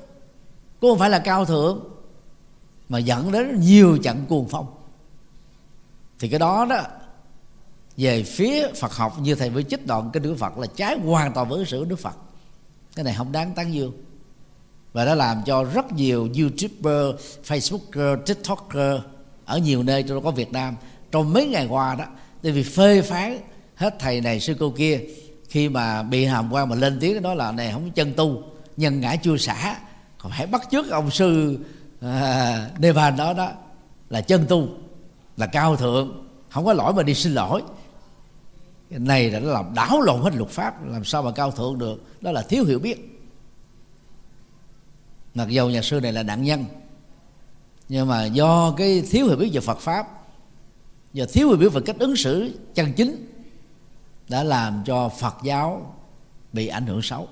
cũng 0.80 0.90
không 0.90 0.98
phải 0.98 1.10
là 1.10 1.18
cao 1.18 1.44
thượng, 1.44 1.84
mà 2.88 2.98
dẫn 2.98 3.32
đến 3.32 3.60
nhiều 3.60 3.98
trận 4.02 4.24
cuồng 4.28 4.48
phong. 4.48 4.66
Thì 6.18 6.28
cái 6.28 6.38
đó 6.38 6.66
đó, 6.70 6.82
về 7.96 8.22
phía 8.22 8.72
Phật 8.72 8.92
học 8.92 9.20
như 9.20 9.34
thầy 9.34 9.50
với 9.50 9.62
chích 9.62 9.86
đoạn 9.86 10.10
cái 10.12 10.20
Đức 10.20 10.34
Phật 10.38 10.58
là 10.58 10.66
trái 10.76 10.98
hoàn 10.98 11.32
toàn 11.32 11.48
với 11.48 11.58
ứng 11.58 11.66
xử 11.66 11.84
Đức 11.84 11.98
Phật. 11.98 12.16
Cái 12.94 13.04
này 13.04 13.14
không 13.18 13.32
đáng 13.32 13.54
tán 13.54 13.74
dương. 13.74 13.92
Và 14.92 15.04
đã 15.04 15.14
làm 15.14 15.42
cho 15.46 15.64
rất 15.64 15.92
nhiều 15.92 16.28
youtuber, 16.38 17.14
facebooker, 17.46 18.16
tiktoker 18.16 19.00
ở 19.44 19.58
nhiều 19.58 19.82
nơi, 19.82 20.02
trong 20.02 20.16
đó 20.16 20.20
có 20.24 20.30
việt 20.30 20.52
nam, 20.52 20.76
trong 21.10 21.32
mấy 21.32 21.46
ngày 21.46 21.66
qua 21.66 21.94
đó 21.94 22.04
tại 22.42 22.52
vì 22.52 22.62
phê 22.62 23.02
phán 23.02 23.38
hết 23.74 23.98
thầy 23.98 24.20
này 24.20 24.40
sư 24.40 24.56
cô 24.60 24.70
kia 24.70 25.00
khi 25.48 25.68
mà 25.68 26.02
bị 26.02 26.24
hàm 26.24 26.52
quan 26.52 26.68
mà 26.68 26.76
lên 26.76 26.98
tiếng 27.00 27.22
đó 27.22 27.34
là 27.34 27.52
này 27.52 27.72
không 27.72 27.90
chân 27.90 28.14
tu 28.16 28.42
nhân 28.76 29.00
ngã 29.00 29.16
chưa 29.16 29.36
xả 29.36 29.76
còn 30.18 30.32
hãy 30.32 30.46
bắt 30.46 30.70
trước 30.70 30.90
ông 30.90 31.10
sư 31.10 31.58
à, 32.00 32.70
Nepal 32.78 33.16
đó 33.16 33.32
đó 33.32 33.52
là 34.10 34.20
chân 34.20 34.46
tu 34.48 34.68
là 35.36 35.46
cao 35.46 35.76
thượng 35.76 36.30
không 36.50 36.64
có 36.64 36.72
lỗi 36.72 36.94
mà 36.94 37.02
đi 37.02 37.14
xin 37.14 37.34
lỗi. 37.34 37.62
Cái 38.90 38.98
này 38.98 39.30
là 39.30 39.40
nó 39.40 39.52
làm 39.52 39.74
đảo 39.74 40.00
lộn 40.00 40.20
hết 40.20 40.34
luật 40.34 40.50
pháp 40.50 40.86
làm 40.86 41.04
sao 41.04 41.22
mà 41.22 41.30
cao 41.32 41.50
thượng 41.50 41.78
được? 41.78 42.04
Đó 42.20 42.32
là 42.32 42.42
thiếu 42.42 42.64
hiểu 42.64 42.78
biết. 42.78 43.20
Mặc 45.34 45.48
dầu 45.48 45.70
nhà 45.70 45.82
sư 45.82 46.00
này 46.00 46.12
là 46.12 46.22
nạn 46.22 46.42
nhân 46.42 46.64
nhưng 47.88 48.08
mà 48.08 48.24
do 48.24 48.74
cái 48.76 49.02
thiếu 49.10 49.26
hiểu 49.26 49.36
biết 49.36 49.50
về 49.52 49.60
Phật 49.60 49.78
pháp 49.78 50.06
và 51.14 51.26
thiếu 51.32 51.48
hiểu 51.48 51.56
biết 51.56 51.68
về 51.68 51.80
cách 51.86 51.96
ứng 51.98 52.16
xử 52.16 52.58
chân 52.74 52.92
chính 52.92 53.26
đã 54.28 54.42
làm 54.44 54.82
cho 54.86 55.08
Phật 55.08 55.34
giáo 55.44 55.96
bị 56.52 56.66
ảnh 56.66 56.86
hưởng 56.86 57.02
xấu. 57.02 57.28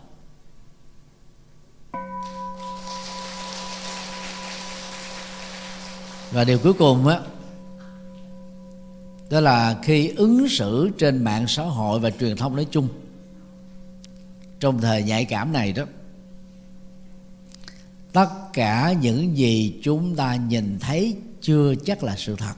Và 6.33 6.45
điều 6.45 6.59
cuối 6.59 6.73
cùng 6.73 7.07
á, 7.07 7.21
đó 9.31 9.41
là 9.41 9.79
khi 9.83 10.09
ứng 10.09 10.49
xử 10.49 10.91
trên 10.99 11.25
mạng 11.25 11.45
xã 11.49 11.63
hội 11.63 12.01
và 12.01 12.11
truyền 12.11 12.37
thông 12.37 12.57
nói 12.57 12.67
chung, 12.71 12.89
trong 14.61 14.81
thời 14.81 15.03
nhạy 15.03 15.25
cảm 15.25 15.53
này 15.53 15.73
đó, 15.73 15.85
tất 18.13 18.29
cả 18.53 18.95
những 19.01 19.37
gì 19.37 19.81
chúng 19.83 20.17
ta 20.17 20.37
nhìn 20.37 20.79
thấy 20.81 21.17
chưa 21.41 21.75
chắc 21.85 22.03
là 22.03 22.17
sự 22.17 22.37
thật 22.37 22.55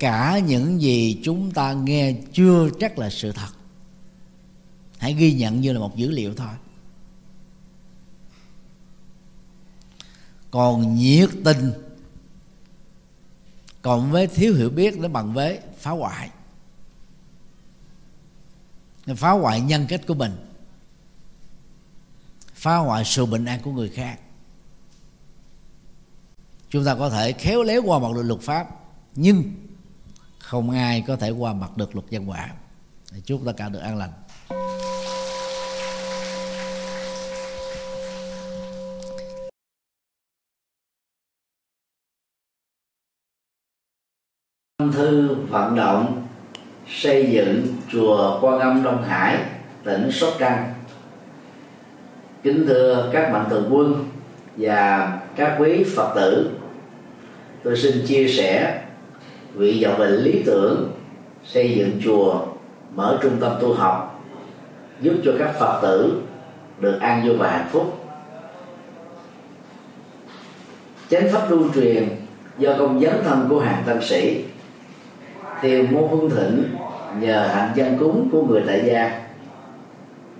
cả 0.00 0.38
những 0.38 0.80
gì 0.80 1.20
chúng 1.22 1.50
ta 1.50 1.72
nghe 1.72 2.14
chưa 2.32 2.68
chắc 2.80 2.98
là 2.98 3.10
sự 3.10 3.32
thật. 3.32 3.48
Hãy 4.98 5.14
ghi 5.14 5.32
nhận 5.32 5.60
như 5.60 5.72
là 5.72 5.80
một 5.80 5.96
dữ 5.96 6.10
liệu 6.10 6.34
thôi. 6.34 6.54
Còn 10.50 10.94
nhiệt 10.94 11.30
tình 11.44 11.72
còn 13.82 14.10
với 14.10 14.26
thiếu 14.26 14.54
hiểu 14.54 14.70
biết 14.70 14.98
nó 14.98 15.08
bằng 15.08 15.32
với 15.32 15.60
phá 15.78 15.90
hoại. 15.90 16.30
Phá 19.16 19.30
hoại 19.30 19.60
nhân 19.60 19.86
cách 19.88 20.00
của 20.06 20.14
mình. 20.14 20.32
Phá 22.54 22.76
hoại 22.76 23.04
sự 23.04 23.26
bình 23.26 23.44
an 23.44 23.60
của 23.62 23.72
người 23.72 23.88
khác. 23.88 24.20
Chúng 26.70 26.84
ta 26.84 26.94
có 26.94 27.10
thể 27.10 27.32
khéo 27.32 27.62
léo 27.62 27.82
qua 27.82 27.98
một 27.98 28.12
luật 28.12 28.40
pháp, 28.40 28.68
nhưng 29.14 29.52
không 30.50 30.70
ai 30.70 31.04
có 31.06 31.16
thể 31.16 31.30
qua 31.30 31.52
mặt 31.52 31.76
được 31.76 31.94
luật 31.94 32.06
nhân 32.10 32.30
quả 32.30 32.48
chúc 33.24 33.40
tất 33.46 33.52
cả 33.56 33.68
được 33.68 33.78
an 33.78 33.98
lành 33.98 34.10
thư 44.92 45.34
vận 45.48 45.76
động 45.76 46.26
xây 46.88 47.30
dựng 47.30 47.66
chùa 47.92 48.38
Quan 48.42 48.58
Âm 48.58 48.82
Đông 48.82 49.02
Hải, 49.02 49.38
tỉnh 49.84 50.12
Sóc 50.12 50.34
Trăng. 50.38 50.74
Kính 52.42 52.64
thưa 52.66 53.10
các 53.12 53.32
mạnh 53.32 53.46
thường 53.50 53.68
quân 53.70 54.08
và 54.56 55.18
các 55.36 55.56
quý 55.60 55.84
Phật 55.96 56.12
tử, 56.14 56.50
tôi 57.64 57.76
xin 57.76 58.06
chia 58.06 58.28
sẻ 58.28 58.82
vị 59.54 59.84
vọng 59.84 59.98
về 59.98 60.06
lý 60.06 60.42
tưởng 60.46 60.92
xây 61.44 61.74
dựng 61.76 62.00
chùa, 62.04 62.40
mở 62.94 63.18
trung 63.22 63.36
tâm 63.40 63.52
tu 63.60 63.74
học, 63.74 64.22
giúp 65.00 65.14
cho 65.24 65.32
các 65.38 65.54
Phật 65.58 65.80
tử 65.82 66.22
được 66.80 66.98
an 67.00 67.26
vui 67.26 67.36
và 67.36 67.50
hạnh 67.50 67.68
phúc. 67.72 67.96
Chánh 71.10 71.28
pháp 71.32 71.50
lưu 71.50 71.64
truyền 71.74 72.08
do 72.58 72.74
công 72.78 73.00
dấn 73.00 73.14
thân 73.24 73.46
của 73.48 73.60
hàng 73.60 73.82
tăng 73.86 74.02
sĩ 74.02 74.44
thiều 75.62 75.84
môn 75.90 76.04
hương 76.10 76.30
thịnh 76.30 76.64
nhờ 77.18 77.46
hạnh 77.46 77.72
dân 77.74 77.96
cúng 77.98 78.28
của 78.32 78.42
người 78.42 78.62
tại 78.66 78.82
gia. 78.86 79.20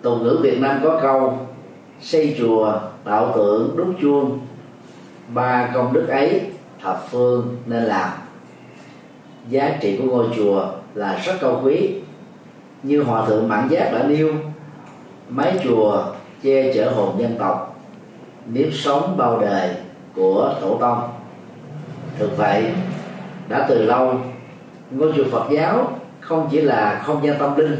Tục 0.02 0.18
ngữ 0.22 0.38
việt 0.42 0.60
nam 0.60 0.80
có 0.82 1.00
câu 1.02 1.46
xây 2.00 2.36
chùa 2.38 2.80
tạo 3.04 3.32
tượng 3.36 3.76
đúc 3.76 3.94
chuông. 4.02 4.40
Ba 5.34 5.70
công 5.74 5.92
đức 5.92 6.08
ấy 6.08 6.40
thập 6.82 7.06
phương 7.10 7.56
nên 7.66 7.82
làm 7.82 8.10
giá 9.48 9.78
trị 9.80 9.96
của 9.96 10.04
ngôi 10.04 10.26
chùa 10.36 10.66
là 10.94 11.20
rất 11.24 11.32
cao 11.40 11.60
quý. 11.64 11.94
Như 12.82 13.02
hòa 13.02 13.26
thượng 13.26 13.48
mãn 13.48 13.68
giác 13.68 13.90
đã 13.92 14.02
nêu 14.02 14.32
mái 15.28 15.58
chùa 15.64 16.04
che 16.42 16.72
chở 16.74 16.90
hồn 16.90 17.20
dân 17.20 17.36
tộc, 17.38 17.80
nếp 18.52 18.68
sống 18.72 19.16
bao 19.16 19.38
đời 19.40 19.70
của 20.14 20.54
tổ 20.60 20.78
tông. 20.80 21.08
Thực 22.18 22.36
vậy, 22.36 22.64
đã 23.48 23.66
từ 23.68 23.82
lâu, 23.82 24.14
ngôi 24.90 25.12
chùa 25.16 25.24
Phật 25.30 25.44
giáo 25.50 25.98
không 26.20 26.48
chỉ 26.50 26.60
là 26.60 27.02
không 27.04 27.26
gian 27.26 27.38
tâm 27.38 27.56
linh, 27.56 27.76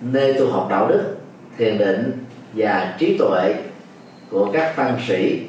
nơi 0.00 0.34
tu 0.34 0.50
học 0.50 0.66
đạo 0.70 0.88
đức, 0.88 1.16
thiền 1.58 1.78
định 1.78 2.24
và 2.54 2.94
trí 2.98 3.18
tuệ 3.18 3.54
của 4.30 4.48
các 4.52 4.76
tăng 4.76 4.98
sĩ, 5.08 5.40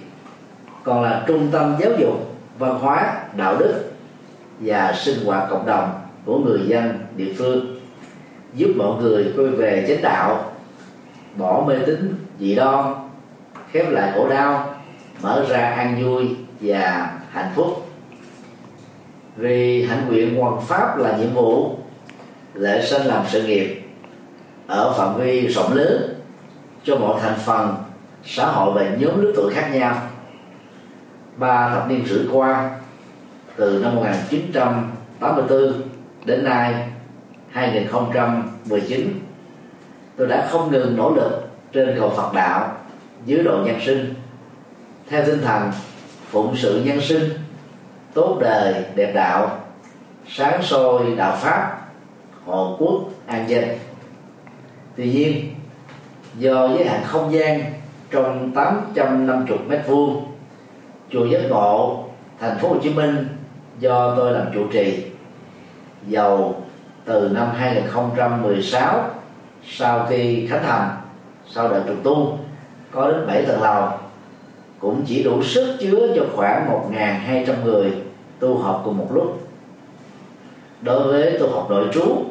còn 0.84 1.04
là 1.04 1.24
trung 1.28 1.48
tâm 1.52 1.76
giáo 1.80 1.92
dục, 2.00 2.36
văn 2.60 2.80
hóa, 2.80 3.24
đạo 3.38 3.56
đức 3.60 3.89
và 4.60 4.94
sinh 4.94 5.26
hoạt 5.26 5.50
cộng 5.50 5.66
đồng 5.66 6.02
của 6.26 6.40
người 6.40 6.60
dân 6.68 7.00
địa 7.16 7.34
phương, 7.38 7.80
giúp 8.54 8.70
mọi 8.78 9.02
người 9.02 9.34
quay 9.38 9.48
về 9.48 9.86
chánh 9.88 10.02
đạo, 10.02 10.52
bỏ 11.36 11.64
mê 11.68 11.76
tín 11.86 12.16
dị 12.40 12.56
đoan, 12.56 12.94
khép 13.72 13.90
lại 13.90 14.12
khổ 14.16 14.30
đau, 14.30 14.76
mở 15.22 15.46
ra 15.50 15.70
an 15.70 16.04
vui 16.04 16.36
và 16.62 17.12
hạnh 17.32 17.52
phúc. 17.56 17.88
Vì 19.36 19.86
hạnh 19.86 20.08
nguyện 20.08 20.36
hoàn 20.36 20.62
pháp 20.62 20.98
là 20.98 21.18
nhiệm 21.18 21.34
vụ, 21.34 21.78
lễ 22.54 22.86
sinh 22.86 23.02
làm 23.02 23.26
sự 23.30 23.44
nghiệp, 23.44 23.82
ở 24.68 24.94
phạm 24.98 25.18
vi 25.18 25.48
rộng 25.48 25.74
lớn, 25.74 26.16
cho 26.84 26.96
mọi 26.96 27.22
thành 27.22 27.38
phần, 27.46 27.76
xã 28.26 28.46
hội 28.46 28.74
và 28.74 28.96
nhóm 29.00 29.22
lứa 29.22 29.32
tuổi 29.36 29.54
khác 29.54 29.70
nhau. 29.74 30.02
Ba 31.38 31.70
thập 31.70 31.90
niên 31.90 32.06
rưỡi 32.06 32.26
qua 32.32 32.79
từ 33.60 33.80
năm 33.84 33.96
1984 33.96 35.82
đến 36.26 36.44
nay 36.44 36.88
2019 37.50 39.20
tôi 40.18 40.28
đã 40.28 40.48
không 40.52 40.72
ngừng 40.72 40.98
nỗ 40.98 41.14
lực 41.16 41.50
trên 41.72 41.96
cầu 42.00 42.10
Phật 42.10 42.34
đạo, 42.34 42.78
dưới 43.26 43.44
độ 43.44 43.58
nhân 43.66 43.80
sinh, 43.86 44.14
theo 45.10 45.26
tinh 45.26 45.42
thần 45.42 45.72
phụng 46.30 46.56
sự 46.58 46.82
nhân 46.86 47.02
sinh, 47.02 47.30
tốt 48.14 48.38
đời, 48.42 48.86
đẹp 48.96 49.12
đạo, 49.16 49.60
sáng 50.28 50.64
soi 50.64 51.16
đạo 51.18 51.38
pháp, 51.42 51.82
hộ 52.46 52.76
quốc, 52.80 53.02
an 53.26 53.50
dân. 53.50 53.66
Tuy 54.96 55.12
nhiên, 55.12 55.56
do 56.38 56.68
giới 56.68 56.86
hạn 56.86 57.02
không 57.06 57.34
gian 57.34 57.64
trong 58.12 58.52
850 58.56 59.58
mét 59.68 59.80
vuông, 59.88 60.26
chùa 61.12 61.26
giác 61.26 61.42
ngộ, 61.50 62.06
thành 62.40 62.58
phố 62.60 62.70
Hồ 62.70 62.76
Chí 62.84 62.90
Minh 62.90 63.39
do 63.80 64.16
tôi 64.16 64.34
làm 64.34 64.46
chủ 64.54 64.68
trì. 64.72 65.06
Dầu 66.08 66.62
từ 67.06 67.30
năm 67.34 67.48
2016 67.58 69.10
sau 69.68 70.06
khi 70.10 70.48
khánh 70.48 70.64
thành, 70.64 70.98
sau 71.50 71.68
đợt 71.70 71.84
trùng 71.88 72.02
tu, 72.04 72.38
có 72.92 73.12
đến 73.12 73.28
7 73.28 73.44
tầng 73.44 73.62
lầu. 73.62 73.90
Cũng 74.80 75.04
chỉ 75.08 75.24
đủ 75.24 75.44
sức 75.44 75.78
chứa 75.80 76.08
cho 76.16 76.26
khoảng 76.36 76.92
1.200 76.94 77.54
người 77.64 77.94
tu 78.40 78.58
học 78.58 78.82
cùng 78.86 78.98
một 78.98 79.08
lúc. 79.14 79.48
Đối 80.82 81.04
với 81.04 81.40
tu 81.40 81.50
học 81.52 81.68
nội 81.70 81.88
trú 81.94 82.24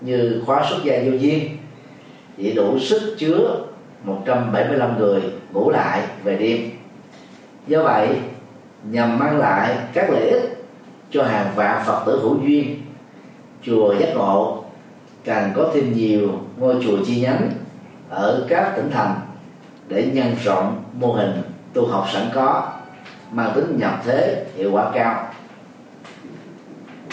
như 0.00 0.42
khóa 0.46 0.66
xuất 0.70 0.84
gia 0.84 0.98
vô 1.04 1.12
duyên, 1.18 1.56
chỉ 2.36 2.52
đủ 2.52 2.78
sức 2.78 3.16
chứa 3.18 3.56
175 4.04 4.98
người 4.98 5.22
ngủ 5.52 5.70
lại 5.70 6.02
về 6.24 6.36
đêm. 6.36 6.70
Do 7.66 7.82
vậy, 7.82 8.08
nhằm 8.90 9.18
mang 9.18 9.38
lại 9.38 9.76
các 9.92 10.10
lợi 10.10 10.30
ích 10.30 10.55
cho 11.16 11.24
hàng 11.24 11.52
vạn 11.54 11.82
phật 11.86 12.02
tử 12.06 12.20
hữu 12.22 12.38
duyên. 12.42 12.82
Chùa 13.62 13.94
giác 13.98 14.08
ngộ 14.14 14.64
càng 15.24 15.52
có 15.56 15.70
thêm 15.74 15.92
nhiều 15.92 16.30
ngôi 16.56 16.76
chùa 16.84 16.96
chi 17.06 17.20
nhánh 17.20 17.50
ở 18.08 18.46
các 18.48 18.72
tỉnh 18.76 18.90
thành 18.90 19.14
để 19.88 20.10
nhân 20.12 20.34
rộng 20.44 20.84
mô 20.92 21.12
hình 21.12 21.42
tu 21.72 21.86
học 21.86 22.06
sẵn 22.12 22.22
có, 22.34 22.72
mang 23.32 23.52
tính 23.54 23.78
nhập 23.78 24.00
thế, 24.04 24.46
hiệu 24.56 24.72
quả 24.72 24.90
cao. 24.94 25.28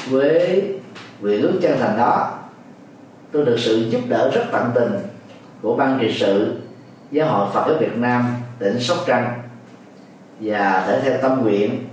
Với 0.10 0.64
nguyện 1.22 1.42
ước 1.42 1.60
chân 1.62 1.80
thành 1.80 1.98
đó, 1.98 2.40
tôi 3.32 3.46
được 3.46 3.58
sự 3.60 3.90
giúp 3.90 4.02
đỡ 4.08 4.32
rất 4.34 4.44
tận 4.52 4.72
tình 4.76 4.92
của 5.62 5.76
ban 5.76 6.00
trị 6.02 6.16
sự, 6.20 6.62
giáo 7.12 7.28
hội 7.28 7.48
Phật 7.54 7.64
giáo 7.68 7.78
Việt 7.80 7.98
Nam, 7.98 8.36
tỉnh 8.60 8.80
Sóc 8.80 8.98
Trăng 9.08 9.42
và 10.40 10.84
thể 10.88 11.02
theo 11.04 11.18
tâm 11.22 11.42
nguyện 11.42 11.88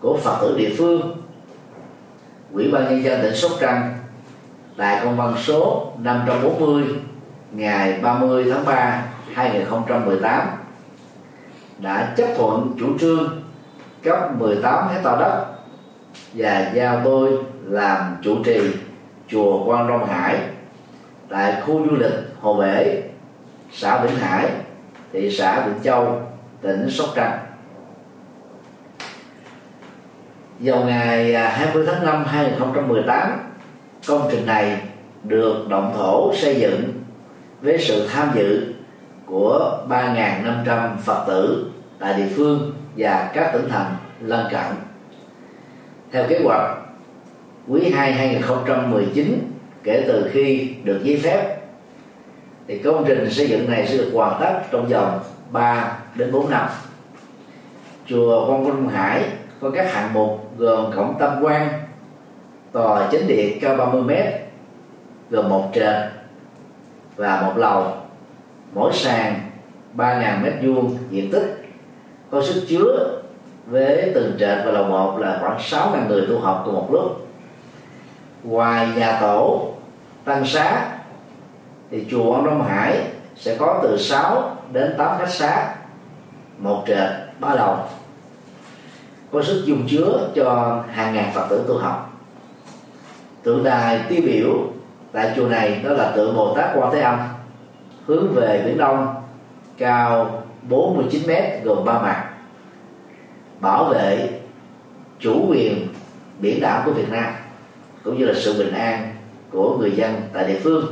của 0.00 0.18
Phật 0.22 0.38
tử 0.40 0.54
địa 0.58 0.74
phương. 0.78 1.11
Ủy 2.52 2.70
ban 2.70 2.84
nhân 2.84 3.04
dân 3.04 3.22
tỉnh 3.22 3.34
Sóc 3.34 3.50
Trăng 3.60 3.98
tại 4.76 5.00
công 5.04 5.16
văn 5.16 5.34
số 5.38 5.92
540 5.98 6.84
ngày 7.52 8.00
30 8.02 8.44
tháng 8.50 8.64
3 8.64 9.04
2018 9.34 10.48
đã 11.78 12.14
chấp 12.16 12.26
thuận 12.36 12.76
chủ 12.78 12.98
trương 12.98 13.42
cấp 14.02 14.36
18 14.38 14.88
hectare 14.88 15.20
đất 15.20 15.46
và 16.32 16.70
giao 16.74 17.00
tôi 17.04 17.38
làm 17.64 18.16
chủ 18.22 18.44
trì 18.44 18.60
chùa 19.28 19.64
Quan 19.64 19.88
Long 19.88 20.06
Hải 20.06 20.38
tại 21.28 21.62
khu 21.66 21.86
du 21.90 21.96
lịch 21.96 22.14
Hồ 22.40 22.54
Bể, 22.54 23.02
xã 23.72 24.04
Vĩnh 24.04 24.16
Hải, 24.16 24.50
thị 25.12 25.30
xã 25.38 25.66
Vĩnh 25.66 25.82
Châu, 25.82 26.20
tỉnh 26.60 26.90
Sóc 26.90 27.08
Trăng. 27.14 27.38
Vào 30.62 30.84
ngày 30.84 31.34
à, 31.34 31.48
20 31.48 31.86
tháng 31.86 32.06
5 32.06 32.24
2018, 32.24 33.38
công 34.06 34.28
trình 34.30 34.46
này 34.46 34.80
được 35.24 35.68
động 35.68 35.92
thổ 35.96 36.34
xây 36.34 36.60
dựng 36.60 36.92
với 37.62 37.78
sự 37.78 38.08
tham 38.08 38.30
dự 38.34 38.74
của 39.26 39.78
3.500 39.88 40.96
Phật 40.96 41.24
tử 41.26 41.70
tại 41.98 42.14
địa 42.14 42.28
phương 42.36 42.72
và 42.96 43.30
các 43.34 43.50
tỉnh 43.52 43.68
thành 43.68 43.96
lân 44.20 44.46
cận. 44.50 44.64
Theo 46.12 46.24
kế 46.28 46.40
hoạch, 46.44 46.78
quý 47.68 47.90
2 47.90 48.12
2019 48.12 49.38
kể 49.82 50.04
từ 50.06 50.30
khi 50.32 50.74
được 50.84 51.00
giấy 51.04 51.20
phép 51.22 51.58
thì 52.68 52.78
công 52.78 53.04
trình 53.08 53.30
xây 53.30 53.48
dựng 53.48 53.70
này 53.70 53.86
sẽ 53.86 53.96
được 53.96 54.10
hoàn 54.14 54.40
tất 54.40 54.60
trong 54.70 54.88
vòng 54.88 55.20
3 55.50 55.98
đến 56.14 56.32
4 56.32 56.50
năm. 56.50 56.68
Chùa 58.06 58.46
Quang 58.46 58.64
Vinh 58.64 58.88
Hải 58.88 59.24
có 59.60 59.70
các 59.70 59.94
hạng 59.94 60.12
mục 60.12 60.41
gồm 60.58 60.92
cổng 60.96 61.18
tam 61.18 61.42
quan, 61.42 61.68
tòa 62.72 63.08
chính 63.10 63.26
điện 63.26 63.58
cao 63.60 63.76
30 63.76 64.02
m 64.02 64.10
gồm 65.30 65.48
một 65.48 65.70
trệt 65.74 65.94
và 67.16 67.42
một 67.42 67.52
lầu. 67.56 67.92
Mỗi 68.74 68.92
sàn 68.92 69.34
3.000 69.96 70.42
mét 70.42 70.52
vuông 70.62 70.96
diện 71.10 71.30
tích 71.32 71.64
có 72.30 72.42
sức 72.42 72.64
chứa 72.68 73.20
với 73.66 74.12
từng 74.14 74.36
trệt 74.38 74.58
và 74.64 74.72
lầu 74.72 74.84
một 74.84 75.18
là 75.18 75.38
khoảng 75.40 75.58
6.000 75.58 76.08
người 76.08 76.26
tu 76.28 76.40
học 76.40 76.62
cùng 76.64 76.74
một 76.74 76.88
lúc. 76.92 77.26
Ngoài 78.42 78.88
nhà 78.96 79.18
tổ 79.20 79.68
tăng 80.24 80.46
xá 80.46 80.88
thì 81.90 82.06
chùa 82.10 82.34
Ông 82.34 82.46
Đông 82.46 82.62
Hải 82.62 83.00
sẽ 83.36 83.56
có 83.56 83.80
từ 83.82 83.98
6 83.98 84.56
đến 84.72 84.94
8 84.98 85.18
khách 85.18 85.30
xá 85.30 85.74
một 86.58 86.84
trệt 86.86 87.08
ba 87.40 87.54
lầu 87.54 87.76
có 89.32 89.42
sức 89.42 89.62
dung 89.64 89.86
chứa 89.88 90.30
cho 90.34 90.80
hàng 90.90 91.14
ngàn 91.14 91.32
phật 91.34 91.46
tử 91.50 91.64
tu 91.68 91.78
học. 91.78 92.20
Tượng 93.42 93.64
đài 93.64 94.00
tiêu 94.08 94.20
biểu 94.24 94.50
tại 95.12 95.32
chùa 95.36 95.48
này 95.48 95.80
đó 95.84 95.90
là 95.90 96.12
tượng 96.16 96.36
Bồ 96.36 96.54
Tát 96.54 96.70
Quan 96.76 96.92
Thế 96.92 97.00
Âm, 97.00 97.18
hướng 98.06 98.32
về 98.34 98.62
biển 98.66 98.78
đông, 98.78 99.14
cao 99.78 100.42
49 100.62 101.22
mét, 101.26 101.64
gồm 101.64 101.84
ba 101.84 102.02
mặt, 102.02 102.30
bảo 103.60 103.84
vệ 103.84 104.28
chủ 105.18 105.46
quyền 105.48 105.88
biển 106.38 106.60
đảo 106.60 106.82
của 106.84 106.92
Việt 106.92 107.10
Nam, 107.10 107.32
cũng 108.04 108.18
như 108.18 108.24
là 108.24 108.34
sự 108.36 108.58
bình 108.58 108.74
an 108.74 109.14
của 109.50 109.76
người 109.78 109.92
dân 109.96 110.22
tại 110.32 110.44
địa 110.46 110.60
phương. 110.62 110.86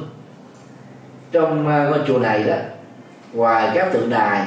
Trong 1.33 1.69
à, 1.69 1.89
ngôi 1.91 2.01
chùa 2.07 2.19
này 2.19 2.45
đó, 2.45 2.57
ngoài 3.33 3.71
các 3.75 3.93
tượng 3.93 4.11
đài 4.11 4.47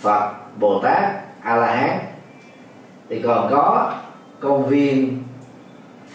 Phật, 0.00 0.32
Bồ 0.56 0.80
Tát, 0.82 1.04
A 1.42 1.56
La 1.56 1.76
Hán 1.76 1.98
thì 3.08 3.22
còn 3.22 3.48
có 3.50 3.94
công 4.40 4.66
viên 4.66 5.22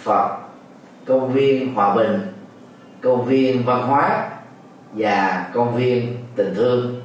Phật, 0.04 0.38
công 1.06 1.34
viên 1.34 1.74
hòa 1.74 1.96
bình, 1.96 2.20
công 3.02 3.26
viên 3.26 3.66
văn 3.66 3.82
hóa 3.82 4.30
và 4.94 5.46
công 5.54 5.76
viên 5.76 6.18
tình 6.36 6.54
thương. 6.56 7.02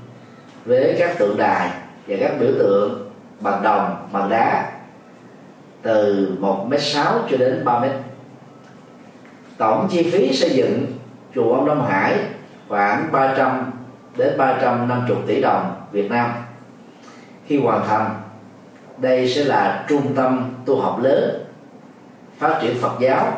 Với 0.64 0.96
các 0.98 1.18
tượng 1.18 1.36
đài 1.36 1.70
và 2.06 2.16
các 2.20 2.32
biểu 2.40 2.50
tượng 2.58 3.10
bằng 3.40 3.62
đồng, 3.62 4.08
bằng 4.12 4.30
đá, 4.30 4.72
từ 5.82 6.28
1 6.40 6.66
m 6.70 6.74
sáu 6.78 7.18
cho 7.30 7.36
đến 7.36 7.64
3 7.64 7.78
mét. 7.78 7.92
Tổng 9.56 9.88
chi 9.90 10.10
phí 10.10 10.32
xây 10.32 10.50
dựng 10.50 10.86
chùa 11.34 11.54
ông 11.54 11.66
Đông 11.66 11.86
Hải 11.86 12.18
khoảng 12.68 13.12
300 13.12 13.72
đến 14.16 14.38
350 14.38 15.16
tỷ 15.26 15.40
đồng 15.40 15.74
Việt 15.92 16.10
Nam. 16.10 16.30
Khi 17.46 17.60
hoàn 17.60 17.86
thành 17.86 18.10
đây 18.98 19.28
sẽ 19.28 19.44
là 19.44 19.84
trung 19.88 20.14
tâm 20.14 20.54
tu 20.64 20.80
học 20.80 20.98
lớn, 21.02 21.44
phát 22.38 22.58
triển 22.62 22.78
Phật 22.80 22.92
giáo, 23.00 23.32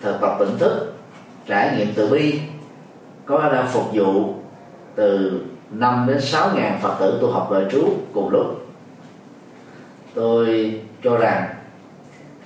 thực 0.00 0.20
tập 0.20 0.36
tỉnh 0.38 0.58
thức, 0.58 0.92
trải 1.46 1.76
nghiệm 1.76 1.88
từ 1.94 2.08
bi, 2.08 2.40
có 3.26 3.38
khả 3.38 3.48
năng 3.48 3.68
phục 3.68 3.84
vụ 3.92 4.34
từ 4.94 5.40
5 5.70 6.04
đến 6.08 6.20
6 6.20 6.50
ngàn 6.54 6.78
Phật 6.82 6.96
tử 7.00 7.18
tu 7.20 7.30
học 7.30 7.48
đời 7.52 7.64
trú 7.72 7.88
cùng 8.14 8.30
lúc. 8.30 8.66
Tôi 10.14 10.80
cho 11.04 11.16
rằng 11.16 11.54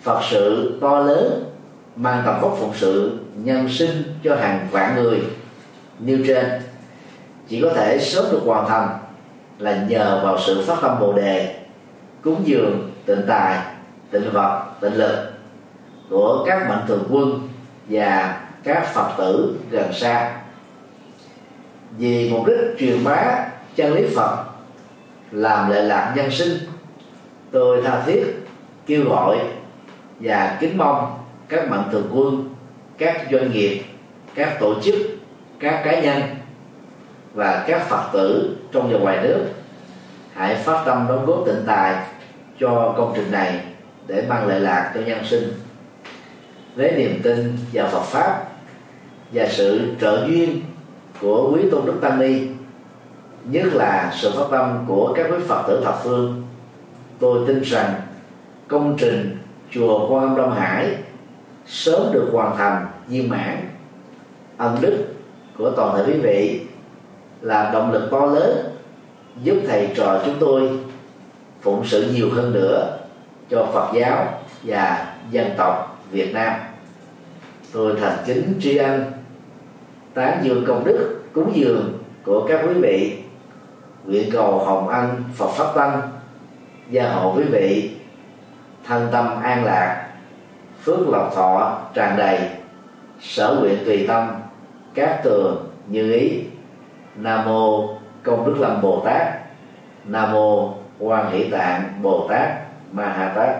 Phật 0.02 0.20
sự 0.30 0.78
to 0.80 0.98
lớn 0.98 1.44
mang 1.96 2.22
tầm 2.26 2.40
vóc 2.40 2.56
phụng 2.60 2.72
sự 2.74 3.18
nhân 3.34 3.68
sinh 3.68 4.02
cho 4.24 4.36
hàng 4.36 4.68
vạn 4.70 4.94
người 4.94 5.22
nêu 5.98 6.18
trên, 6.26 6.46
chỉ 7.48 7.60
có 7.62 7.70
thể 7.74 7.98
sớm 7.98 8.24
được 8.32 8.40
hoàn 8.44 8.68
thành 8.68 8.88
là 9.58 9.84
nhờ 9.88 10.20
vào 10.24 10.38
sự 10.46 10.64
phát 10.66 10.76
tâm 10.82 11.00
bồ 11.00 11.12
đề 11.12 11.65
cúng 12.26 12.42
dường 12.44 12.90
tịnh 13.06 13.22
tài 13.28 13.58
tịnh 14.10 14.30
vật 14.32 14.64
tịnh 14.80 14.94
lực 14.94 15.32
của 16.10 16.44
các 16.46 16.68
mạnh 16.68 16.84
thường 16.88 17.04
quân 17.10 17.48
và 17.88 18.40
các 18.64 18.86
phật 18.94 19.10
tử 19.18 19.56
gần 19.70 19.92
xa. 19.92 20.32
Vì 21.98 22.30
mục 22.30 22.46
đích 22.46 22.78
truyền 22.78 23.04
bá 23.04 23.48
chân 23.76 23.94
lý 23.94 24.14
phật, 24.16 24.44
làm 25.30 25.70
lệ 25.70 25.82
lạc 25.82 26.12
nhân 26.16 26.30
sinh, 26.30 26.58
tôi 27.50 27.82
tha 27.82 28.02
thiết 28.06 28.24
kêu 28.86 29.04
gọi 29.04 29.38
và 30.20 30.56
kính 30.60 30.78
mong 30.78 31.18
các 31.48 31.70
mạnh 31.70 31.84
thường 31.92 32.10
quân, 32.12 32.54
các 32.98 33.26
doanh 33.30 33.50
nghiệp, 33.52 33.82
các 34.34 34.56
tổ 34.60 34.80
chức, 34.82 34.94
các 35.60 35.82
cá 35.84 36.00
nhân 36.00 36.22
và 37.34 37.64
các 37.68 37.88
phật 37.88 38.10
tử 38.12 38.56
trong 38.72 38.92
và 38.92 38.98
ngoài 38.98 39.18
nước 39.22 39.44
hãy 40.34 40.54
phát 40.54 40.82
tâm 40.86 41.06
đóng 41.08 41.26
góp 41.26 41.42
tịnh 41.46 41.64
tài 41.66 42.15
cho 42.60 42.94
công 42.96 43.12
trình 43.16 43.30
này 43.30 43.60
để 44.06 44.24
mang 44.28 44.46
lợi 44.46 44.60
lạc 44.60 44.92
cho 44.94 45.00
nhân 45.00 45.18
sinh. 45.24 45.52
Với 46.76 46.92
niềm 46.96 47.20
tin 47.22 47.56
vào 47.72 47.88
Phật 47.88 48.02
pháp 48.02 48.44
và 49.32 49.46
sự 49.50 49.94
trợ 50.00 50.26
duyên 50.28 50.62
của 51.20 51.52
quý 51.54 51.62
tôn 51.70 51.86
đức 51.86 51.98
tăng 52.00 52.18
ni, 52.18 52.40
nhất 53.44 53.64
là 53.72 54.12
sự 54.16 54.32
phát 54.36 54.44
tâm 54.50 54.84
của 54.88 55.12
các 55.16 55.26
quý 55.30 55.36
Phật 55.48 55.64
tử 55.68 55.82
thập 55.84 56.00
phương, 56.04 56.42
tôi 57.18 57.44
tin 57.46 57.60
rằng 57.60 57.94
công 58.68 58.96
trình 58.98 59.38
chùa 59.70 60.08
Quan 60.08 60.22
Âm 60.22 60.36
Đông 60.36 60.54
Hải 60.54 60.94
sớm 61.66 62.12
được 62.12 62.28
hoàn 62.32 62.56
thành 62.56 62.86
viên 63.08 63.28
mãn. 63.28 63.68
Ân 64.56 64.78
đức 64.80 65.04
của 65.58 65.70
toàn 65.70 65.96
thể 65.96 66.12
quý 66.12 66.20
vị 66.20 66.60
là 67.40 67.70
động 67.72 67.92
lực 67.92 68.08
to 68.10 68.26
lớn 68.26 68.56
giúp 69.42 69.56
thầy 69.68 69.88
trò 69.96 70.22
chúng 70.24 70.34
tôi 70.40 70.70
phụng 71.60 71.84
sự 71.84 72.12
nhiều 72.14 72.30
hơn 72.34 72.52
nữa 72.52 72.98
cho 73.50 73.66
Phật 73.72 73.92
giáo 73.94 74.26
và 74.62 75.14
dân 75.30 75.50
tộc 75.56 76.02
Việt 76.10 76.34
Nam. 76.34 76.52
Tôi 77.72 77.96
thành 78.00 78.18
kính 78.26 78.54
tri 78.60 78.76
ân 78.76 79.04
tán 80.14 80.38
dương 80.42 80.64
công 80.66 80.84
đức, 80.84 81.22
cúng 81.32 81.52
dường 81.54 81.98
của 82.24 82.46
các 82.48 82.60
quý 82.68 82.74
vị. 82.74 83.22
Nguyện 84.04 84.30
cầu 84.32 84.58
hồng 84.58 84.88
anh 84.88 85.24
Phật 85.34 85.48
pháp 85.48 85.74
tăng 85.74 86.02
gia 86.90 87.12
hộ 87.12 87.34
quý 87.36 87.42
vị, 87.42 87.90
thân 88.84 89.08
tâm 89.12 89.42
an 89.42 89.64
lạc, 89.64 90.08
phước 90.82 91.08
lộc 91.08 91.34
thọ 91.34 91.78
tràn 91.94 92.16
đầy, 92.16 92.38
sở 93.20 93.56
nguyện 93.60 93.78
tùy 93.84 94.06
tâm, 94.08 94.28
các 94.94 95.20
tường 95.24 95.70
như 95.86 96.12
ý. 96.12 96.42
Nam 97.16 97.44
mô 97.44 97.88
công 98.22 98.46
đức 98.46 98.54
lâm 98.58 98.82
bồ 98.82 99.02
tát. 99.04 99.26
Nam 100.04 100.32
mô 100.32 100.74
quan 100.98 101.32
hỷ 101.32 101.51
tạng 101.51 102.02
bồ 102.02 102.28
tát 102.31 102.51
ma 102.93 103.05
ha 103.05 103.32
tát 103.36 103.56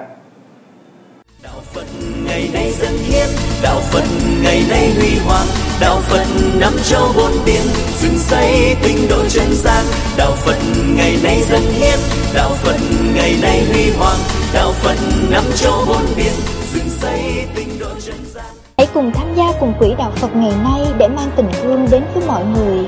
đạo 1.43 1.61
phật 1.73 1.87
ngày 2.25 2.51
nay 2.53 2.73
dân 2.73 2.93
hiến 2.99 3.29
đạo 3.63 3.81
phật 3.81 4.05
ngày 4.43 4.63
nay 4.69 4.93
huy 4.97 5.19
hoàng 5.27 5.47
đạo 5.81 6.01
phật 6.01 6.27
năm 6.61 6.73
châu 6.91 7.09
bốn 7.17 7.31
biển 7.47 7.63
dựng 7.99 8.19
xây 8.19 8.77
tinh 8.83 8.97
độ 9.11 9.29
chân 9.29 9.47
gian. 9.53 9.85
Đạo 10.17 10.33
phật 10.33 10.59
ngày 10.97 11.17
nay 11.23 11.43
dân 11.43 11.63
hiến 11.63 11.99
đạo 12.35 12.51
phật 12.51 12.77
ngày 13.15 13.37
nay 13.43 13.65
huy 13.73 13.91
hoàng 13.91 14.19
đạo 14.55 14.73
phật 14.73 14.97
năm 15.31 15.45
châu 15.55 15.85
bốn 15.87 16.03
biển 16.17 16.33
dựng 16.75 16.89
xây 16.89 17.47
tinh 17.55 17.79
độ 17.81 17.91
chân 18.07 18.17
gian. 18.35 18.45
Hãy 18.77 18.87
cùng 18.95 19.13
tham 19.15 19.35
gia 19.37 19.45
cùng 19.61 19.75
quỹ 19.79 19.95
đạo 19.99 20.13
Phật 20.17 20.37
ngày 20.37 20.53
nay 20.65 20.81
để 20.99 21.09
mang 21.09 21.31
tình 21.37 21.47
thương 21.63 21.87
đến 21.91 22.03
với 22.15 22.27
mọi 22.27 22.45
người. 22.45 22.87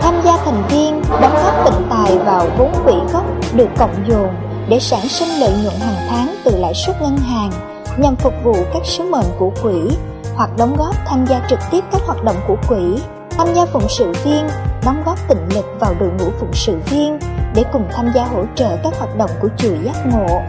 Tham 0.00 0.14
gia 0.24 0.36
thành 0.44 0.62
viên 0.68 1.02
đóng 1.20 1.34
góp 1.44 1.64
tịnh 1.64 1.86
tài 1.90 2.18
vào 2.18 2.46
vốn 2.58 2.72
quỹ 2.84 2.94
gốc 3.12 3.24
được 3.54 3.68
cộng 3.78 4.04
dồn 4.08 4.28
để 4.68 4.78
sản 4.80 5.08
sinh 5.08 5.28
lợi 5.40 5.52
nhuận 5.62 5.74
hàng 5.80 6.06
tháng 6.08 6.34
từ 6.44 6.56
lãi 6.56 6.74
suất 6.74 7.02
ngân 7.02 7.16
hàng 7.16 7.50
nhằm 7.98 8.16
phục 8.16 8.34
vụ 8.44 8.54
các 8.72 8.82
sứ 8.84 9.04
mệnh 9.04 9.26
của 9.38 9.50
quỹ 9.62 9.96
hoặc 10.34 10.50
đóng 10.58 10.76
góp 10.76 10.94
tham 11.06 11.26
gia 11.26 11.46
trực 11.50 11.58
tiếp 11.70 11.84
các 11.92 12.00
hoạt 12.06 12.24
động 12.24 12.36
của 12.48 12.56
quỹ, 12.68 13.02
tham 13.30 13.48
gia 13.54 13.66
phụng 13.66 13.88
sự 13.88 14.12
viên, 14.24 14.48
đóng 14.84 15.02
góp 15.06 15.28
tịnh 15.28 15.48
lực 15.54 15.66
vào 15.80 15.94
đội 16.00 16.10
ngũ 16.18 16.30
phụng 16.40 16.52
sự 16.52 16.78
viên 16.90 17.18
để 17.54 17.64
cùng 17.72 17.84
tham 17.92 18.10
gia 18.14 18.24
hỗ 18.24 18.44
trợ 18.54 18.76
các 18.82 18.94
hoạt 18.98 19.16
động 19.16 19.30
của 19.40 19.48
chùa 19.56 19.74
giác 19.84 20.06
ngộ 20.06 20.40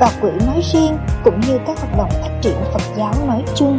và 0.00 0.10
quỹ 0.20 0.30
nói 0.46 0.60
riêng 0.72 0.98
cũng 1.24 1.40
như 1.40 1.58
các 1.66 1.78
hoạt 1.80 1.96
động 1.98 2.10
phát 2.10 2.30
triển 2.42 2.56
Phật 2.72 2.82
giáo 2.96 3.14
nói 3.26 3.44
chung. 3.54 3.78